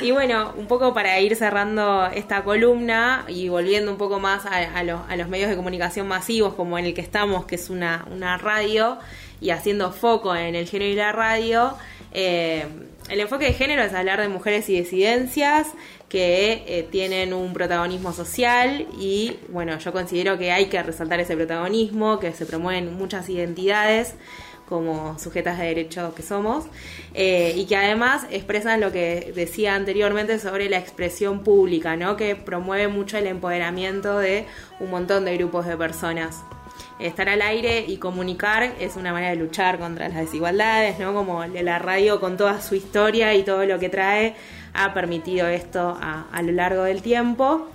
y 0.00 0.10
bueno, 0.12 0.54
un 0.56 0.66
poco 0.66 0.94
para 0.94 1.20
ir 1.20 1.36
cerrando 1.36 2.06
esta 2.06 2.42
columna 2.42 3.26
y 3.28 3.50
volviendo 3.50 3.90
un 3.92 3.98
poco 3.98 4.18
más 4.18 4.46
a, 4.46 4.56
a 4.78 4.82
los, 4.82 5.00
a 5.10 5.16
los 5.16 5.28
medios 5.28 5.50
de 5.50 5.56
comunicación 5.56 6.08
masivos 6.08 6.54
como 6.54 6.78
en 6.78 6.86
el 6.86 6.94
que 6.94 7.02
estamos, 7.02 7.44
que 7.44 7.56
es 7.56 7.68
una, 7.68 8.06
una 8.10 8.38
radio, 8.38 8.96
y 9.42 9.50
haciendo 9.50 9.92
foco 9.92 10.34
en 10.34 10.54
el 10.54 10.66
género 10.66 10.90
y 10.92 10.94
la 10.94 11.12
radio, 11.12 11.74
eh, 12.14 12.64
el 13.10 13.20
enfoque 13.20 13.44
de 13.46 13.52
género 13.52 13.82
es 13.82 13.92
hablar 13.92 14.20
de 14.20 14.28
mujeres 14.28 14.68
y 14.70 14.78
disidencias 14.78 15.68
que 16.08 16.64
eh, 16.66 16.88
tienen 16.90 17.34
un 17.34 17.52
protagonismo 17.52 18.12
social 18.12 18.86
y 18.98 19.36
bueno, 19.48 19.78
yo 19.78 19.92
considero 19.92 20.38
que 20.38 20.52
hay 20.52 20.66
que 20.66 20.82
resaltar 20.82 21.20
ese 21.20 21.36
protagonismo, 21.36 22.18
que 22.20 22.32
se 22.32 22.46
promueven 22.46 22.96
muchas 22.96 23.28
identidades 23.28 24.14
como 24.68 25.18
sujetas 25.18 25.58
de 25.58 25.66
derecho 25.66 26.14
que 26.14 26.22
somos, 26.22 26.64
eh, 27.12 27.52
y 27.54 27.66
que 27.66 27.76
además 27.76 28.26
expresan 28.30 28.80
lo 28.80 28.92
que 28.92 29.32
decía 29.34 29.74
anteriormente 29.74 30.38
sobre 30.38 30.70
la 30.70 30.78
expresión 30.78 31.42
pública, 31.42 31.96
¿no? 31.96 32.16
que 32.16 32.34
promueve 32.34 32.88
mucho 32.88 33.18
el 33.18 33.26
empoderamiento 33.26 34.18
de 34.18 34.46
un 34.80 34.90
montón 34.90 35.26
de 35.26 35.36
grupos 35.36 35.66
de 35.66 35.76
personas. 35.76 36.42
Estar 36.98 37.28
al 37.28 37.42
aire 37.42 37.84
y 37.86 37.96
comunicar 37.96 38.74
es 38.78 38.96
una 38.96 39.12
manera 39.12 39.30
de 39.30 39.36
luchar 39.36 39.78
contra 39.78 40.08
las 40.08 40.16
desigualdades, 40.18 40.98
¿no? 40.98 41.12
Como 41.12 41.44
la 41.44 41.78
radio 41.78 42.20
con 42.20 42.36
toda 42.36 42.60
su 42.60 42.76
historia 42.76 43.34
y 43.34 43.42
todo 43.42 43.64
lo 43.64 43.78
que 43.78 43.88
trae 43.88 44.36
ha 44.74 44.94
permitido 44.94 45.48
esto 45.48 45.98
a, 46.00 46.26
a 46.30 46.42
lo 46.42 46.52
largo 46.52 46.84
del 46.84 47.02
tiempo. 47.02 47.68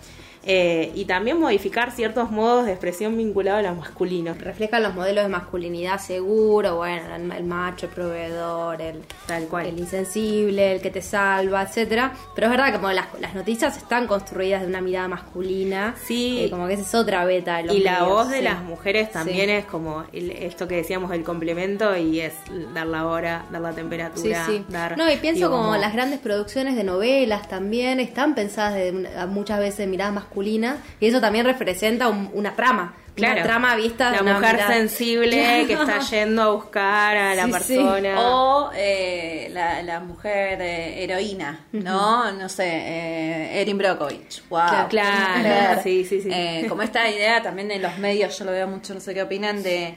Eh, 0.46 0.92
y 0.96 1.04
también 1.06 1.38
modificar 1.40 1.92
ciertos 1.92 2.32
modos 2.32 2.66
de 2.66 2.72
expresión 2.72 3.18
vinculados 3.18 3.60
a 3.66 3.70
lo 3.70 3.76
masculino. 3.76 4.34
Reflejan 4.40 4.82
los 4.84 4.96
modelos 4.96 5.26
de 5.26 5.30
masculinidad 5.30 6.00
seguro, 6.00 6.78
bueno, 6.78 7.14
el, 7.16 7.32
el 7.32 7.44
macho, 7.44 7.88
el 7.88 7.92
proveedor, 7.92 8.82
el, 8.82 9.04
Tal 9.28 9.48
cual. 9.48 9.66
el 9.68 9.78
insensible, 9.80 10.72
el 10.74 10.82
que 10.82 10.92
te 10.92 11.02
salva, 11.02 11.64
etcétera. 11.64 12.14
Pero 12.36 12.48
es 12.48 12.52
verdad 12.52 12.68
que 12.68 12.74
como 12.80 12.92
las, 12.92 13.08
las 13.20 13.36
noticias 13.36 13.76
están 13.78 14.08
construidas 14.08 14.62
de 14.62 14.68
una 14.68 14.80
mirada 14.82 15.08
masculina, 15.10 15.96
Sí. 16.04 16.46
eh, 16.46 16.50
como 16.50 16.68
que 16.68 16.74
esa 16.76 16.84
es 16.84 16.96
otra 16.96 17.26
beta 17.26 17.58
de 17.58 17.64
los 17.64 17.76
Y 17.76 17.80
la 17.82 18.04
voz 18.04 18.30
de 18.30 18.42
las 18.42 18.64
mujeres 18.64 19.12
también 19.12 19.48
Sí. 19.50 19.52
es 19.56 19.66
como 19.66 20.06
el- 20.14 20.32
esto 20.32 20.68
que 20.68 20.76
decíamos 20.78 21.10
del 21.12 21.24
complemento 21.24 21.96
y 21.98 22.22
es 22.22 22.34
dar 22.74 22.88
la 22.88 23.06
hora, 23.08 23.46
dar 23.52 23.62
la 23.62 23.74
temperatura, 23.74 24.46
sí. 24.46 24.64
dar... 24.70 24.98
No, 24.98 25.12
y 25.12 25.18
pienso 25.18 25.48
digo, 25.48 25.52
como 25.52 25.76
las 25.76 25.94
grandes 25.94 26.20
producciones 26.20 26.76
de 26.78 26.84
novelas 26.86 27.48
también 27.50 28.00
están 28.00 28.36
pensadas 28.36 28.76
de 28.76 28.92
muchas 29.28 29.60
veces 29.60 29.80
de 29.80 29.88
mirada 29.88 30.12
masculina 30.30 30.78
y 31.00 31.08
eso 31.08 31.20
también 31.20 31.46
representa 31.46 32.08
un- 32.08 32.30
una 32.34 32.56
trama. 32.56 32.94
Claro, 33.16 33.34
una 33.34 33.44
trama 33.44 33.76
vista 33.76 34.12
de 34.12 34.16
la 34.18 34.22
una 34.22 34.34
mujer 34.36 34.54
mirada- 34.56 34.74
sensible 34.74 35.64
que 35.68 35.74
está 35.74 36.00
yendo 36.00 36.42
a 36.42 36.52
buscar 36.52 37.18
a 37.18 37.36
la 37.36 37.44
Sí, 37.46 37.52
sí. 37.52 37.76
persona. 37.76 38.16
O 38.22 38.72
eh, 38.74 39.50
la, 39.52 39.82
la 39.84 40.00
mujer 40.00 40.62
eh, 40.62 41.04
heroína, 41.04 41.66
¿no? 41.74 42.32
No 42.32 42.48
sé, 42.48 42.66
eh, 42.70 43.62
Erin 43.62 43.78
Brockovich. 43.78 44.44
Wow. 44.50 44.88
Claro, 44.90 45.42
claro, 45.42 45.82
sí, 45.84 46.06
sí, 46.06 46.22
sí. 46.22 46.30
Eh, 46.32 46.66
como 46.70 46.82
esta 46.82 47.10
idea 47.10 47.42
también 47.42 47.72
en 47.72 47.82
los 47.82 47.98
medios, 47.98 48.38
yo 48.40 48.46
lo 48.46 48.52
veo 48.52 48.68
mucho, 48.68 48.94
no 48.94 49.02
sé 49.02 49.14
qué 49.14 49.24
opinan, 49.24 49.64
de, 49.64 49.96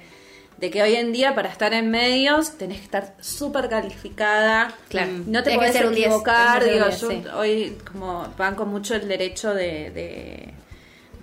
de 0.63 0.71
que 0.71 0.81
hoy 0.81 0.95
en 0.95 1.13
día 1.13 1.35
para 1.35 1.49
estar 1.49 1.75
en 1.75 1.91
medios 1.91 2.57
tenés 2.57 2.79
que 2.79 2.85
estar 2.85 3.15
súper 3.21 3.69
calificada. 3.69 4.73
Claro. 4.89 5.11
No 5.27 5.43
te 5.43 5.51
Tienes 5.51 5.51
que 5.51 5.57
podés 5.57 5.73
ser 5.73 5.87
un 5.87 5.95
10, 5.97 6.07
equivocar. 6.07 6.65
Digo, 6.65 6.89
yo 6.89 7.09
10, 7.09 7.23
sí. 7.25 7.29
hoy 7.35 7.79
como 7.91 8.29
banco 8.39 8.65
mucho 8.65 8.95
el 8.95 9.09
derecho 9.09 9.53
de, 9.53 9.91
de, 9.91 10.55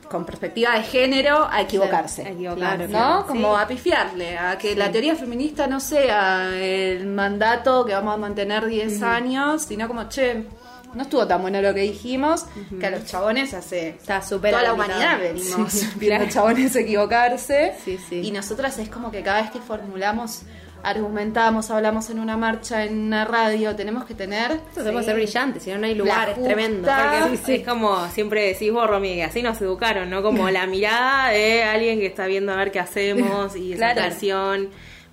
con 0.10 0.26
perspectiva 0.26 0.76
de 0.76 0.84
género 0.84 1.48
a 1.50 1.62
equivocarse. 1.62 2.24
a 2.24 2.32
equivocarse, 2.32 2.90
¿no? 2.90 3.22
sí. 3.22 3.28
Como 3.30 3.56
a 3.56 3.66
pifiarle, 3.66 4.38
a 4.38 4.58
que 4.58 4.76
la 4.76 4.92
teoría 4.92 5.16
feminista 5.16 5.68
no 5.68 5.80
sea 5.80 6.54
el 6.58 7.08
mandato 7.08 7.86
que 7.86 7.94
vamos 7.94 8.16
a 8.16 8.18
mantener 8.18 8.66
10 8.66 9.02
años, 9.04 9.62
sino 9.62 9.88
como, 9.88 10.10
che, 10.10 10.48
no 10.94 11.02
estuvo 11.04 11.28
tan 11.28 11.42
bueno 11.42 11.62
lo 11.62 11.74
que 11.74 11.82
dijimos, 11.82 12.46
que 12.80 12.86
a 12.86 12.90
los 12.92 13.06
chabones 13.06 13.54
hace 13.54 13.90
Está 13.90 14.22
súper 14.22 14.52
toda 14.52 14.64
la 14.64 14.74
humanidad 14.74 15.20
venimos 15.20 15.72
Sí, 15.72 15.88
viendo 15.98 16.18
claro. 16.26 16.32
chabones 16.32 16.76
equivocarse. 16.76 17.74
Sí, 17.84 17.98
sí. 18.10 18.22
Y 18.24 18.32
nosotras 18.32 18.78
es 18.80 18.90
como 18.90 19.12
que 19.12 19.22
cada 19.22 19.42
vez 19.42 19.52
que 19.52 19.60
formulamos, 19.60 20.44
argumentamos, 20.84 21.70
hablamos 21.72 22.10
en 22.10 22.20
una 22.20 22.38
marcha, 22.38 22.84
en 22.86 22.98
una 23.00 23.26
radio, 23.26 23.76
tenemos 23.76 24.06
que 24.06 24.16
tener... 24.16 24.52
Esto 24.52 24.84
debe 24.84 25.04
ser 25.04 25.16
brillante, 25.16 25.60
si 25.60 25.72
no, 25.72 25.78
no 25.78 25.86
hay 25.86 25.96
lugar, 25.96 26.30
es 26.30 26.44
tremendo. 26.44 26.90
Porque 27.22 27.56
es 27.58 27.68
como 27.68 28.08
siempre 28.10 28.46
decís 28.48 28.72
vos, 28.72 28.90
Romy, 28.90 29.16
que 29.16 29.24
así 29.24 29.42
nos 29.44 29.62
educaron, 29.62 30.10
¿no? 30.10 30.22
Como 30.24 30.50
la 30.52 30.68
mirada 30.68 31.30
de 31.30 31.64
alguien 31.64 32.00
que 32.00 32.06
está 32.08 32.28
viendo 32.28 32.52
a 32.52 32.56
ver 32.56 32.72
qué 32.72 32.80
hacemos 32.80 33.56
y 33.56 33.74
esa 33.74 33.94
Claro. 33.94 34.02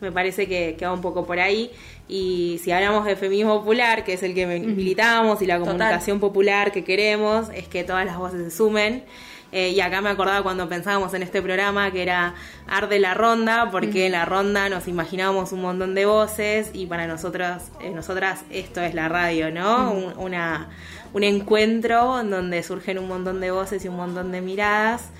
Me 0.00 0.12
parece 0.12 0.46
que, 0.46 0.76
que 0.78 0.84
va 0.84 0.92
un 0.92 1.00
poco 1.00 1.26
por 1.26 1.38
ahí. 1.38 1.70
Y 2.08 2.60
si 2.62 2.70
hablamos 2.70 3.04
de 3.04 3.16
feminismo 3.16 3.58
popular, 3.58 4.04
que 4.04 4.12
es 4.12 4.22
el 4.22 4.34
que 4.34 4.46
militamos, 4.46 5.42
y 5.42 5.46
la 5.46 5.58
comunicación 5.58 6.20
popular 6.20 6.70
que 6.70 6.84
queremos, 6.84 7.48
es 7.54 7.66
que 7.66 7.82
todas 7.84 8.04
las 8.04 8.16
voces 8.16 8.44
se 8.44 8.50
sumen. 8.50 9.04
Eh, 9.52 9.70
y 9.70 9.80
acá 9.80 10.00
me 10.00 10.10
acordaba 10.10 10.42
cuando 10.42 10.68
pensábamos 10.68 11.14
en 11.14 11.22
este 11.22 11.40
programa 11.40 11.90
que 11.92 12.02
era 12.02 12.34
Arde 12.66 12.98
la 12.98 13.14
Ronda, 13.14 13.70
porque 13.70 14.06
en 14.06 14.12
la 14.12 14.24
ronda 14.24 14.68
nos 14.68 14.88
imaginábamos 14.88 15.52
un 15.52 15.62
montón 15.62 15.94
de 15.94 16.04
voces 16.04 16.70
y 16.72 16.86
para 16.86 17.06
nosotras, 17.06 17.70
eh, 17.80 17.90
nosotras 17.90 18.44
esto 18.50 18.82
es 18.82 18.92
la 18.94 19.08
radio, 19.08 19.52
¿no? 19.52 19.92
Un, 19.92 20.18
una, 20.18 20.68
un 21.12 21.22
encuentro 21.22 22.20
en 22.20 22.30
donde 22.30 22.62
surgen 22.62 22.98
un 22.98 23.08
montón 23.08 23.40
de 23.40 23.52
voces 23.52 23.84
y 23.84 23.88
un 23.88 23.96
montón 23.96 24.32
de 24.32 24.40
miradas. 24.40 25.10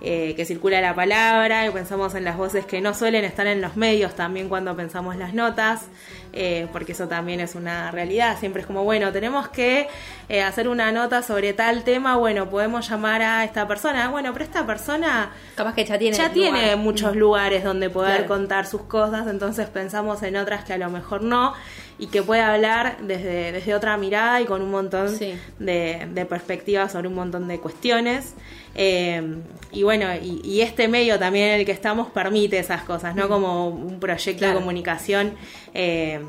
Eh, 0.00 0.34
que 0.36 0.44
circula 0.44 0.80
la 0.80 0.94
palabra 0.94 1.66
y 1.66 1.70
pensamos 1.70 2.14
en 2.14 2.24
las 2.24 2.36
voces 2.36 2.66
que 2.66 2.80
no 2.80 2.92
suelen 2.94 3.24
estar 3.24 3.46
en 3.46 3.60
los 3.62 3.76
medios 3.76 4.14
también 4.14 4.48
cuando 4.48 4.76
pensamos 4.76 5.16
las 5.16 5.32
notas, 5.34 5.86
eh, 6.32 6.68
porque 6.72 6.92
eso 6.92 7.08
también 7.08 7.40
es 7.40 7.54
una 7.54 7.90
realidad. 7.90 8.38
Siempre 8.38 8.60
es 8.60 8.66
como, 8.66 8.84
bueno, 8.84 9.10
tenemos 9.12 9.48
que 9.48 9.88
eh, 10.28 10.42
hacer 10.42 10.68
una 10.68 10.92
nota 10.92 11.22
sobre 11.22 11.52
tal 11.54 11.82
tema, 11.82 12.16
bueno, 12.16 12.50
podemos 12.50 12.88
llamar 12.88 13.22
a 13.22 13.44
esta 13.44 13.66
persona, 13.66 14.08
bueno, 14.10 14.32
pero 14.32 14.44
esta 14.44 14.66
persona 14.66 15.30
Capaz 15.54 15.74
que 15.74 15.84
ya 15.84 15.98
tiene. 15.98 16.16
ya 16.16 16.24
lugar. 16.28 16.34
tiene 16.34 16.76
muchos 16.76 17.16
lugares 17.16 17.64
donde 17.64 17.88
poder 17.90 18.16
Claro. 18.18 18.28
contar 18.28 18.66
sus 18.66 18.82
cosas, 18.82 19.26
entonces 19.28 19.68
pensamos 19.68 20.22
en 20.22 20.36
otras 20.36 20.64
que 20.64 20.74
a 20.74 20.78
lo 20.78 20.90
mejor 20.90 21.22
no 21.22 21.54
y 21.98 22.08
que 22.08 22.22
puede 22.22 22.42
hablar 22.42 22.98
desde, 23.02 23.52
desde 23.52 23.74
otra 23.74 23.96
mirada 23.96 24.40
y 24.40 24.44
con 24.44 24.60
un 24.62 24.70
montón 24.70 25.16
Sí. 25.16 25.34
de, 25.58 26.06
de 26.12 26.26
perspectivas 26.26 26.92
sobre 26.92 27.08
un 27.08 27.14
montón 27.14 27.48
de 27.48 27.58
cuestiones. 27.58 28.34
Eh, 28.74 29.38
y 29.72 29.82
bueno, 29.82 30.06
y, 30.14 30.42
y 30.44 30.60
este 30.60 30.88
medio 30.88 31.18
también 31.18 31.48
en 31.52 31.60
el 31.60 31.64
que 31.66 31.72
estamos 31.72 32.08
permite 32.08 32.58
esas 32.58 32.82
cosas, 32.82 33.14
¿no? 33.14 33.26
Como 33.28 33.68
un 33.68 33.98
proyecto 33.98 34.46
de 34.46 34.52
comunicación 34.52 35.32
eh, 35.72 36.20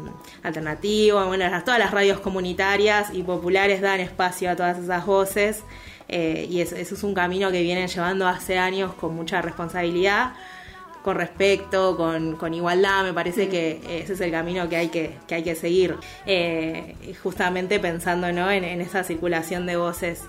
alternativo, 0.43 1.25
bueno, 1.25 1.45
todas 1.63 1.79
las 1.79 1.91
radios 1.91 2.19
comunitarias 2.21 3.09
y 3.13 3.23
populares 3.23 3.81
dan 3.81 3.99
espacio 3.99 4.49
a 4.51 4.55
todas 4.55 4.77
esas 4.79 5.05
voces. 5.05 5.63
eh, 6.09 6.47
y 6.49 6.61
eso, 6.61 6.77
eso 6.77 6.95
es 6.95 7.03
un 7.03 7.13
camino 7.13 7.51
que 7.51 7.61
vienen 7.61 7.89
llevando 7.89 8.25
hace 8.29 8.57
años 8.57 8.93
con 8.93 9.13
mucha 9.13 9.41
responsabilidad, 9.41 10.31
con 11.07 11.15
respeto, 11.15 11.95
con, 11.95 12.35
con 12.35 12.53
igualdad. 12.53 13.05
Me 13.05 13.13
parece 13.13 13.47
que 13.47 13.79
ese 14.03 14.11
es 14.11 14.19
el 14.19 14.29
camino 14.29 14.67
que 14.67 14.75
hay 14.75 14.89
que, 14.89 15.11
que, 15.25 15.35
hay 15.35 15.43
que 15.43 15.55
seguir. 15.55 15.95
Eh, 16.25 16.95
justamente 17.23 17.79
pensando 17.79 18.29
¿no? 18.33 18.51
en, 18.51 18.65
en 18.65 18.81
esa 18.81 19.05
circulación 19.05 19.65
de 19.65 19.77
voces 19.77 20.23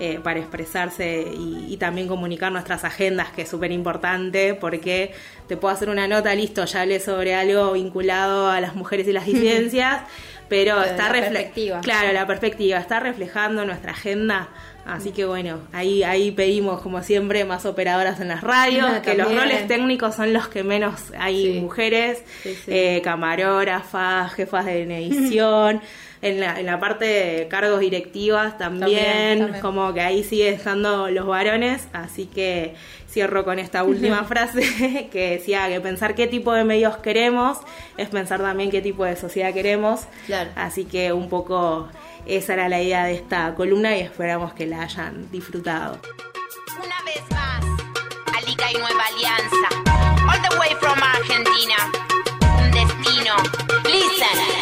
eh, 0.00 0.20
para 0.22 0.38
expresarse 0.38 1.22
y, 1.34 1.72
y 1.72 1.76
también 1.78 2.08
comunicar 2.08 2.52
nuestras 2.52 2.84
agendas, 2.84 3.30
que 3.30 3.42
es 3.42 3.48
súper 3.48 3.72
importante, 3.72 4.52
porque 4.52 5.14
te 5.46 5.56
puedo 5.56 5.72
hacer 5.74 5.88
una 5.88 6.06
nota, 6.06 6.34
listo, 6.34 6.62
ya 6.66 6.82
hablé 6.82 7.00
sobre 7.00 7.34
algo 7.34 7.72
vinculado 7.72 8.50
a 8.50 8.60
las 8.60 8.74
mujeres 8.76 9.08
y 9.08 9.12
las 9.12 9.24
disidencias, 9.32 10.02
pero 10.50 10.76
Pero 10.76 10.84
está 10.84 11.08
la 11.08 11.14
refle- 11.14 11.20
perspectiva. 11.32 11.80
Claro, 11.80 12.12
la 12.12 12.26
perspectiva 12.26 12.78
está 12.78 13.00
reflejando 13.00 13.64
nuestra 13.64 13.92
agenda. 13.92 14.48
Así 14.88 15.10
que 15.12 15.24
bueno, 15.26 15.58
ahí, 15.72 16.02
ahí 16.02 16.30
pedimos 16.30 16.80
como 16.80 17.02
siempre 17.02 17.44
más 17.44 17.66
operadoras 17.66 18.20
en 18.20 18.28
las 18.28 18.40
radios, 18.42 18.86
Ah, 18.90 19.02
que 19.02 19.14
los 19.14 19.34
roles 19.34 19.66
técnicos 19.68 20.14
son 20.14 20.32
los 20.32 20.48
que 20.48 20.64
menos 20.64 20.94
hay 21.18 21.54
Sí. 21.54 21.60
mujeres, 21.60 22.24
Sí, 22.42 22.54
sí. 22.54 22.62
eh, 22.68 23.00
camarógrafas, 23.04 24.32
jefas 24.34 24.64
de 24.66 24.82
edición, 24.84 25.80
en 26.22 26.40
la, 26.40 26.58
en 26.58 26.66
la 26.66 26.80
parte 26.80 27.04
de 27.04 27.48
cargos 27.48 27.80
directivas 27.80 28.58
también, 28.58 28.80
También, 28.98 29.38
también. 29.40 29.60
como 29.62 29.94
que 29.94 30.00
ahí 30.00 30.24
siguen 30.24 30.54
estando 30.54 31.08
los 31.10 31.26
varones, 31.26 31.86
así 31.92 32.26
que 32.26 32.74
cierro 33.18 33.44
con 33.44 33.58
esta 33.58 33.82
última 33.82 34.22
frase 34.32 35.08
que 35.12 35.30
decía 35.30 35.68
que 35.68 35.80
pensar 35.80 36.14
qué 36.14 36.28
tipo 36.28 36.52
de 36.52 36.62
medios 36.62 36.98
queremos 36.98 37.58
es 37.96 38.08
pensar 38.10 38.40
también 38.40 38.70
qué 38.70 38.80
tipo 38.80 39.04
de 39.04 39.16
sociedad 39.16 39.52
queremos, 39.52 40.02
Claro. 40.26 40.50
así 40.54 40.84
que 40.84 41.12
un 41.12 41.28
poco 41.28 41.88
esa 42.26 42.52
era 42.54 42.68
la 42.68 42.80
idea 42.80 43.04
de 43.06 43.14
esta 43.14 43.56
columna 43.56 43.96
y 43.96 44.02
esperamos 44.02 44.52
que 44.54 44.66
la 44.66 44.82
hayan 44.82 45.28
disfrutado. 45.32 45.98
Una 46.76 47.02
vez 47.04 47.22
más, 47.30 47.64
Alica 48.36 48.70
y 48.70 48.74
Nueva 48.74 49.04
Alianza. 49.06 49.68
All 50.30 50.40
the 50.48 50.56
way 50.60 50.70
from 50.78 50.98
Argentina. 51.02 51.76
Un 52.62 52.70
destino. 52.70 53.34
Listen. 53.84 54.57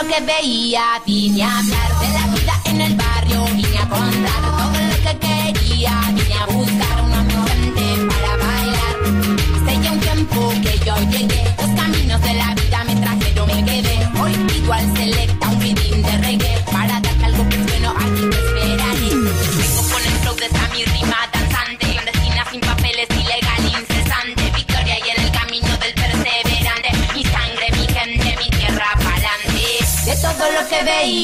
De 0.00 0.06
todo 0.06 0.08
lo 0.08 0.14
que 0.14 0.32
veía, 0.32 1.02
vine 1.04 1.42
a 1.42 1.62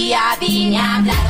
que 0.09 1.26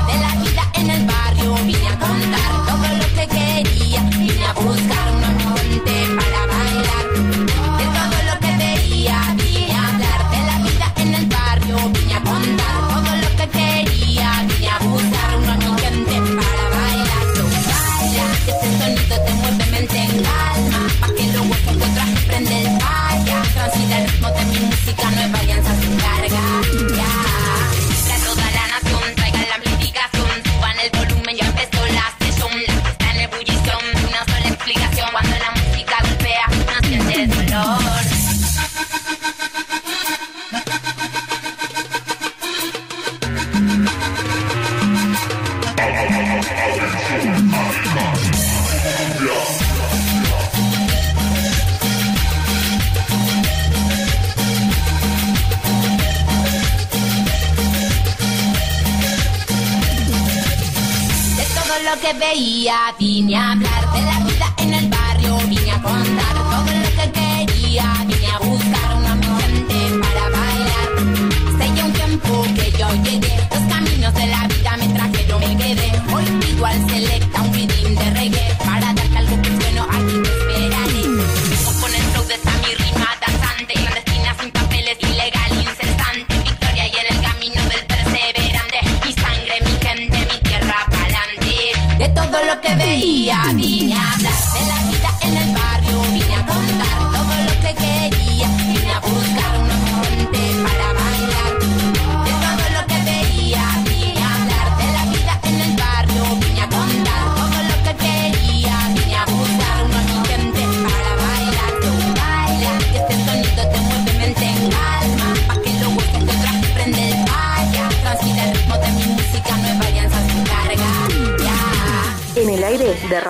que 62.06 62.18
veía, 62.18 62.94
vine 62.98 63.36
a 63.36 63.52
hablar 63.52 63.92
de 63.92 64.02
la 64.02 64.15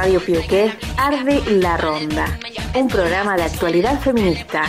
Radio 0.07 0.24
Pioqué, 0.24 0.72
Arde 0.98 1.42
la 1.50 1.76
Ronda, 1.76 2.38
un 2.76 2.86
programa 2.86 3.34
de 3.34 3.42
actualidad 3.42 3.98
feminista. 4.00 4.62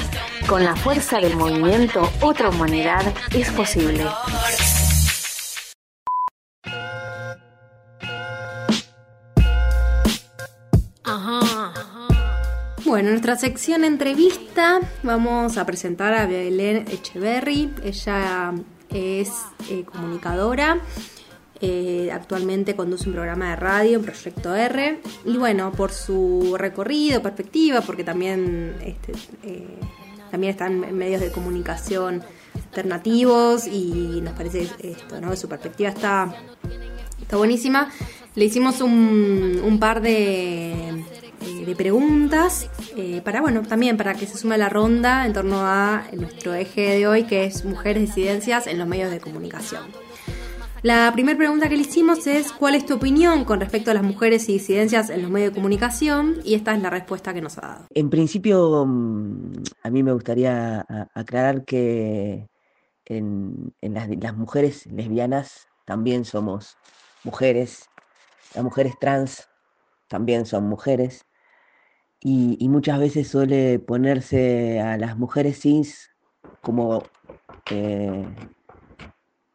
Con 0.48 0.64
la 0.64 0.76
fuerza 0.76 1.20
del 1.20 1.36
movimiento 1.36 2.12
Otra 2.22 2.50
Humanidad 2.50 3.04
es 3.36 3.52
posible. 3.52 4.04
Bueno, 12.84 13.10
en 13.10 13.12
nuestra 13.12 13.36
sección 13.36 13.84
entrevista 13.84 14.80
vamos 15.04 15.60
a 15.60 15.68
presentar 15.68 16.16
a 16.16 16.26
Belén 16.26 16.86
Echeverry. 16.90 17.76
Ella 17.84 18.54
es 18.90 19.30
eh, 19.70 19.86
comunicadora. 19.86 20.82
Eh, 21.62 22.10
actualmente 22.12 22.76
conduce 22.76 23.08
un 23.08 23.14
programa 23.16 23.52
de 23.52 23.56
radio, 23.56 24.02
Proyecto 24.02 24.56
R. 24.56 25.02
Y 25.26 25.38
bueno, 25.38 25.72
por 25.72 25.92
su 25.92 26.56
recorrido, 26.58 27.22
perspectiva, 27.22 27.82
porque 27.82 28.04
también, 28.04 28.76
este, 28.84 29.14
eh, 29.44 29.78
también 30.32 30.52
están 30.52 30.84
en 30.84 30.98
medios 30.98 31.22
de 31.22 31.32
comunicación 31.32 32.24
alternativos 32.56 33.68
y 33.68 34.22
nos 34.22 34.34
parece 34.34 34.68
esto, 34.80 35.22
¿no? 35.22 35.36
Su 35.36 35.48
perspectiva 35.48 35.90
está, 35.90 36.36
está 37.22 37.38
buenísima. 37.38 37.90
Le 38.36 38.46
hicimos 38.46 38.82
un, 38.82 39.62
un 39.64 39.80
par 39.80 40.02
de, 40.02 40.90
eh, 41.42 41.66
de 41.66 41.76
preguntas 41.76 42.70
eh, 42.96 43.22
para, 43.24 43.42
bueno, 43.42 43.64
también 43.64 43.98
para 43.98 44.14
que 44.14 44.28
se 44.28 44.38
sume 44.38 44.56
a 44.56 44.58
la 44.58 44.70
ronda 44.70 45.26
en 45.26 45.34
torno 45.34 45.66
a 45.66 46.06
nuestro 46.14 46.54
eje 46.54 46.98
de 46.98 47.08
hoy, 47.08 47.24
que 47.24 47.46
es 47.46 47.66
mujeres 47.66 48.02
disidencias 48.02 48.68
en 48.68 48.78
los 48.78 48.88
medios 48.88 49.12
de 49.12 49.20
comunicación. 49.20 50.07
La 50.84 51.12
primera 51.12 51.38
pregunta 51.38 51.70
que 51.70 51.76
le 51.76 51.82
hicimos 51.82 52.28
es 52.28 52.52
¿cuál 52.52 52.76
es 52.76 52.86
tu 52.86 52.96
opinión 52.96 53.46
con 53.46 53.60
respecto 53.60 53.92
a 53.92 53.94
las 53.96 54.04
mujeres 54.04 54.48
y 54.48 54.54
disidencias 54.54 55.10
en 55.10 55.24
los 55.24 55.32
medios 55.32 55.52
de 55.52 55.56
comunicación? 55.56 56.40
Y 56.44 56.54
esta 56.54 56.76
es 56.76 56.82
la 56.82 56.90
respuesta 56.90 57.34
que 57.34 57.42
nos 57.42 57.58
ha 57.58 57.62
dado. 57.62 57.86
En 57.94 58.10
principio, 58.10 58.86
mm, 58.86 59.54
a 59.84 59.90
mí 59.90 60.04
me 60.04 60.14
gustaría 60.14 60.86
aclarar 61.14 61.66
que 61.66 62.48
en, 63.06 63.74
las, 63.82 64.36
mujeres 64.36 64.86
lesbianas 64.88 65.68
también 65.86 66.26
somos 66.26 66.78
mujeres, 67.24 67.90
las 68.54 68.64
mujeres 68.64 68.94
trans 69.00 69.48
también 70.08 70.46
son 70.46 70.68
mujeres, 70.68 71.26
y, 72.20 72.58
y 72.60 72.70
muchas 72.70 73.00
veces 73.00 73.28
suele 73.28 73.80
ponerse 73.80 74.80
a 74.80 74.98
las 74.98 75.18
mujeres 75.18 75.60
cis 75.62 76.10
como, 76.62 77.04
eh, 77.72 78.26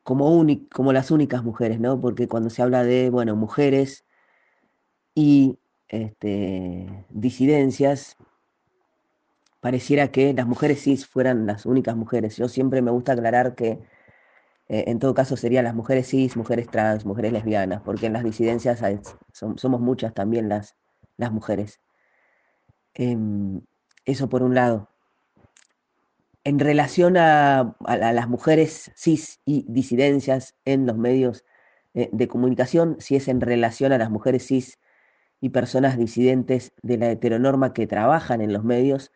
como, 0.03 0.45
como 0.73 0.93
las 0.93 1.11
únicas 1.11 1.45
mujeres, 1.45 1.81
¿no? 1.81 2.01
Porque 2.01 2.29
cuando 2.29 2.51
se 2.51 2.63
habla 2.63 2.85
de, 2.85 3.11
bueno, 3.11 3.37
mujeres 3.37 4.05
y 5.15 5.59
este, 5.89 7.07
disidencias, 7.11 8.17
pareciera 9.61 10.09
que 10.13 10.35
las 10.35 10.47
mujeres 10.47 10.83
cis 10.83 11.07
fueran 11.07 11.47
las 11.47 11.65
únicas 11.67 11.97
mujeres. 11.97 12.37
Yo 12.37 12.49
siempre 12.49 12.83
me 12.83 12.91
gusta 12.91 13.13
aclarar 13.13 13.55
que 13.55 13.81
eh, 14.69 14.85
en 14.89 14.99
todo 15.01 15.15
caso 15.15 15.37
serían 15.37 15.65
las 15.65 15.75
mujeres 15.75 16.09
cis, 16.09 16.37
mujeres 16.37 16.69
trans, 16.71 17.07
mujeres 17.07 17.33
lesbianas, 17.33 17.83
porque 17.83 18.07
en 18.07 18.15
las 18.15 18.25
disidencias 18.25 18.83
som- 19.33 19.59
somos 19.59 19.81
muchas 19.81 20.15
también 20.15 20.49
las, 20.49 20.77
las 21.19 21.33
mujeres. 21.33 21.81
Em, 22.95 23.61
eso 24.05 24.29
por 24.29 24.43
un 24.43 24.55
lado. 24.55 24.89
En 26.45 26.59
relación 26.59 27.17
a, 27.17 27.77
a 27.85 27.97
la- 27.97 28.09
a 28.09 28.13
las 28.13 28.29
mujeres 28.29 28.91
cis 28.97 29.41
y 29.45 29.65
disidencias 29.69 30.57
en 30.65 30.87
los 30.87 30.97
medios 30.97 31.45
eh, 31.95 32.09
de 32.13 32.27
comunicación, 32.29 32.97
si 32.99 33.17
es 33.17 33.29
en 33.29 33.41
relación 33.41 33.93
a 33.93 33.99
las 33.99 34.11
mujeres 34.11 34.47
cis 34.47 34.79
y 35.41 35.51
personas 35.51 35.97
disidentes 35.99 36.73
de 36.83 36.97
la 36.99 37.11
heteronorma 37.11 37.73
que 37.75 37.87
trabajan 37.87 38.41
en 38.41 38.53
los 38.53 38.65
medios, 38.65 39.13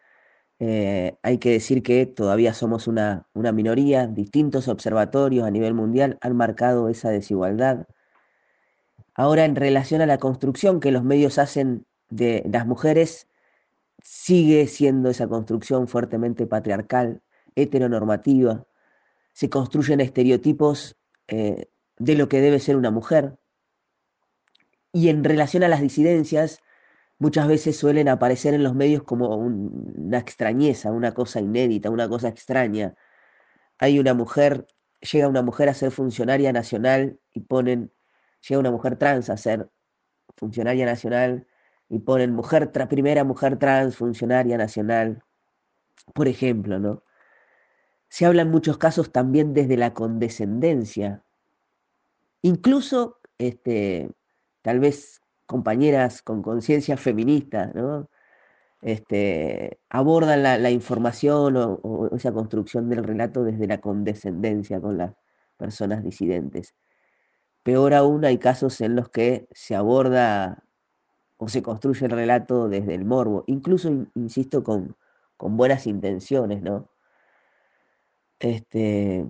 eh, 0.59 1.16
hay 1.22 1.39
que 1.39 1.51
decir 1.51 1.83
que 1.83 2.07
todavía 2.07 2.55
somos 2.55 2.87
una, 2.87 3.27
una 3.35 3.53
minoría. 3.53 4.07
Distintos 4.07 4.68
observatorios 4.68 5.47
a 5.47 5.51
nivel 5.51 5.74
mundial 5.74 6.18
han 6.20 6.37
marcado 6.37 6.89
esa 6.89 7.11
desigualdad. 7.11 7.87
Ahora, 9.14 9.45
en 9.45 9.57
relación 9.57 10.01
a 10.01 10.07
la 10.07 10.18
construcción 10.18 10.81
que 10.81 10.93
los 10.93 11.03
medios 11.03 11.39
hacen 11.39 11.87
de 12.11 12.43
las 12.51 12.66
mujeres, 12.66 13.29
sigue 14.07 14.68
siendo 14.68 15.11
esa 15.11 15.26
construcción 15.26 15.88
fuertemente 15.88 16.46
patriarcal, 16.46 17.22
heteronormativa. 17.57 18.64
Se 19.32 19.50
construyen 19.50 20.00
estereotipos 20.00 20.96
eh, 21.26 21.68
de 21.98 22.14
lo 22.14 22.28
que 22.28 22.40
debe 22.40 22.61
ser 22.61 22.76
una 22.76 22.92
mujer. 22.92 23.36
Y 24.92 25.09
en 25.09 25.24
relación 25.24 25.64
a 25.64 25.68
las 25.68 25.80
disidencias, 25.80 26.61
muchas 27.18 27.48
veces 27.48 27.76
suelen 27.76 28.09
aparecer 28.09 28.54
en 28.54 28.62
los 28.62 28.76
medios 28.76 29.02
como 29.02 29.34
un- 29.36 29.94
una 29.96 30.18
extrañeza, 30.18 30.92
una 30.92 31.12
cosa 31.12 31.40
inédita, 31.40 31.90
una 31.90 32.09
cosa 32.09 32.28
extraña. 32.28 32.94
Hay 33.78 33.98
una 33.98 34.14
mujer, 34.14 34.68
llega 35.00 35.26
una 35.26 35.42
mujer 35.42 35.68
a 35.68 35.74
ser 35.74 35.90
funcionaria 35.90 36.52
nacional 36.52 37.18
y 37.32 37.40
ponen, 37.40 37.92
llega 38.48 38.61
una 38.61 38.70
mujer 38.70 38.96
trans 38.96 39.30
a 39.30 39.36
ser 39.36 39.68
funcionaria 40.36 40.86
nacional 40.86 41.46
y 41.89 42.01
ponen 42.01 42.34
mujer 42.34 42.70
primera 42.89 43.24
mujer 43.24 43.59
trans, 43.59 43.97
funcionaria 43.97 44.59
nacional, 44.59 45.22
por 46.14 46.28
ejemplo, 46.28 46.78
¿no? 46.78 47.03
Se 48.09 48.26
habla 48.26 48.43
en 48.43 48.51
muchos 48.51 48.78
casos 48.78 49.12
también 49.12 49.55
desde 49.55 49.76
la 49.76 49.95
condescendencia, 49.95 51.22
incluso 52.43 53.18
este, 53.39 54.11
tal 54.62 54.80
vez 54.80 55.20
compañeras 55.47 56.22
con 56.22 56.43
conciencia 56.43 56.97
feminista, 56.97 57.72
¿no? 57.74 58.09
Este, 58.82 59.80
abordan 59.89 60.43
la, 60.43 60.70
información 60.70 61.57
o 61.57 62.11
esa 62.14 62.32
construcción 62.32 62.89
del 62.89 63.05
relato 63.05 63.43
desde 63.43 63.66
la 63.66 63.80
condescendencia 63.80 64.80
con 64.80 64.99
las 64.99 65.14
personas 65.57 66.05
disidentes. 66.05 66.74
Peor 67.62 67.95
aún, 67.95 68.24
hay 68.24 68.39
casos 68.39 68.80
en 68.80 68.95
los 68.95 69.09
que 69.09 69.49
se 69.51 69.74
aborda 69.74 70.65
o 71.39 71.49
se 71.49 71.62
construye 71.62 72.07
el 72.07 72.12
relato 72.12 72.68
desde 72.68 72.95
el 72.95 73.05
morbo, 73.05 73.45
incluso, 73.47 73.89
in- 73.89 74.11
insisto, 74.14 74.64
con, 74.64 74.97
con 75.37 75.57
buenas 75.57 75.87
intenciones, 75.87 76.62
¿no? 76.62 76.89
Este, 78.39 79.26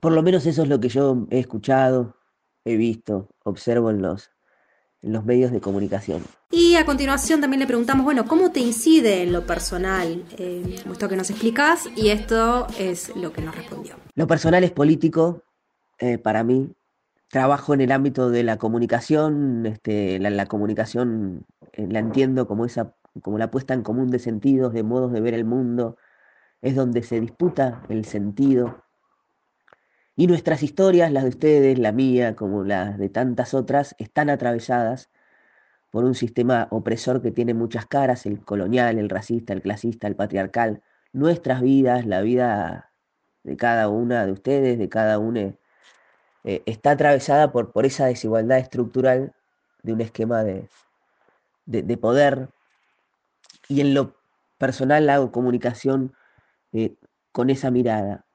por 0.00 0.12
lo 0.12 0.22
menos 0.22 0.46
eso 0.46 0.62
es 0.62 0.68
lo 0.68 0.80
que 0.80 0.88
yo 0.88 1.26
he 1.30 1.38
escuchado, 1.38 2.16
he 2.64 2.76
visto, 2.76 3.28
observo 3.44 3.90
en 3.90 4.02
los, 4.02 4.30
en 5.02 5.12
los 5.12 5.24
medios 5.24 5.52
de 5.52 5.60
comunicación. 5.60 6.22
Y 6.50 6.74
a 6.74 6.84
continuación 6.84 7.40
también 7.40 7.60
le 7.60 7.66
preguntamos, 7.66 8.04
bueno, 8.04 8.26
¿cómo 8.26 8.50
te 8.50 8.60
incide 8.60 9.22
en 9.22 9.32
lo 9.32 9.46
personal 9.46 10.24
eh, 10.36 10.82
esto 10.90 11.08
que 11.08 11.16
nos 11.16 11.30
explicás? 11.30 11.88
Y 11.96 12.08
esto 12.08 12.66
es 12.78 13.14
lo 13.16 13.32
que 13.32 13.40
nos 13.40 13.54
respondió. 13.54 13.96
Lo 14.14 14.26
personal 14.26 14.64
es 14.64 14.72
político 14.72 15.42
eh, 15.98 16.18
para 16.18 16.42
mí. 16.42 16.72
Trabajo 17.30 17.74
en 17.74 17.80
el 17.80 17.92
ámbito 17.92 18.28
de 18.30 18.42
la 18.42 18.58
comunicación, 18.58 19.64
este, 19.66 20.18
la, 20.18 20.30
la 20.30 20.46
comunicación 20.46 21.46
eh, 21.72 21.86
la 21.88 22.00
entiendo 22.00 22.46
como 22.46 22.64
esa, 22.66 22.94
como 23.22 23.38
la 23.38 23.50
puesta 23.50 23.74
en 23.74 23.82
común 23.82 24.10
de 24.10 24.18
sentidos, 24.18 24.72
de 24.72 24.82
modos 24.82 25.12
de 25.12 25.20
ver 25.20 25.34
el 25.34 25.44
mundo, 25.44 25.96
es 26.62 26.74
donde 26.74 27.02
se 27.02 27.20
disputa 27.20 27.82
el 27.88 28.04
sentido. 28.04 28.84
Y 30.16 30.26
nuestras 30.26 30.62
historias, 30.62 31.12
las 31.12 31.22
de 31.24 31.30
ustedes, 31.30 31.78
la 31.78 31.92
mía, 31.92 32.36
como 32.36 32.64
las 32.64 32.98
de 32.98 33.08
tantas 33.08 33.54
otras, 33.54 33.94
están 33.98 34.28
atravesadas 34.28 35.10
por 35.90 36.04
un 36.04 36.14
sistema 36.14 36.68
opresor 36.70 37.22
que 37.22 37.30
tiene 37.32 37.54
muchas 37.54 37.86
caras, 37.86 38.26
el 38.26 38.44
colonial, 38.44 38.98
el 38.98 39.08
racista, 39.08 39.52
el 39.52 39.62
clasista, 39.62 40.06
el 40.08 40.16
patriarcal. 40.16 40.82
Nuestras 41.12 41.62
vidas, 41.62 42.06
la 42.06 42.22
vida 42.22 42.92
de 43.44 43.56
cada 43.56 43.88
una 43.88 44.26
de 44.26 44.32
ustedes, 44.32 44.78
de 44.78 44.88
cada 44.88 45.18
uno, 45.18 45.56
eh, 46.44 46.62
está 46.66 46.92
atravesada 46.92 47.52
por, 47.52 47.72
por 47.72 47.86
esa 47.86 48.06
desigualdad 48.06 48.58
estructural 48.58 49.32
de 49.82 49.92
un 49.92 50.00
esquema 50.00 50.42
de, 50.42 50.68
de, 51.66 51.82
de 51.82 51.96
poder. 51.96 52.48
Y 53.68 53.80
en 53.80 53.94
lo 53.94 54.14
personal 54.58 55.08
hago 55.08 55.32
comunicación 55.32 56.12
eh, 56.72 56.94
con 57.32 57.50
esa 57.50 57.70
mirada. 57.70 58.26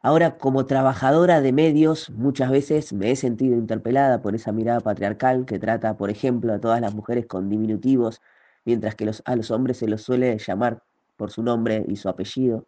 Ahora, 0.00 0.36
como 0.36 0.66
trabajadora 0.66 1.40
de 1.40 1.52
medios, 1.52 2.10
muchas 2.10 2.50
veces 2.50 2.92
me 2.92 3.10
he 3.10 3.16
sentido 3.16 3.56
interpelada 3.56 4.20
por 4.20 4.34
esa 4.34 4.52
mirada 4.52 4.80
patriarcal 4.80 5.46
que 5.46 5.58
trata, 5.58 5.96
por 5.96 6.10
ejemplo, 6.10 6.52
a 6.52 6.60
todas 6.60 6.80
las 6.80 6.94
mujeres 6.94 7.26
con 7.26 7.48
diminutivos, 7.48 8.20
mientras 8.66 8.94
que 8.96 9.06
los, 9.06 9.22
a 9.24 9.34
los 9.34 9.50
hombres 9.50 9.78
se 9.78 9.88
los 9.88 10.02
suele 10.02 10.36
llamar 10.38 10.82
por 11.16 11.30
su 11.30 11.42
nombre 11.42 11.84
y 11.88 11.96
su 11.96 12.08
apellido. 12.08 12.66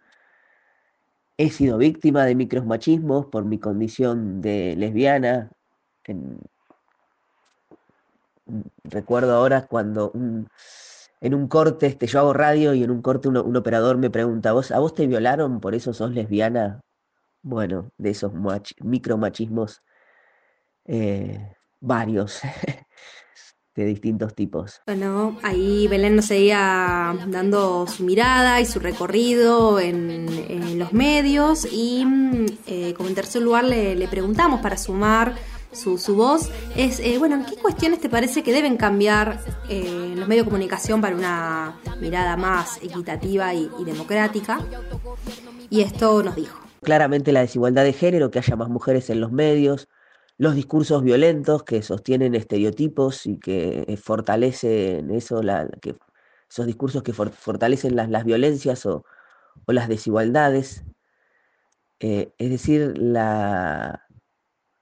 He 1.38 1.50
sido 1.50 1.76
víctima 1.76 2.24
de 2.24 2.34
micromachismos 2.34 3.26
por 3.26 3.44
mi 3.44 3.58
condición 3.58 4.40
de 4.40 4.74
lesbiana. 4.76 5.50
En- 6.04 6.40
recuerdo 8.84 9.34
ahora 9.34 9.66
cuando 9.66 10.12
en 10.14 11.34
un 11.34 11.48
corte, 11.48 11.86
este, 11.86 12.06
yo 12.06 12.20
hago 12.20 12.32
radio 12.32 12.74
y 12.74 12.84
en 12.84 12.90
un 12.90 13.02
corte 13.02 13.28
un 13.28 13.56
operador 13.56 13.98
me 13.98 14.10
pregunta, 14.10 14.52
¿vos, 14.52 14.70
¿a 14.70 14.78
vos 14.78 14.94
te 14.94 15.06
violaron, 15.06 15.60
por 15.60 15.74
eso 15.74 15.92
sos 15.92 16.12
lesbiana? 16.12 16.80
Bueno, 17.42 17.90
de 17.98 18.10
esos 18.10 18.32
mach- 18.32 18.74
micromachismos, 18.82 19.82
eh, 20.86 21.54
varios. 21.80 22.40
de 23.76 23.84
distintos 23.84 24.34
tipos. 24.34 24.80
Bueno, 24.86 25.38
ahí 25.42 25.86
Belén 25.86 26.16
nos 26.16 26.26
seguía 26.26 27.14
dando 27.28 27.86
su 27.86 28.04
mirada 28.04 28.60
y 28.60 28.64
su 28.64 28.80
recorrido 28.80 29.78
en, 29.78 30.28
en 30.48 30.78
los 30.78 30.92
medios 30.92 31.68
y 31.70 32.04
mm, 32.04 32.46
eh, 32.66 32.94
como 32.96 33.08
en 33.08 33.14
tercer 33.14 33.42
lugar 33.42 33.64
le, 33.64 33.94
le 33.94 34.08
preguntamos 34.08 34.60
para 34.60 34.76
sumar 34.76 35.34
su, 35.72 35.98
su 35.98 36.16
voz, 36.16 36.50
es, 36.74 37.00
eh, 37.00 37.18
bueno, 37.18 37.36
¿en 37.36 37.44
qué 37.44 37.56
cuestiones 37.56 38.00
te 38.00 38.08
parece 38.08 38.42
que 38.42 38.52
deben 38.52 38.76
cambiar 38.76 39.40
eh, 39.68 40.14
los 40.16 40.26
medios 40.26 40.46
de 40.46 40.50
comunicación 40.50 41.00
para 41.00 41.14
una 41.14 41.76
mirada 42.00 42.36
más 42.36 42.78
equitativa 42.82 43.52
y, 43.52 43.68
y 43.78 43.84
democrática? 43.84 44.60
Y 45.68 45.82
esto 45.82 46.22
nos 46.22 46.34
dijo. 46.34 46.58
Claramente 46.82 47.32
la 47.32 47.40
desigualdad 47.40 47.84
de 47.84 47.92
género, 47.92 48.30
que 48.30 48.38
haya 48.38 48.56
más 48.56 48.68
mujeres 48.68 49.10
en 49.10 49.20
los 49.20 49.32
medios, 49.32 49.88
los 50.38 50.54
discursos 50.54 51.02
violentos 51.02 51.62
que 51.62 51.82
sostienen 51.82 52.34
estereotipos 52.34 53.26
y 53.26 53.38
que 53.38 53.98
fortalecen 54.02 55.10
eso, 55.10 55.42
la, 55.42 55.68
esos 56.48 56.66
discursos 56.66 57.02
que 57.02 57.12
for- 57.12 57.30
fortalecen 57.30 57.96
las, 57.96 58.24
violencias 58.24 58.84
o, 58.86 59.04
las 59.66 59.88
desigualdades. 59.88 60.84
Eh, 62.00 62.34
es 62.36 62.50
decir, 62.50 62.98
la, 62.98 64.06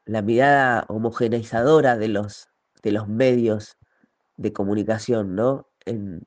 la 0.05 0.23
mirada 0.23 0.85
homogeneizadora 0.89 1.97
de 1.97 2.09
los, 2.09 2.49
de 2.83 2.91
los 2.91 3.07
medios 3.07 3.77
de 4.37 4.53
comunicación, 4.53 5.37
¿no? 5.37 5.69
En, 5.85 6.27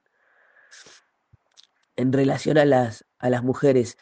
en 1.97 2.13
relación 2.13 2.57
a 2.57 2.63
las, 2.63 3.05
a 3.19 3.29
las 3.29 3.43
mujeres. 3.43 3.97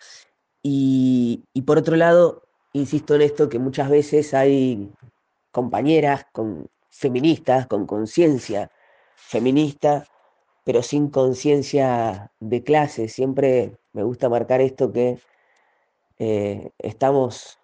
Y 0.61 1.43
por 1.65 1.79
otro 1.79 1.95
lado, 1.95 2.43
insisto 2.73 3.15
en 3.15 3.21
esto, 3.21 3.49
que 3.49 3.57
muchas 3.57 3.89
veces 3.89 4.33
hay 4.33 4.91
compañeras 5.55 6.27
con 6.33 6.69
feministas, 6.89 7.65
con 7.67 7.85
conciencia 7.85 8.69
feminista, 9.15 10.05
pero 10.65 10.83
sin 10.83 11.09
conciencia 11.09 12.29
de 12.41 12.61
clase. 12.61 13.07
Siempre 13.07 13.77
me 13.93 14.03
gusta 14.03 14.27
marcar 14.27 14.59
esto 14.59 14.91
que 14.91 15.17
eh, 16.19 16.71
estamos 16.77 17.57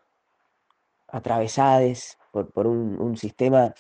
atravesadas 1.10 2.18
por, 2.32 2.54
por 2.54 2.66
un, 2.66 3.18
sistema 3.18 3.74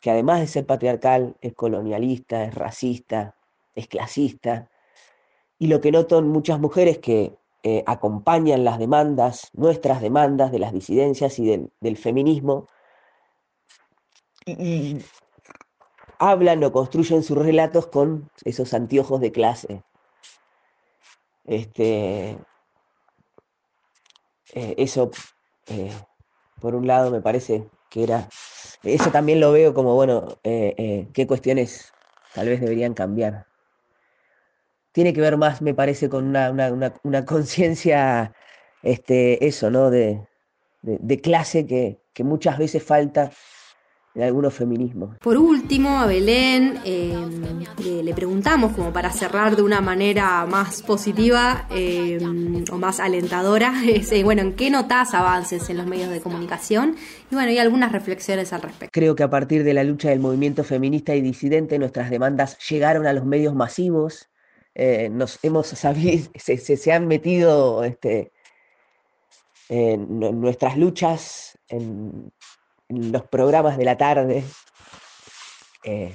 que 0.00 0.10
además 0.10 0.40
de 0.40 0.48
ser 0.48 0.66
patriarcal, 0.66 1.36
es 1.40 1.54
colonialista, 1.54 2.42
es 2.42 2.54
racista, 2.56 3.36
es 3.76 3.86
clasista. 3.86 4.68
Y 5.60 5.68
lo 5.68 5.80
que 5.80 5.92
noto 5.92 6.18
en 6.18 6.26
muchas 6.26 6.58
mujeres 6.58 6.98
que 6.98 7.36
eh, 7.62 7.84
acompañan 7.86 8.64
las 8.64 8.80
demandas, 8.80 9.50
nuestras 9.52 10.00
demandas 10.00 10.50
de 10.50 10.58
las 10.58 10.72
disidencias 10.72 11.38
y 11.38 11.70
del 11.80 11.96
feminismo, 11.96 12.66
y, 14.52 15.04
hablan 16.18 16.64
o 16.64 16.72
construyen 16.72 17.22
sus 17.22 17.38
relatos 17.38 17.86
con 17.86 18.30
esos 18.44 18.74
anteojos 18.74 19.20
de 19.20 19.32
clase. 19.32 19.82
Este, 21.44 22.36
eh, 24.54 24.74
eso, 24.76 25.10
eh, 25.68 25.92
por 26.60 26.74
un 26.74 26.86
lado, 26.86 27.10
me 27.10 27.20
parece 27.20 27.68
que 27.88 28.02
era, 28.02 28.28
eso 28.82 29.10
también 29.10 29.40
lo 29.40 29.52
veo 29.52 29.72
como, 29.72 29.94
bueno, 29.94 30.38
eh, 30.42 31.08
qué 31.14 31.26
cuestiones 31.26 31.92
tal 32.34 32.48
vez 32.48 32.60
deberían 32.60 32.94
cambiar. 32.94 33.46
Tiene 34.92 35.12
que 35.12 35.20
ver 35.20 35.36
más, 35.36 35.62
me 35.62 35.74
parece, 35.74 36.08
con 36.08 36.24
una, 36.26 36.50
una, 36.50 36.72
una, 36.72 36.94
una 37.04 37.24
conciencia, 37.24 38.34
este, 38.82 39.46
eso, 39.46 39.70
¿no? 39.70 39.90
De, 39.90 40.26
de, 40.82 40.98
de 41.00 41.20
clase 41.20 41.66
que, 41.66 42.00
que 42.12 42.24
muchas 42.24 42.58
veces 42.58 42.82
falta 42.82 43.30
en 44.18 44.24
algunos 44.24 44.52
feminismos. 44.52 45.16
Por 45.18 45.36
último, 45.36 46.00
a 46.00 46.06
Belén 46.06 46.80
eh, 46.84 47.14
le, 47.84 48.02
le 48.02 48.14
preguntamos, 48.14 48.72
como 48.72 48.92
para 48.92 49.12
cerrar 49.12 49.54
de 49.54 49.62
una 49.62 49.80
manera 49.80 50.44
más 50.44 50.82
positiva 50.82 51.68
eh, 51.70 52.18
o 52.72 52.78
más 52.78 52.98
alentadora, 52.98 53.72
es, 53.86 54.10
eh, 54.10 54.24
bueno, 54.24 54.42
¿en 54.42 54.54
qué 54.54 54.70
notas 54.70 55.14
avances 55.14 55.70
en 55.70 55.76
los 55.76 55.86
medios 55.86 56.10
de 56.10 56.20
comunicación? 56.20 56.96
Y 57.30 57.36
bueno, 57.36 57.52
y 57.52 57.58
algunas 57.58 57.92
reflexiones 57.92 58.52
al 58.52 58.62
respecto. 58.62 58.90
Creo 58.92 59.14
que 59.14 59.22
a 59.22 59.30
partir 59.30 59.62
de 59.62 59.72
la 59.72 59.84
lucha 59.84 60.08
del 60.08 60.18
movimiento 60.18 60.64
feminista 60.64 61.14
y 61.14 61.20
disidente, 61.20 61.78
nuestras 61.78 62.10
demandas 62.10 62.58
llegaron 62.68 63.06
a 63.06 63.12
los 63.12 63.24
medios 63.24 63.54
masivos. 63.54 64.28
Nos 65.10 65.38
hemos 65.44 65.68
sabido, 65.68 66.28
se, 66.34 66.56
se, 66.56 66.76
se 66.76 66.92
han 66.92 67.06
metido 67.06 67.84
este, 67.84 68.32
en, 69.68 70.18
nuestras 70.18 70.76
luchas 70.76 71.56
en 71.68 72.32
los 72.88 73.22
programas 73.26 73.76
de 73.76 73.84
la 73.84 73.96
tarde, 73.96 74.44
eh, 75.84 76.14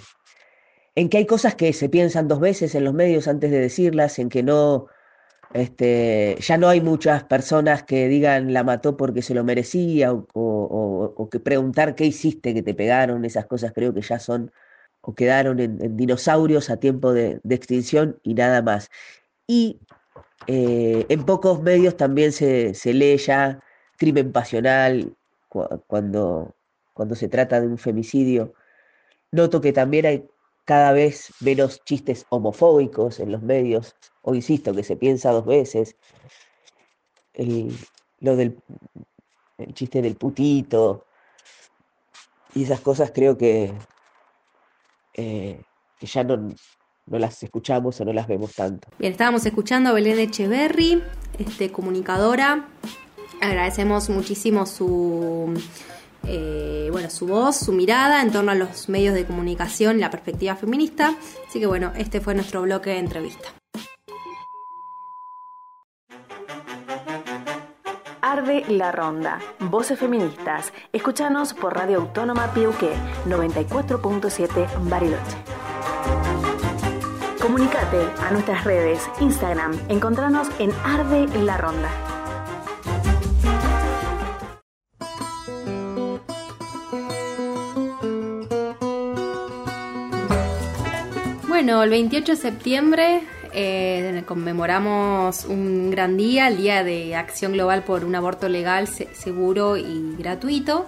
en 0.95 1.09
que 1.09 1.17
hay 1.17 1.25
cosas 1.25 1.55
que 1.55 1.73
se 1.73 1.89
piensan 1.89 2.27
dos 2.27 2.39
veces 2.39 2.75
en 2.75 2.83
los 2.83 2.93
medios 2.93 3.27
antes 3.27 3.51
de 3.51 3.59
decirlas, 3.59 4.19
en 4.19 4.29
que 4.29 4.43
no, 4.43 4.87
este, 5.53 6.37
ya 6.39 6.57
no 6.57 6.67
hay 6.67 6.81
muchas 6.81 7.23
personas 7.23 7.83
que 7.83 8.07
digan 8.07 8.53
la 8.53 8.63
mató 8.63 8.97
porque 8.97 9.21
se 9.21 9.33
lo 9.33 9.43
merecía 9.43 10.13
o, 10.13 10.25
o, 10.33 11.29
que 11.29 11.39
preguntar 11.39 11.95
qué 11.95 12.05
hiciste 12.05 12.53
que 12.53 12.63
te 12.63 12.73
pegaron, 12.73 13.25
esas 13.25 13.45
cosas 13.45 13.71
creo 13.73 13.93
que 13.93 14.01
ya 14.01 14.19
son 14.19 14.51
o 15.01 15.13
quedaron 15.15 15.59
en, 15.59 15.97
dinosaurios 15.97 16.69
a 16.69 16.77
tiempo 16.77 17.13
de, 17.13 17.39
extinción 17.49 18.19
y 18.23 18.33
nada 18.35 18.61
más. 18.61 18.89
Y 19.47 19.79
eh, 20.47 21.05
en 21.09 21.25
pocos 21.25 21.61
medios 21.61 21.97
también 21.97 22.31
se, 22.31 22.73
se 22.73 22.93
lee 22.93 23.17
ya 23.17 23.59
crimen 23.97 24.31
pasional 24.31 25.15
cu 25.49 25.65
cuando 25.87 26.55
cuando 26.93 27.15
se 27.15 27.27
trata 27.27 27.59
de 27.59 27.67
un 27.67 27.77
femicidio. 27.77 28.53
Noto 29.31 29.61
que 29.61 29.73
también 29.73 30.05
hay 30.05 30.27
cada 30.65 30.93
vez 30.93 31.33
menos 31.39 31.83
chistes 31.83 32.25
homofóbicos 32.29 33.19
en 33.19 33.31
los 33.31 33.41
medios, 33.41 33.95
o 34.21 34.35
insisto, 34.35 34.73
que 34.73 34.83
se 34.83 34.95
piensa 34.95 35.31
dos 35.31 35.45
veces. 35.45 35.95
El, 37.33 37.75
lo 38.19 38.35
del 38.35 38.57
el 39.57 39.73
chiste 39.73 40.01
del 40.01 40.15
putito 40.15 41.05
y 42.55 42.63
esas 42.63 42.81
cosas 42.81 43.11
creo 43.13 43.37
que, 43.37 43.73
eh, 45.15 45.61
que 45.99 46.07
ya 46.07 46.23
no, 46.23 46.37
no 46.37 47.19
las 47.19 47.41
escuchamos 47.41 47.99
o 47.99 48.05
no 48.05 48.13
las 48.13 48.27
vemos 48.27 48.53
tanto. 48.53 48.87
Bien, 48.99 49.11
estábamos 49.11 49.45
escuchando 49.45 49.89
a 49.89 49.93
Belén 49.93 50.19
Echeverry, 50.19 51.03
este, 51.39 51.71
comunicadora. 51.71 52.67
Agradecemos 53.41 54.09
muchísimo 54.09 54.65
su 54.65 55.53
eh, 56.25 56.89
bueno, 56.91 57.09
su 57.09 57.27
voz, 57.27 57.57
su 57.57 57.73
mirada 57.73 58.21
en 58.21 58.31
torno 58.31 58.51
a 58.51 58.55
los 58.55 58.89
medios 58.89 59.13
de 59.13 59.25
comunicación 59.25 59.99
la 59.99 60.09
perspectiva 60.09 60.55
feminista. 60.55 61.15
Así 61.47 61.59
que 61.59 61.65
bueno, 61.65 61.91
este 61.97 62.21
fue 62.21 62.33
nuestro 62.35 62.61
bloque 62.61 62.91
de 62.91 62.99
entrevista. 62.99 63.49
Arde 68.21 68.63
la 68.67 68.91
Ronda. 68.91 69.39
Voces 69.59 69.99
feministas. 69.99 70.73
Escúchanos 70.91 71.53
por 71.53 71.75
Radio 71.75 71.99
Autónoma 71.99 72.51
Piuqué 72.53 72.93
94.7 73.27 74.89
Bariloche. 74.89 75.37
Comunicate 77.41 77.99
a 78.25 78.31
nuestras 78.31 78.63
redes, 78.63 79.07
Instagram, 79.19 79.77
encontranos 79.89 80.47
en 80.59 80.71
Arde 80.85 81.27
la 81.43 81.57
Ronda. 81.57 82.12
Bueno, 91.73 91.85
el 91.85 91.89
28 91.89 92.33
de 92.33 92.37
septiembre 92.37 93.23
eh, 93.51 94.21
conmemoramos 94.27 95.45
un 95.45 95.89
gran 95.89 96.17
día, 96.17 96.47
el 96.47 96.57
Día 96.57 96.83
de 96.83 97.15
Acción 97.15 97.53
Global 97.53 97.83
por 97.83 98.05
un 98.05 98.13
Aborto 98.13 98.47
Legal, 98.47 98.87
se 98.87 99.11
seguro 99.15 99.75
y 99.75 100.15
gratuito. 100.15 100.85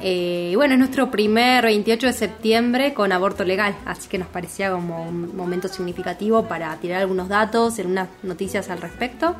Eh, 0.00 0.52
bueno, 0.54 0.74
es 0.74 0.78
nuestro 0.78 1.10
primer 1.10 1.64
28 1.64 2.06
de 2.06 2.12
septiembre 2.12 2.94
con 2.94 3.10
aborto 3.10 3.42
legal, 3.42 3.74
así 3.84 4.08
que 4.08 4.18
nos 4.18 4.28
parecía 4.28 4.70
como 4.70 5.04
un 5.04 5.36
momento 5.36 5.66
significativo 5.66 6.44
para 6.44 6.76
tirar 6.76 7.00
algunos 7.00 7.28
datos, 7.28 7.80
en 7.80 7.88
unas 7.88 8.08
noticias 8.22 8.70
al 8.70 8.80
respecto. 8.80 9.34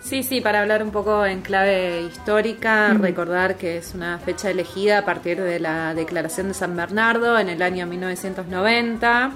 Sí, 0.00 0.22
sí, 0.22 0.40
para 0.40 0.60
hablar 0.60 0.80
un 0.84 0.92
poco 0.92 1.26
en 1.26 1.42
clave 1.42 2.02
histórica, 2.02 2.94
mm. 2.94 3.02
recordar 3.02 3.56
que 3.56 3.78
es 3.78 3.96
una 3.96 4.20
fecha 4.20 4.48
elegida 4.48 4.98
a 4.98 5.04
partir 5.04 5.42
de 5.42 5.58
la 5.58 5.92
Declaración 5.92 6.46
de 6.46 6.54
San 6.54 6.76
Bernardo 6.76 7.36
en 7.36 7.48
el 7.48 7.60
año 7.62 7.84
1990. 7.88 9.32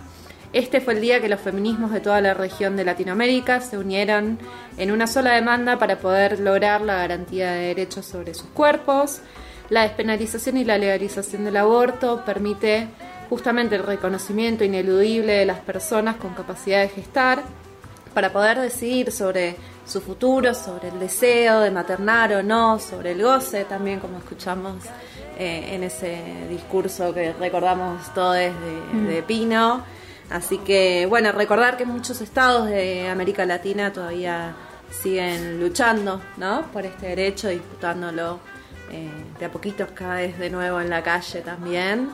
Este 0.53 0.80
fue 0.80 0.94
el 0.94 1.03
día 1.03 1.20
que 1.20 1.28
los 1.28 1.40
feminismos 1.40 1.92
de 1.92 2.01
toda 2.01 2.22
la 2.22 2.32
región 2.32 2.74
de 2.74 2.84
Latinoamérica 2.84 3.61
se 3.61 3.76
unieron 3.76 4.38
en 4.78 4.90
una 4.90 5.07
sola 5.07 5.34
demanda 5.34 5.78
para 5.78 5.99
poder 5.99 6.40
lograr 6.40 6.80
la 6.80 6.96
garantía 6.96 7.53
de 7.53 7.66
derechos 7.68 8.07
sobre 8.07 8.32
sus 8.32 8.49
cuerpos. 8.49 9.20
La 9.68 9.82
despenalización 9.82 10.57
y 10.57 10.64
la 10.64 10.78
legalización 10.78 11.44
del 11.44 11.59
aborto 11.59 12.24
permite 12.24 12.88
justamente 13.28 13.76
el 13.76 13.82
reconocimiento 13.82 14.64
ineludible 14.64 15.34
de 15.34 15.44
las 15.44 15.59
personas 15.59 16.16
con 16.16 16.32
capacidad 16.32 16.80
de 16.80 16.88
gestar 16.88 17.42
para 18.14 18.32
poder 18.32 18.59
decidir 18.59 19.12
sobre 19.12 19.55
su 19.84 20.01
futuro, 20.01 20.55
sobre 20.55 20.88
el 20.88 20.99
deseo 20.99 21.61
de 21.61 21.70
maternar 21.70 22.32
o 22.32 22.42
no, 22.42 22.78
sobre 22.78 23.12
el 23.12 23.22
goce 23.22 23.64
también, 23.64 24.01
como 24.01 24.16
escuchamos 24.16 24.76
eh, 25.38 25.74
en 25.74 25.84
ese 25.84 26.22
discurso 26.49 27.12
que 27.12 27.34
recordamos 27.34 28.12
todos 28.14 28.34
de, 28.34 28.51
de 29.07 29.22
Pino. 29.22 29.84
Así 30.31 30.59
que, 30.59 31.07
bueno, 31.07 31.33
recordar 31.33 31.76
que 31.76 31.87
muchos 31.87 32.20
estados 32.20 32.68
de 32.68 33.09
América 33.09 33.47
Latina 33.47 33.93
todavía 33.93 34.55
siguen 34.91 35.61
luchando, 35.61 36.20
¿no? 36.37 36.62
Por 36.72 36.85
este 36.87 37.09
derecho, 37.09 37.49
disputándolo 37.49 38.39
eh, 38.91 39.09
de 39.39 39.45
a 39.47 39.51
poquitos 39.51 39.91
cada 39.93 40.16
vez 40.16 40.39
de 40.39 40.51
nuevo 40.51 40.81
en 40.81 40.91
la 40.91 41.03
calle 41.03 41.41
también. 41.41 42.11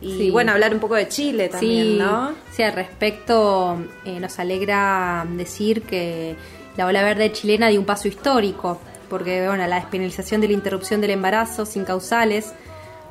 Y 0.00 0.18
Sí. 0.18 0.30
bueno, 0.30 0.50
hablar 0.52 0.74
un 0.74 0.80
poco 0.80 0.96
de 0.96 1.06
Chile 1.08 1.48
también, 1.48 1.86
sí, 1.86 1.98
¿no? 1.98 2.32
sí, 2.50 2.62
al 2.64 2.72
respecto 2.72 3.76
eh, 4.04 4.18
nos 4.18 4.36
alegra 4.40 5.24
decir 5.36 5.82
que 5.82 6.34
la 6.76 6.86
ola 6.86 7.02
verde 7.04 7.30
chilena 7.30 7.68
dio 7.68 7.78
un 7.78 7.86
paso 7.86 8.08
histórico, 8.08 8.80
porque 9.08 9.46
bueno, 9.46 9.64
la 9.68 9.76
despenalización 9.76 10.40
de 10.40 10.48
la 10.48 10.54
interrupción 10.54 11.00
del 11.00 11.10
embarazo 11.10 11.66
sin 11.66 11.84
causales 11.84 12.52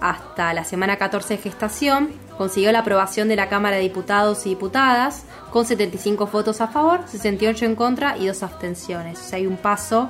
hasta 0.01 0.53
la 0.53 0.63
semana 0.63 0.97
14 0.97 1.37
de 1.37 1.41
gestación 1.43 2.09
consiguió 2.37 2.71
la 2.71 2.79
aprobación 2.79 3.27
de 3.27 3.35
la 3.35 3.47
Cámara 3.49 3.75
de 3.77 3.83
Diputados 3.83 4.45
y 4.45 4.49
Diputadas 4.49 5.25
con 5.51 5.65
75 5.65 6.27
votos 6.27 6.59
a 6.59 6.67
favor, 6.67 7.01
68 7.07 7.65
en 7.65 7.75
contra 7.75 8.17
y 8.17 8.25
dos 8.27 8.41
abstenciones. 8.43 9.19
O 9.19 9.23
sea, 9.23 9.37
hay 9.37 9.45
un 9.47 9.57
paso 9.57 10.09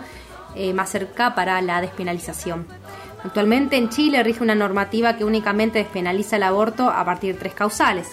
eh, 0.56 0.74
más 0.74 0.90
cerca 0.90 1.36
para 1.36 1.62
la 1.62 1.82
despenalización. 1.82 2.66
Actualmente 3.24 3.76
en 3.78 3.90
Chile 3.90 4.24
rige 4.24 4.42
una 4.42 4.56
normativa 4.56 5.18
que 5.18 5.26
únicamente 5.26 5.80
despenaliza 5.80 6.38
el 6.38 6.44
aborto 6.44 6.90
a 6.90 7.04
partir 7.06 7.34
de 7.34 7.40
tres 7.40 7.54
causales. 7.54 8.08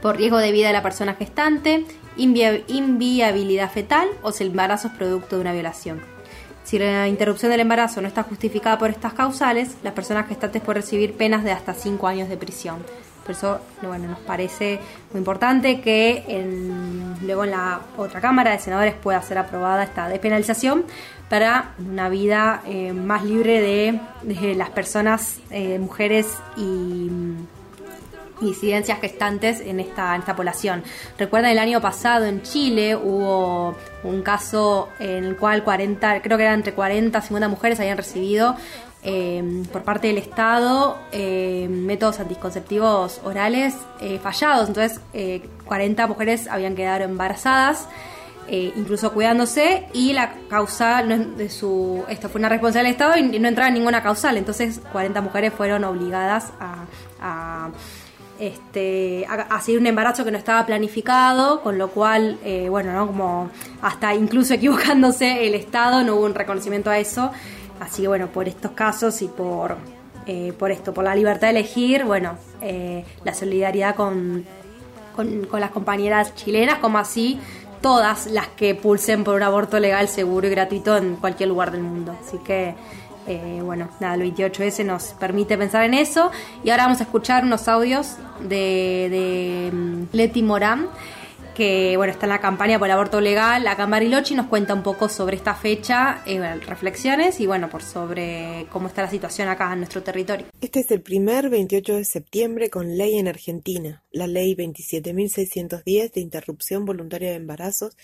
Por 0.00 0.16
riesgo 0.16 0.38
de 0.38 0.52
vida 0.52 0.68
de 0.68 0.72
la 0.74 0.82
persona 0.82 1.14
gestante, 1.14 1.84
invia- 2.16 2.62
inviabilidad 2.68 3.70
fetal 3.70 4.08
o 4.22 4.30
si 4.32 4.44
el 4.44 4.50
embarazo 4.50 4.88
es 4.88 4.94
producto 4.94 5.36
de 5.36 5.42
una 5.42 5.52
violación. 5.52 6.00
Si 6.68 6.78
la 6.78 7.08
interrupción 7.08 7.50
del 7.50 7.60
embarazo 7.60 8.02
no 8.02 8.08
está 8.08 8.24
justificada 8.24 8.76
por 8.76 8.90
estas 8.90 9.14
causales, 9.14 9.78
las 9.82 9.94
personas 9.94 10.28
gestantes 10.28 10.60
pueden 10.60 10.82
recibir 10.82 11.14
penas 11.14 11.42
de 11.42 11.50
hasta 11.50 11.72
5 11.72 12.06
años 12.06 12.28
de 12.28 12.36
prisión. 12.36 12.84
Por 13.24 13.30
eso, 13.34 13.58
bueno, 13.80 14.06
nos 14.06 14.18
parece 14.18 14.78
muy 15.10 15.20
importante 15.20 15.80
que 15.80 16.24
en- 16.28 17.14
luego 17.26 17.44
en 17.44 17.52
la 17.52 17.80
otra 17.96 18.20
Cámara 18.20 18.50
de 18.50 18.58
Senadores 18.58 18.92
pueda 19.02 19.22
ser 19.22 19.38
aprobada 19.38 19.82
esta 19.82 20.10
despenalización 20.10 20.84
para 21.30 21.72
una 21.78 22.10
vida 22.10 22.60
eh, 22.66 22.92
más 22.92 23.24
libre 23.24 23.62
de, 23.62 24.54
las 24.54 24.68
personas, 24.68 25.38
eh, 25.50 25.78
mujeres 25.78 26.26
y 26.58 27.08
incidencias 28.40 29.00
gestantes 29.00 29.60
en 29.60 29.80
esta, 29.80 30.14
en 30.14 30.20
esta 30.20 30.36
población. 30.36 30.82
Recuerden 31.18 31.50
el 31.50 31.58
año 31.58 31.80
pasado 31.80 32.24
en 32.24 32.42
Chile 32.42 32.96
hubo 32.96 33.74
un 34.04 34.22
caso 34.22 34.88
en 34.98 35.24
el 35.24 35.36
cual 35.36 35.64
40, 35.64 36.22
creo 36.22 36.36
que 36.36 36.44
eran 36.44 36.56
entre 36.56 36.74
40 36.74 37.18
y 37.18 37.22
50 37.22 37.48
mujeres 37.48 37.80
habían 37.80 37.96
recibido 37.96 38.56
eh, 39.04 39.62
por 39.72 39.84
parte 39.84 40.08
del 40.08 40.18
Estado 40.18 40.98
eh, 41.12 41.68
métodos 41.70 42.18
anticonceptivos 42.20 43.20
orales 43.24 43.76
eh, 44.00 44.18
fallados. 44.18 44.68
Entonces, 44.68 45.00
eh, 45.12 45.48
40 45.66 46.06
mujeres 46.06 46.48
habían 46.48 46.74
quedado 46.74 47.04
embarazadas. 47.04 47.88
incluso 48.50 49.12
cuidándose 49.12 49.88
y 49.92 50.14
la 50.14 50.32
causa 50.48 51.02
no 51.02 51.14
es 51.14 51.36
de 51.36 51.50
su 51.50 52.02
esto 52.08 52.30
fue 52.30 52.38
una 52.38 52.48
responsabilidad 52.48 52.84
del 52.84 53.18
Estado 53.18 53.34
y 53.36 53.38
no 53.38 53.46
entraba 53.46 53.68
en 53.68 53.74
ninguna 53.74 54.02
causal 54.02 54.38
entonces 54.38 54.80
40 54.90 55.20
mujeres 55.20 55.52
fueron 55.52 55.84
obligadas 55.84 56.50
a 57.20 57.68
este, 58.38 59.26
a, 59.28 59.56
a 59.56 59.62
un 59.68 59.86
embarazo 59.86 60.24
que 60.24 60.30
no 60.30 60.38
estaba 60.38 60.64
planificado, 60.66 61.62
con 61.62 61.78
lo 61.78 61.90
cual, 61.90 62.38
eh, 62.44 62.68
bueno, 62.68 62.92
¿no? 62.92 63.06
Como 63.06 63.50
hasta 63.82 64.14
incluso 64.14 64.54
equivocándose 64.54 65.46
el 65.46 65.54
Estado, 65.54 66.04
no 66.04 66.16
hubo 66.16 66.24
un 66.24 66.34
reconocimiento 66.34 66.90
a 66.90 66.98
eso. 66.98 67.30
Así 67.80 68.02
que, 68.02 68.08
bueno, 68.08 68.28
por 68.28 68.48
estos 68.48 68.72
casos 68.72 69.22
y 69.22 69.28
por, 69.28 69.76
eh, 70.26 70.52
por 70.58 70.70
esto, 70.70 70.92
por 70.92 71.04
la 71.04 71.14
libertad 71.14 71.48
de 71.48 71.50
elegir, 71.50 72.04
bueno, 72.04 72.36
eh, 72.60 73.04
la 73.24 73.34
solidaridad 73.34 73.94
con, 73.94 74.44
con 75.14 75.60
las 75.60 75.70
compañeras 75.70 76.34
chilenas, 76.34 76.78
como 76.78 76.98
así 76.98 77.38
todas 77.80 78.26
las 78.26 78.48
que 78.48 78.74
pulsen 78.74 79.24
por 79.24 79.36
un 79.36 79.42
aborto 79.42 79.78
legal, 79.78 80.08
seguro 80.08 80.46
y 80.46 80.50
gratuito 80.50 80.96
en 80.96 81.16
cualquier 81.16 81.48
lugar 81.48 81.70
del 81.70 81.82
mundo. 81.82 82.16
Así 82.20 82.38
que, 82.38 82.74
eh, 83.28 83.60
bueno, 83.62 83.90
nada, 84.00 84.14
el 84.14 84.34
28S 84.34 84.84
nos 84.84 85.08
permite 85.14 85.58
pensar 85.58 85.84
en 85.84 85.94
eso. 85.94 86.30
Y 86.64 86.70
ahora 86.70 86.84
vamos 86.84 87.00
a 87.00 87.04
escuchar 87.04 87.44
unos 87.44 87.68
audios 87.68 88.16
de, 88.40 89.08
de 89.10 89.70
mm, 89.72 90.02
Leti 90.12 90.42
Morán, 90.42 90.88
que 91.54 91.96
bueno, 91.96 92.12
está 92.12 92.24
en 92.24 92.30
la 92.30 92.40
campaña 92.40 92.78
por 92.78 92.86
el 92.86 92.92
aborto 92.92 93.20
legal. 93.20 93.66
Bariloche 93.90 94.32
y 94.32 94.36
nos 94.36 94.46
cuenta 94.46 94.72
un 94.72 94.82
poco 94.82 95.08
sobre 95.08 95.36
esta 95.36 95.54
fecha, 95.54 96.22
eh, 96.24 96.54
reflexiones 96.66 97.38
y 97.40 97.46
bueno, 97.46 97.68
por 97.68 97.82
sobre 97.82 98.66
cómo 98.70 98.88
está 98.88 99.02
la 99.02 99.10
situación 99.10 99.48
acá 99.48 99.72
en 99.72 99.80
nuestro 99.80 100.02
territorio. 100.02 100.46
Este 100.60 100.80
es 100.80 100.90
el 100.90 101.02
primer 101.02 101.50
28 101.50 101.96
de 101.96 102.04
septiembre 102.04 102.70
con 102.70 102.96
ley 102.96 103.18
en 103.18 103.28
Argentina, 103.28 104.04
la 104.10 104.26
ley 104.26 104.54
27.610 104.54 106.12
de 106.12 106.20
interrupción 106.20 106.86
voluntaria 106.86 107.30
de 107.30 107.36
embarazos 107.36 107.96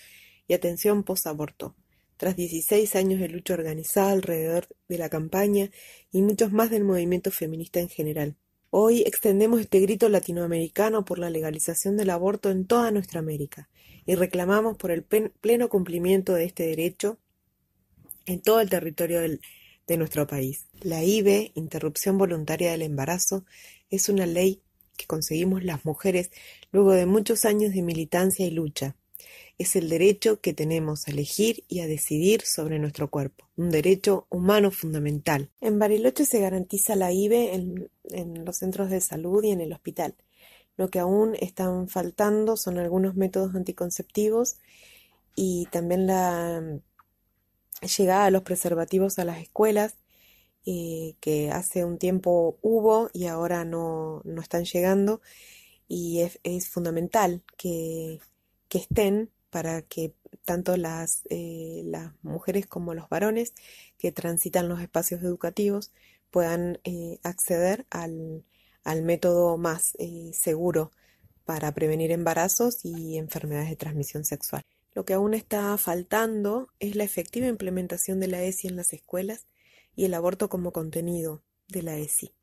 y 0.47 0.53
atención 0.53 1.03
post-aborto. 1.03 1.73
Tras 2.17 2.37
16 2.37 2.95
años 2.95 3.19
de 3.19 3.27
lucha 3.27 3.55
organizada 3.55 4.11
alrededor 4.11 4.67
de 4.87 4.97
la 4.97 5.09
campaña 5.09 5.69
y 6.11 6.21
muchos 6.21 6.53
más 6.53 6.69
del 6.69 6.85
movimiento 6.85 7.29
feminista 7.29 7.81
en 7.81 7.89
general. 7.89 8.37
Hoy 8.69 9.01
extendemos 9.01 9.59
este 9.59 9.81
grito 9.81 10.07
latinoamericano 10.07 11.03
por 11.03 11.19
la 11.19 11.29
legalización 11.29 11.97
del 11.97 12.09
aborto 12.09 12.51
en 12.51 12.67
toda 12.67 12.91
nuestra 12.91 13.19
América 13.19 13.69
y 14.05 14.15
reclamamos 14.15 14.77
por 14.77 14.91
el 14.91 15.03
pleno 15.03 15.67
cumplimiento 15.67 16.33
de 16.33 16.45
este 16.45 16.67
derecho 16.67 17.19
en 18.25 18.41
todo 18.41 18.61
el 18.61 18.69
territorio 18.69 19.19
de 19.19 19.97
nuestro 19.97 20.25
país. 20.25 20.67
La 20.81 21.03
IVE, 21.03 21.51
Interrupción 21.55 22.17
Voluntaria 22.17 22.71
del 22.71 22.81
Embarazo, 22.81 23.45
es 23.89 24.07
una 24.07 24.25
ley 24.25 24.61
que 24.95 25.05
conseguimos 25.05 25.63
las 25.65 25.83
mujeres 25.83 26.31
luego 26.71 26.93
de 26.93 27.05
muchos 27.05 27.43
años 27.43 27.73
de 27.73 27.81
militancia 27.81 28.45
y 28.45 28.51
lucha. 28.51 28.95
Es 29.57 29.75
el 29.75 29.89
derecho 29.89 30.41
que 30.41 30.53
tenemos 30.53 31.07
a 31.07 31.11
elegir 31.11 31.63
y 31.67 31.79
a 31.79 31.87
decidir 31.87 32.41
sobre 32.41 32.77
nuestro 32.77 33.09
cuerpo, 33.09 33.49
un 33.55 33.69
derecho 33.69 34.27
humano 34.29 34.69
fundamental. 34.69 35.49
En 35.61 35.79
Bariloche 35.79 36.25
se 36.25 36.41
garantiza 36.41 36.95
la 36.95 37.13
IVE 37.13 37.53
en, 37.53 38.45
los 38.45 38.57
centros 38.57 38.89
de 38.89 38.99
salud 38.99 39.43
y 39.43 39.51
en 39.51 39.61
el 39.61 39.71
hospital. 39.71 40.15
Lo 40.75 40.89
que 40.89 40.99
aún 40.99 41.35
están 41.39 41.87
faltando 41.87 42.57
son 42.57 42.77
algunos 42.77 43.15
métodos 43.15 43.55
anticonceptivos 43.55 44.57
y 45.35 45.67
también 45.71 46.05
la 46.05 46.81
llegada 47.97 48.25
de 48.25 48.31
los 48.31 48.43
preservativos 48.43 49.19
a 49.19 49.25
las 49.25 49.39
escuelas, 49.39 49.95
eh, 50.65 51.15
que 51.19 51.51
hace 51.51 51.85
un 51.85 51.97
tiempo 51.97 52.57
hubo 52.61 53.09
y 53.13 53.27
ahora 53.27 53.63
no, 53.65 54.21
no 54.25 54.41
están 54.41 54.65
llegando, 54.65 55.21
y 55.87 56.21
es, 56.21 56.39
es 56.43 56.69
fundamental 56.69 57.43
que, 57.57 58.19
que 58.67 58.79
estén 58.79 59.29
para 59.55 59.83
que 59.83 60.13
tanto 60.43 60.75
las, 60.75 61.21
eh, 61.29 61.83
las 61.85 62.11
mujeres 62.23 62.67
como 62.67 62.93
los 62.93 63.07
varones 63.07 63.53
que 63.97 64.11
transitan 64.11 64.67
los 64.67 64.81
espacios 64.81 65.23
educativos 65.23 65.93
puedan 66.29 66.81
eh, 66.83 67.19
acceder 67.23 67.85
al, 67.89 68.43
al 68.83 69.01
método 69.03 69.57
más 69.57 69.95
eh, 69.97 70.31
seguro 70.33 70.91
para 71.45 71.73
prevenir 71.73 72.11
embarazos 72.11 72.83
y 72.83 73.17
enfermedades 73.17 73.69
de 73.69 73.77
transmisión 73.77 74.25
sexual. 74.25 74.61
Lo 74.93 75.05
que 75.05 75.13
aún 75.13 75.33
está 75.33 75.77
faltando 75.77 76.67
es 76.81 76.97
la 76.97 77.05
efectiva 77.05 77.47
implementación 77.47 78.19
de 78.19 78.27
la 78.27 78.43
ESI 78.43 78.67
en 78.67 78.75
las 78.75 78.91
escuelas 78.91 79.47
y 79.95 80.03
el 80.03 80.15
aborto 80.15 80.49
como 80.49 80.73
contenido 80.73 81.43
de 81.69 81.81
la 81.81 81.95
ESI. 81.95 82.33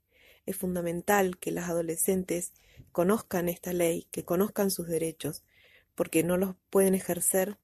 Es 0.46 0.56
fundamental 0.56 1.36
que 1.36 1.50
las 1.50 1.68
adolescentes 1.68 2.54
conozcan 2.90 3.50
esta 3.50 3.74
ley, 3.74 4.08
que 4.12 4.24
conozcan 4.24 4.70
sus 4.70 4.88
derechos, 4.88 5.44
porque 5.94 6.22
no 6.22 6.36
los 6.36 6.54
pueden 6.70 6.94
ejercer 6.94 7.58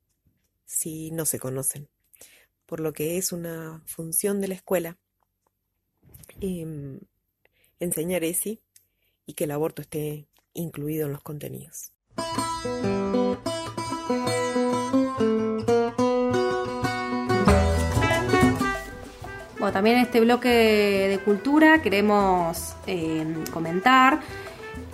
si 0.65 1.11
no 1.11 1.25
se 1.25 1.39
conocen. 1.39 1.89
Por 2.67 2.81
lo 2.81 2.93
que 2.93 3.17
es 3.17 3.33
una 3.33 3.83
función 3.87 4.41
de 4.41 4.49
la 4.49 4.55
escuela 4.55 4.99
em, 6.41 7.01
enseñar 7.81 8.25
ESI 8.25 8.61
y 9.27 9.35
que 9.35 9.45
el 9.45 9.51
aborto 9.53 9.83
esté 9.83 10.27
incluido 10.53 11.07
en 11.07 11.13
los 11.13 11.23
contenidos. 11.23 11.93
Bueno, 19.59 19.73
también 19.73 19.97
en 19.97 20.03
este 20.03 20.21
bloque 20.21 20.49
de 20.49 21.21
cultura 21.25 21.83
queremos 21.83 22.77
eh, 22.87 23.45
comentar 23.53 24.21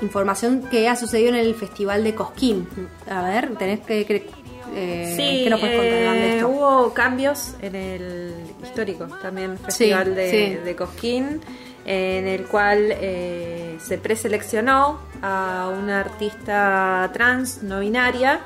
información 0.02 0.62
que 0.70 0.88
ha 0.88 0.96
sucedido 0.96 1.30
en 1.30 1.36
el 1.36 1.54
Festival 1.54 2.04
de 2.04 2.14
Cosquín. 2.14 2.66
A 3.10 3.22
ver, 3.22 3.54
tenés 3.56 3.80
que... 3.80 4.04
que- 4.04 4.30
eh, 4.76 5.14
Sí, 5.16 5.44
¿qué 5.44 5.50
nos 5.50 5.60
puedes 5.60 5.76
contar 5.76 6.14
de 6.14 6.26
eh, 6.26 6.34
esto? 6.36 6.48
hubo 6.48 6.94
cambios 6.94 7.54
en 7.62 7.74
el 7.76 8.34
histórico 8.62 9.06
también 9.22 9.56
festival 9.58 10.14
de, 10.16 10.30
sí. 10.30 10.64
de 10.64 10.74
Cosquín, 10.74 11.40
en 11.84 12.26
el 12.26 12.44
cual 12.46 12.88
eh, 12.90 13.76
se 13.78 13.98
preseleccionó 13.98 14.98
a 15.22 15.70
una 15.80 16.00
artista 16.00 17.08
trans 17.12 17.62
no 17.62 17.80
binaria 17.80 18.40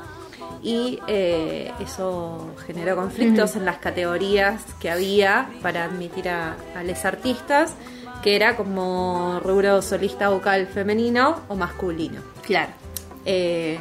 y 0.62 0.99
eh, 1.07 1.70
eso 1.80 2.53
generó 2.66 2.97
conflictos 2.97 3.55
en 3.57 3.64
las 3.64 3.78
categorías 3.78 4.62
que 4.80 4.91
había 4.91 5.49
para 5.62 5.84
admitir 5.84 6.28
a, 6.28 6.57
a 6.76 6.82
los 6.82 7.05
artistas, 7.05 7.72
que 8.22 8.36
era 8.36 8.56
como 8.56 9.40
rubro 9.44 9.80
solista 9.82 10.28
vocal 10.28 10.66
femenino 10.66 11.40
o 11.48 11.54
masculino. 11.54 12.20
Claro. 12.42 12.72
Eh, 13.24 13.78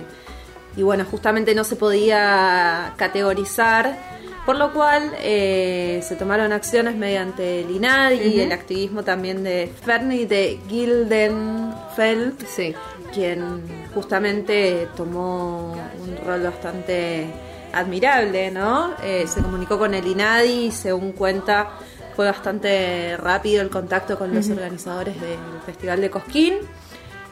y 0.75 0.83
bueno, 0.83 1.05
justamente 1.09 1.55
no 1.55 1.63
se 1.63 1.75
podía 1.75 2.93
categorizar, 2.97 3.97
por 4.45 4.57
lo 4.57 4.71
cual 4.73 5.11
eh, 5.19 6.01
se 6.07 6.15
tomaron 6.15 6.51
acciones 6.53 6.95
mediante 6.95 7.61
el 7.61 7.71
INADI 7.71 8.15
y 8.19 8.39
el 8.41 8.51
activismo 8.51 9.03
también 9.03 9.43
de 9.43 9.71
Fernie 9.83 10.25
de 10.27 10.59
Gildenfeld, 10.69 12.45
Sí. 12.47 12.73
quien 13.13 13.61
justamente 13.93 14.87
tomó 14.95 15.71
un 15.73 16.17
rol 16.25 16.43
bastante 16.43 17.25
admirable, 17.73 18.51
¿no? 18.51 18.93
Eh, 19.03 19.25
se 19.27 19.41
comunicó 19.41 19.77
con 19.77 19.93
el 19.93 20.05
INADI 20.05 20.65
y 20.67 20.71
según 20.71 21.11
cuenta 21.11 21.69
fue 22.17 22.25
bastante 22.25 23.15
rápido 23.15 23.61
el 23.61 23.69
contacto 23.69 24.17
con 24.17 24.33
los 24.33 24.49
organizadores 24.49 25.21
del 25.21 25.37
Festival 25.67 26.01
de 26.01 26.09
Cosquín, 26.09 26.55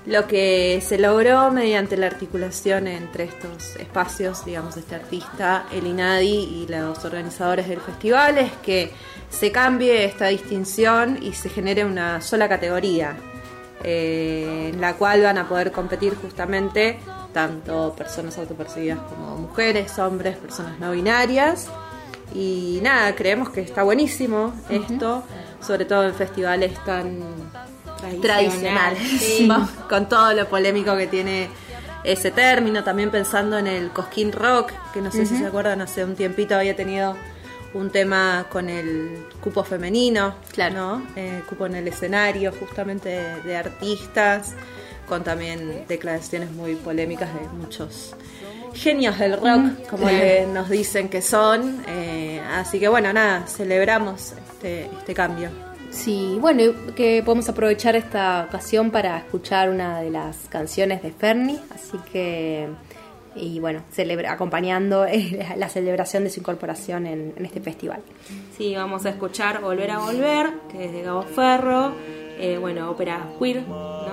lo 0.05 0.27
que 0.27 0.79
se 0.85 0.99
logró 0.99 1.49
mediante 1.49 1.97
la 1.97 2.05
articulación 2.05 2.85
entre 2.85 3.23
estos 3.23 3.77
espacios, 3.77 4.45
digamos, 4.45 4.77
este 4.77 4.93
artista, 4.93 5.65
el 5.73 5.87
INADI 5.87 6.27
y 6.27 6.67
los 6.69 7.03
organizadores 7.03 7.67
del 7.67 7.81
festival, 7.81 8.37
es 8.37 8.51
que 8.63 8.91
se 9.31 9.51
cambie 9.51 10.05
esta 10.05 10.27
distinción 10.27 11.17
y 11.19 11.33
se 11.33 11.49
genere 11.49 11.83
una 11.83 12.21
sola 12.21 12.47
categoría, 12.47 13.17
eh, 13.83 14.69
en 14.71 14.79
la 14.79 14.93
cual 14.93 15.23
van 15.23 15.39
a 15.39 15.49
poder 15.49 15.71
competir 15.71 16.13
justamente 16.13 16.99
tanto 17.33 17.95
personas 17.97 18.37
autopercibidas 18.37 18.99
como 18.99 19.35
mujeres, 19.35 19.97
hombres, 19.97 20.37
personas 20.37 20.79
no 20.79 20.91
binarias. 20.91 21.69
Y 22.35 22.79
nada, 22.83 23.15
creemos 23.15 23.49
que 23.49 23.61
está 23.61 23.83
buenísimo 23.83 24.53
esto, 24.69 25.23
sobre 25.65 25.85
todo 25.85 26.03
en 26.03 26.13
festivales 26.13 26.73
tan 26.83 27.19
tradicionales, 28.21 28.99
Sí. 29.19 29.49
Con 29.89 30.07
todo 30.09 30.33
lo 30.33 30.47
polémico 30.47 30.95
que 30.97 31.07
tiene 31.07 31.47
ese 32.03 32.31
término, 32.31 32.83
también 32.83 33.09
pensando 33.09 33.57
en 33.57 33.67
el 33.67 33.89
Cosquín 33.89 34.31
Rock, 34.31 34.71
que 34.93 35.01
no 35.01 35.11
sé 35.11 35.25
si 35.25 35.37
se 35.37 35.45
acuerdan, 35.45 35.81
hace 35.81 36.03
un 36.03 36.15
tiempito 36.15 36.55
había 36.55 36.75
tenido 36.75 37.15
un 37.73 37.89
tema 37.89 38.45
con 38.49 38.69
el 38.69 39.25
cupo 39.41 39.63
femenino, 39.63 40.35
Claro. 40.51 40.75
¿no? 40.75 41.03
Eh, 41.15 41.41
cupo 41.49 41.65
en 41.65 41.75
el 41.75 41.87
escenario 41.87 42.51
justamente 42.57 43.09
de, 43.09 43.41
de 43.41 43.57
artistas, 43.57 44.53
con 45.09 45.23
también 45.23 45.85
declaraciones 45.87 46.51
muy 46.51 46.75
polémicas 46.75 47.33
de 47.33 47.47
muchos 47.49 48.15
genios 48.75 49.17
del 49.17 49.33
rock, 49.33 49.87
como 49.89 50.03
claro. 50.03 50.17
le- 50.17 50.45
nos 50.47 50.69
dicen 50.69 51.09
que 51.09 51.21
son. 51.21 51.83
eh, 51.87 52.41
así 52.53 52.79
que 52.79 52.87
bueno, 52.87 53.11
nada, 53.13 53.45
celebramos 53.47 54.33
este, 54.33 54.85
este 54.85 55.13
cambio. 55.13 55.49
Sí, 55.91 56.37
bueno, 56.41 56.61
y 56.61 56.73
que 56.93 57.21
podemos 57.23 57.47
aprovechar 57.47 57.95
esta 57.95 58.45
ocasión 58.49 58.91
para 58.91 59.17
escuchar 59.17 59.69
una 59.69 60.01
de 60.01 60.09
las 60.11 60.35
canciones 60.49 61.01
de 61.01 61.11
Fernie, 61.11 61.57
así 61.73 61.97
que, 62.11 62.67
y 63.33 63.59
bueno, 63.61 63.81
celebra, 63.93 64.33
acompañando 64.33 65.05
eh, 65.05 65.47
la 65.57 65.69
celebración 65.69 66.25
de 66.25 66.29
su 66.29 66.41
incorporación 66.41 67.07
en, 67.07 67.33
en 67.37 67.45
este 67.45 67.61
festival. 67.61 68.01
Sí, 68.57 68.75
vamos 68.75 69.05
a 69.05 69.09
escuchar 69.11 69.61
Volver 69.61 69.91
a 69.91 69.99
Volver, 69.99 70.49
que 70.69 70.85
es 70.85 70.91
de 70.91 71.01
Gabo 71.03 71.23
Ferro. 71.23 71.93
eh, 72.37 72.57
bueno, 72.59 72.91
ópera 72.91 73.25
queer, 73.39 73.63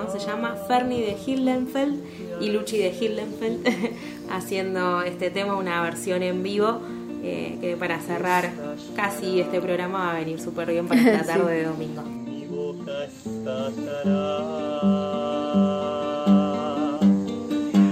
¿no? 0.03 0.11
Se 0.11 0.19
llama 0.19 0.55
Fernie 0.67 1.01
de 1.05 1.15
Hildenfeld 1.25 2.01
y 2.41 2.49
Luchi 2.49 2.77
de 2.77 2.89
Hildenfeld 2.89 3.67
haciendo 4.31 5.01
este 5.01 5.29
tema, 5.29 5.55
una 5.55 5.81
versión 5.81 6.23
en 6.23 6.43
vivo. 6.43 6.81
eh, 7.23 7.57
que 7.61 7.77
para 7.77 7.99
cerrar 8.01 8.51
casi 8.97 9.39
este 9.39 9.61
programa 9.61 9.99
va 9.99 10.11
a 10.11 10.15
venir 10.19 10.41
súper 10.41 10.69
bien 10.69 10.87
para 10.87 10.99
esta 10.99 11.23
tarde 11.33 11.53
de 11.55 11.63
domingo. 11.63 12.01
Mi 12.01 12.45
boca 12.47 13.05
estará 13.05 14.03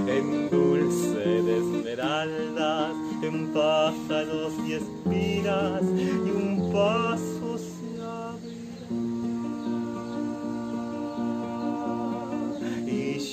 en 0.06 0.50
dulce 0.50 1.42
de 1.42 1.56
esmeraldas, 1.58 2.92
en 3.22 3.52
pájaros 3.54 4.52
y 4.66 4.74
espinas, 4.74 5.82
y 5.96 6.30
un 6.30 6.70
paso 6.72 7.41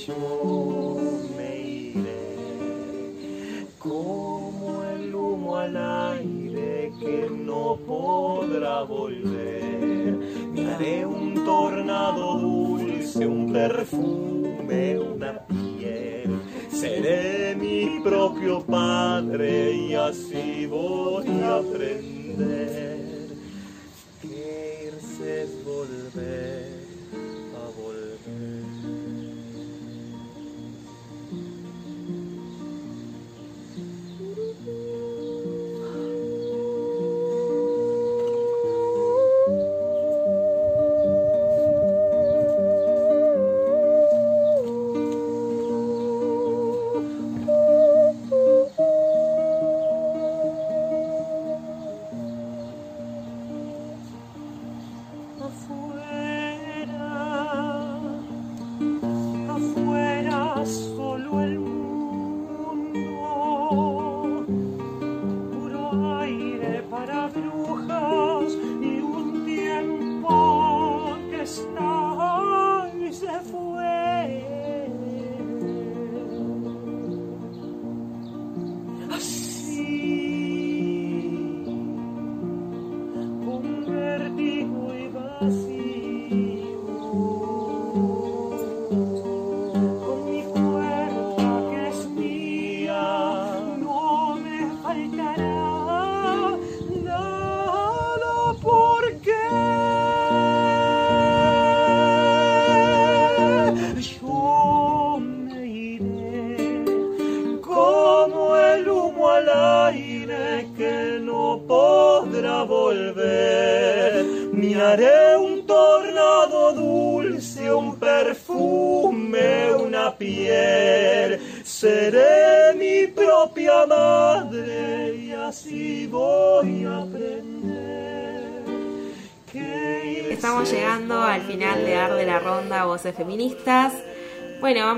yo 0.10 0.97
me 1.38 1.62
iré 1.62 3.68
como 3.78 4.84
el 4.84 5.14
humo 5.14 5.57
al 5.57 5.78
aire 5.78 6.91
que 6.99 7.30
no 7.30 7.78
podrá 7.86 8.82
volver. 8.84 10.18
Me 10.53 10.72
haré 10.72 11.05
un 11.05 11.36
tornado 11.45 12.39
dulce, 12.39 13.28
un 13.28 13.53
perfume, 13.53 14.99
una 14.99 15.39
piel. 15.45 16.41
Seré 16.72 17.55
mi 17.55 17.99
propio 18.03 18.62
padre 18.62 19.74
y 19.74 19.93
así 19.93 20.66
voy 20.66 21.28
a 21.41 21.57
aprender 21.57 23.30
que 24.22 24.88
irse 24.88 25.43
es 25.43 25.64
volver 25.64 26.68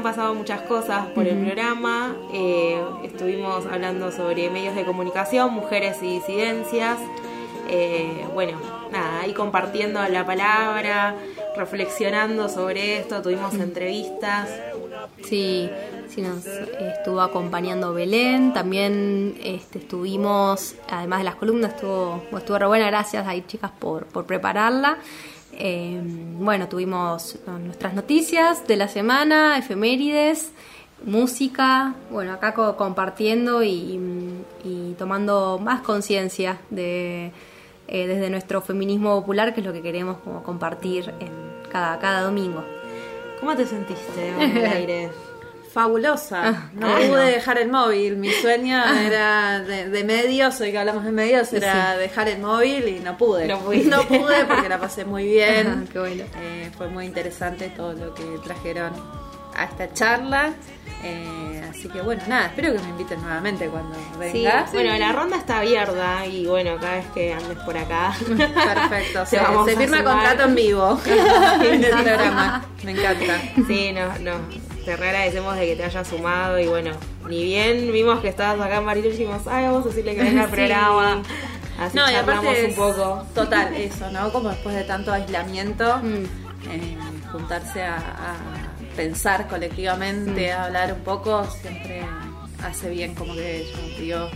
han 0.01 0.03
pasado 0.03 0.33
muchas 0.33 0.61
cosas 0.61 1.05
por 1.09 1.27
el 1.27 1.37
programa. 1.37 2.15
Eh, 2.33 2.81
estuvimos 3.03 3.67
hablando 3.67 4.11
sobre 4.11 4.49
medios 4.49 4.75
de 4.75 4.83
comunicación, 4.83 5.53
mujeres 5.53 5.97
y 6.01 6.15
disidencias. 6.15 6.97
Eh, 7.69 8.25
bueno, 8.33 8.57
nada, 8.91 9.21
ahí 9.21 9.33
compartiendo 9.33 10.01
la 10.07 10.25
palabra, 10.25 11.15
reflexionando 11.55 12.49
sobre 12.49 12.97
esto. 12.97 13.21
Tuvimos 13.21 13.53
entrevistas. 13.53 14.49
Sí, 15.23 15.69
Sí, 16.09 16.21
nos 16.21 16.45
estuvo 16.45 17.21
acompañando 17.21 17.93
Belén. 17.93 18.53
También 18.53 19.37
este, 19.41 19.79
estuvimos, 19.79 20.75
además 20.89 21.19
de 21.19 21.23
las 21.23 21.35
columnas, 21.35 21.75
estuvo, 21.75 22.21
estuvo 22.35 22.57
re 22.57 22.65
buena. 22.65 22.87
Gracias 22.87 23.25
ahí, 23.27 23.45
chicas, 23.47 23.71
por, 23.79 24.07
por 24.07 24.25
prepararla. 24.25 24.97
Eh, 25.63 26.01
bueno, 26.39 26.67
tuvimos 26.67 27.37
nuestras 27.63 27.93
noticias 27.93 28.65
de 28.67 28.77
la 28.77 28.87
semana, 28.87 29.59
efemérides, 29.59 30.51
música. 31.05 31.93
Bueno, 32.09 32.33
acá 32.33 32.55
co- 32.55 32.75
compartiendo 32.77 33.61
y, 33.61 33.99
y 34.63 34.95
tomando 34.97 35.59
más 35.61 35.81
conciencia 35.81 36.57
de 36.71 37.31
eh, 37.87 38.07
desde 38.07 38.31
nuestro 38.31 38.61
feminismo 38.61 39.19
popular, 39.19 39.53
que 39.53 39.59
es 39.59 39.65
lo 39.67 39.71
que 39.73 39.83
queremos 39.83 40.17
como 40.23 40.41
compartir 40.41 41.13
en 41.19 41.29
cada, 41.71 41.99
cada 41.99 42.21
domingo. 42.21 42.63
¿Cómo 43.39 43.55
te 43.55 43.65
sentiste 43.67 44.29
en 44.29 44.57
el 44.57 44.65
aire? 44.77 45.09
Fabulosa. 45.73 46.41
Ah, 46.49 46.69
no 46.73 46.87
ah, 46.87 46.95
pude 46.97 47.07
no. 47.07 47.15
dejar 47.15 47.57
el 47.57 47.69
móvil. 47.69 48.17
Mi 48.17 48.29
sueño 48.31 48.83
era 48.83 49.59
de, 49.59 49.89
de 49.89 50.03
medios, 50.03 50.59
hoy 50.59 50.71
que 50.71 50.77
hablamos 50.79 51.05
de 51.05 51.11
medios, 51.11 51.53
era 51.53 51.95
dejar 51.97 52.27
el 52.27 52.39
móvil 52.39 52.87
y 52.87 52.99
no 52.99 53.17
pude. 53.17 53.47
No 53.47 53.59
pude 53.59 54.45
porque 54.45 54.67
la 54.69 54.79
pasé 54.79 55.05
muy 55.05 55.25
bien. 55.25 55.67
Ajá, 55.67 55.83
qué 55.91 55.99
bueno. 55.99 56.23
Eh, 56.41 56.71
fue 56.77 56.89
muy 56.89 57.05
interesante 57.05 57.69
todo 57.69 57.93
lo 57.93 58.13
que 58.13 58.23
trajeron 58.43 58.91
a 59.55 59.63
esta 59.65 59.91
charla. 59.93 60.53
Eh, 61.03 61.63
así 61.69 61.87
que 61.89 62.01
bueno, 62.01 62.21
nada, 62.27 62.47
espero 62.47 62.73
que 62.73 62.79
me 62.79 62.89
inviten 62.89 63.21
nuevamente 63.21 63.67
cuando 63.67 63.95
Sí, 63.95 64.01
venga. 64.19 64.67
bueno, 64.73 64.97
la 64.97 65.11
ronda 65.13 65.37
está 65.37 65.57
abierta 65.59 66.25
y 66.27 66.45
bueno, 66.45 66.75
cada 66.79 66.97
vez 66.97 67.05
que 67.13 67.33
andes 67.33 67.57
por 67.59 67.77
acá. 67.77 68.13
Perfecto, 68.27 69.25
se, 69.25 69.39
se 69.65 69.77
firma 69.77 70.03
contrato 70.03 70.43
en 70.43 70.55
vivo 70.55 70.99
en 71.63 71.83
el 71.83 71.89
programa. 71.91 72.65
Me 72.83 72.91
encanta. 72.91 73.41
Sí, 73.67 73.93
no, 73.93 74.19
no. 74.19 74.70
Te 74.85 74.95
re 74.95 75.09
agradecemos 75.09 75.55
de 75.55 75.65
que 75.67 75.75
te 75.75 75.83
hayas 75.83 76.07
sumado 76.07 76.59
y 76.59 76.67
bueno, 76.67 76.91
ni 77.27 77.43
bien 77.43 77.91
vimos 77.91 78.19
que 78.19 78.29
estabas 78.29 78.59
acá 78.65 78.77
en 78.77 78.85
Marilú 78.85 79.09
dijimos, 79.09 79.41
ay, 79.47 79.65
vamos 79.65 79.85
a 79.85 79.89
decirle 79.89 80.15
que 80.15 80.23
venga 80.23 80.43
al 80.43 80.49
Sí. 80.49 80.55
programa. 80.55 81.21
Así 81.79 81.95
No, 81.97 82.11
y 82.11 82.15
aparte 82.15 82.65
un 82.65 82.75
poco. 82.75 83.23
Total, 83.35 83.73
eso, 83.75 84.09
¿no? 84.11 84.31
Como 84.31 84.49
después 84.49 84.75
de 84.75 84.83
tanto 84.83 85.11
aislamiento, 85.13 85.97
Mm. 85.97 86.23
eh, 86.71 86.97
juntarse 87.31 87.81
a, 87.83 87.95
a 87.97 88.35
pensar 88.95 89.47
colectivamente, 89.47 90.51
a 90.51 90.65
hablar 90.65 90.93
un 90.93 90.99
poco, 91.01 91.45
siempre 91.61 92.01
hace 92.63 92.89
bien, 92.89 93.15
como 93.15 93.33
que 93.35 93.65
yo 93.71 93.99
digo, 93.99 94.29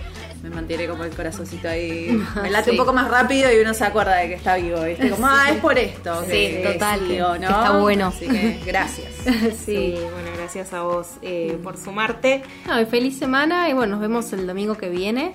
me 0.45 0.55
mantiene 0.55 0.87
como 0.87 1.03
el 1.03 1.09
corazoncito 1.15 1.67
ahí, 1.67 2.21
me 2.41 2.51
late 2.51 2.69
un 2.71 2.77
poco 2.77 2.93
más 2.93 3.09
rápido 3.09 3.51
y 3.51 3.59
uno 3.59 3.73
se 3.73 3.83
acuerda 3.83 4.15
de 4.17 4.27
que 4.27 4.33
está 4.35 4.55
vivo, 4.57 4.83
¿viste? 4.83 5.09
Como, 5.09 5.25
ah, 5.25 5.47
es 5.49 5.57
por 5.57 5.77
esto. 5.77 6.21
Sí, 6.25 6.29
que- 6.31 6.69
total, 6.73 7.11
está 7.11 7.79
bueno. 7.79 8.07
Así 8.07 8.27
que 8.27 8.61
gracias. 8.65 9.09
Sí, 9.65 9.95
bueno, 10.13 10.29
gracias 10.37 10.71
a 10.73 10.83
vos 10.83 11.07
eh, 11.23 11.57
por 11.63 11.77
sumarte. 11.77 12.43
No, 12.67 12.79
y 12.79 12.85
feliz 12.85 13.17
semana 13.17 13.67
y 13.69 13.73
bueno, 13.73 13.93
nos 13.93 14.01
vemos 14.01 14.31
el 14.33 14.45
domingo 14.45 14.75
que 14.75 14.89
viene. 14.89 15.33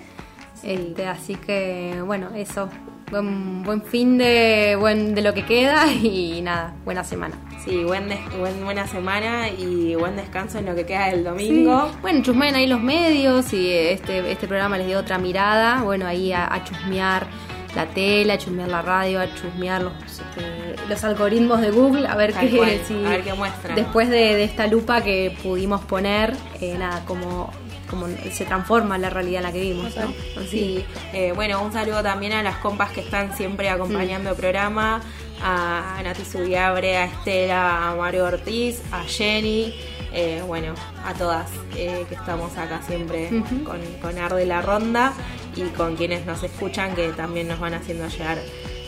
Este, 0.62 1.06
así 1.06 1.34
que 1.34 2.00
bueno, 2.04 2.30
eso. 2.36 2.68
Buen, 3.10 3.62
buen 3.64 3.82
fin 3.82 4.18
de, 4.18 4.76
buen, 4.78 5.14
de 5.14 5.22
lo 5.22 5.34
que 5.34 5.44
queda 5.44 5.86
y 5.92 6.40
nada, 6.42 6.74
buena 6.84 7.02
semana. 7.04 7.34
Sí, 7.64 7.82
buen 7.84 8.08
des- 8.08 8.18
buen- 8.38 8.64
buena 8.64 8.86
semana 8.86 9.48
y 9.48 9.94
buen 9.96 10.16
descanso 10.16 10.58
en 10.58 10.66
lo 10.66 10.74
que 10.74 10.86
queda 10.86 11.08
del 11.08 11.24
domingo. 11.24 11.90
Bueno, 12.02 12.22
chusmeen 12.22 12.54
ahí 12.54 12.66
los 12.66 12.80
medios 12.80 13.52
y 13.52 13.70
este, 13.70 14.30
este 14.30 14.46
programa 14.46 14.78
les 14.78 14.86
dio 14.86 14.98
otra 14.98 15.18
mirada. 15.18 15.82
Bueno, 15.82 16.06
ahí 16.06 16.32
a, 16.32 16.52
a 16.52 16.64
chusmear 16.64 17.26
la 17.74 17.86
tele, 17.86 18.32
a 18.32 18.38
chusmear 18.38 18.68
la 18.68 18.82
radio, 18.82 19.20
a 19.20 19.26
chusmear 19.34 19.82
los, 19.82 19.92
este, 20.04 20.76
los 20.88 21.04
algoritmos 21.04 21.60
de 21.60 21.70
Google, 21.70 22.06
a 22.08 22.14
ver 22.16 22.32
qué, 22.32 22.48
cual, 22.56 22.80
si- 22.88 23.04
a 23.04 23.08
ver 23.10 23.22
qué 23.22 23.34
muestran. 23.34 23.74
Después 23.76 24.08
de, 24.08 24.16
de 24.36 24.44
esta 24.44 24.66
lupa 24.66 25.02
que 25.02 25.36
pudimos 25.42 25.80
poner, 25.84 26.34
eh, 26.60 26.76
nada, 26.78 27.04
como, 27.04 27.50
como 27.90 28.06
se 28.32 28.44
transforma 28.44 28.96
la 28.98 29.10
realidad 29.10 29.38
en 29.38 29.42
la 29.44 29.52
que 29.52 29.60
vivimos, 29.60 29.94
¿no? 29.96 30.12
Sí, 30.48 30.84
eh, 31.12 31.32
bueno, 31.34 31.60
un 31.62 31.72
saludo 31.72 32.02
también 32.02 32.32
a 32.32 32.42
las 32.42 32.56
compas 32.58 32.90
que 32.92 33.00
están 33.00 33.36
siempre 33.36 33.68
acompañando 33.68 34.30
el 34.30 34.36
programa, 34.36 35.00
a 35.42 36.00
Nati 36.02 36.24
Subiabre, 36.24 36.96
a 36.96 37.04
Estela, 37.06 37.90
a 37.90 37.94
Mario 37.96 38.24
Ortiz, 38.26 38.80
a 38.92 39.02
Jenny, 39.04 39.74
eh, 40.12 40.42
bueno, 40.46 40.74
a 41.04 41.14
todas 41.14 41.50
eh, 41.76 42.04
que 42.08 42.14
estamos 42.14 42.56
acá 42.58 42.80
siempre 42.86 43.28
con, 43.64 43.80
con 44.00 44.18
Arde 44.18 44.44
la 44.46 44.60
Ronda 44.62 45.12
y 45.56 45.62
con 45.70 45.96
quienes 45.96 46.26
nos 46.26 46.42
escuchan 46.42 46.94
que 46.94 47.08
también 47.10 47.48
nos 47.48 47.58
van 47.60 47.74
haciendo 47.74 48.06
llegar 48.08 48.38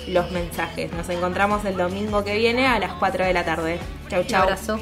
los 0.08 0.30
mensajes. 0.32 0.92
Nos 0.92 1.08
encontramos 1.08 1.64
el 1.64 1.76
domingo 1.76 2.24
que 2.24 2.36
viene 2.36 2.66
a 2.66 2.78
las 2.78 2.92
4 2.94 3.24
de 3.24 3.32
la 3.32 3.44
tarde. 3.44 3.78
Chau, 4.08 4.20
Un 4.20 4.26
chau. 4.26 4.42
abrazo. 4.42 4.78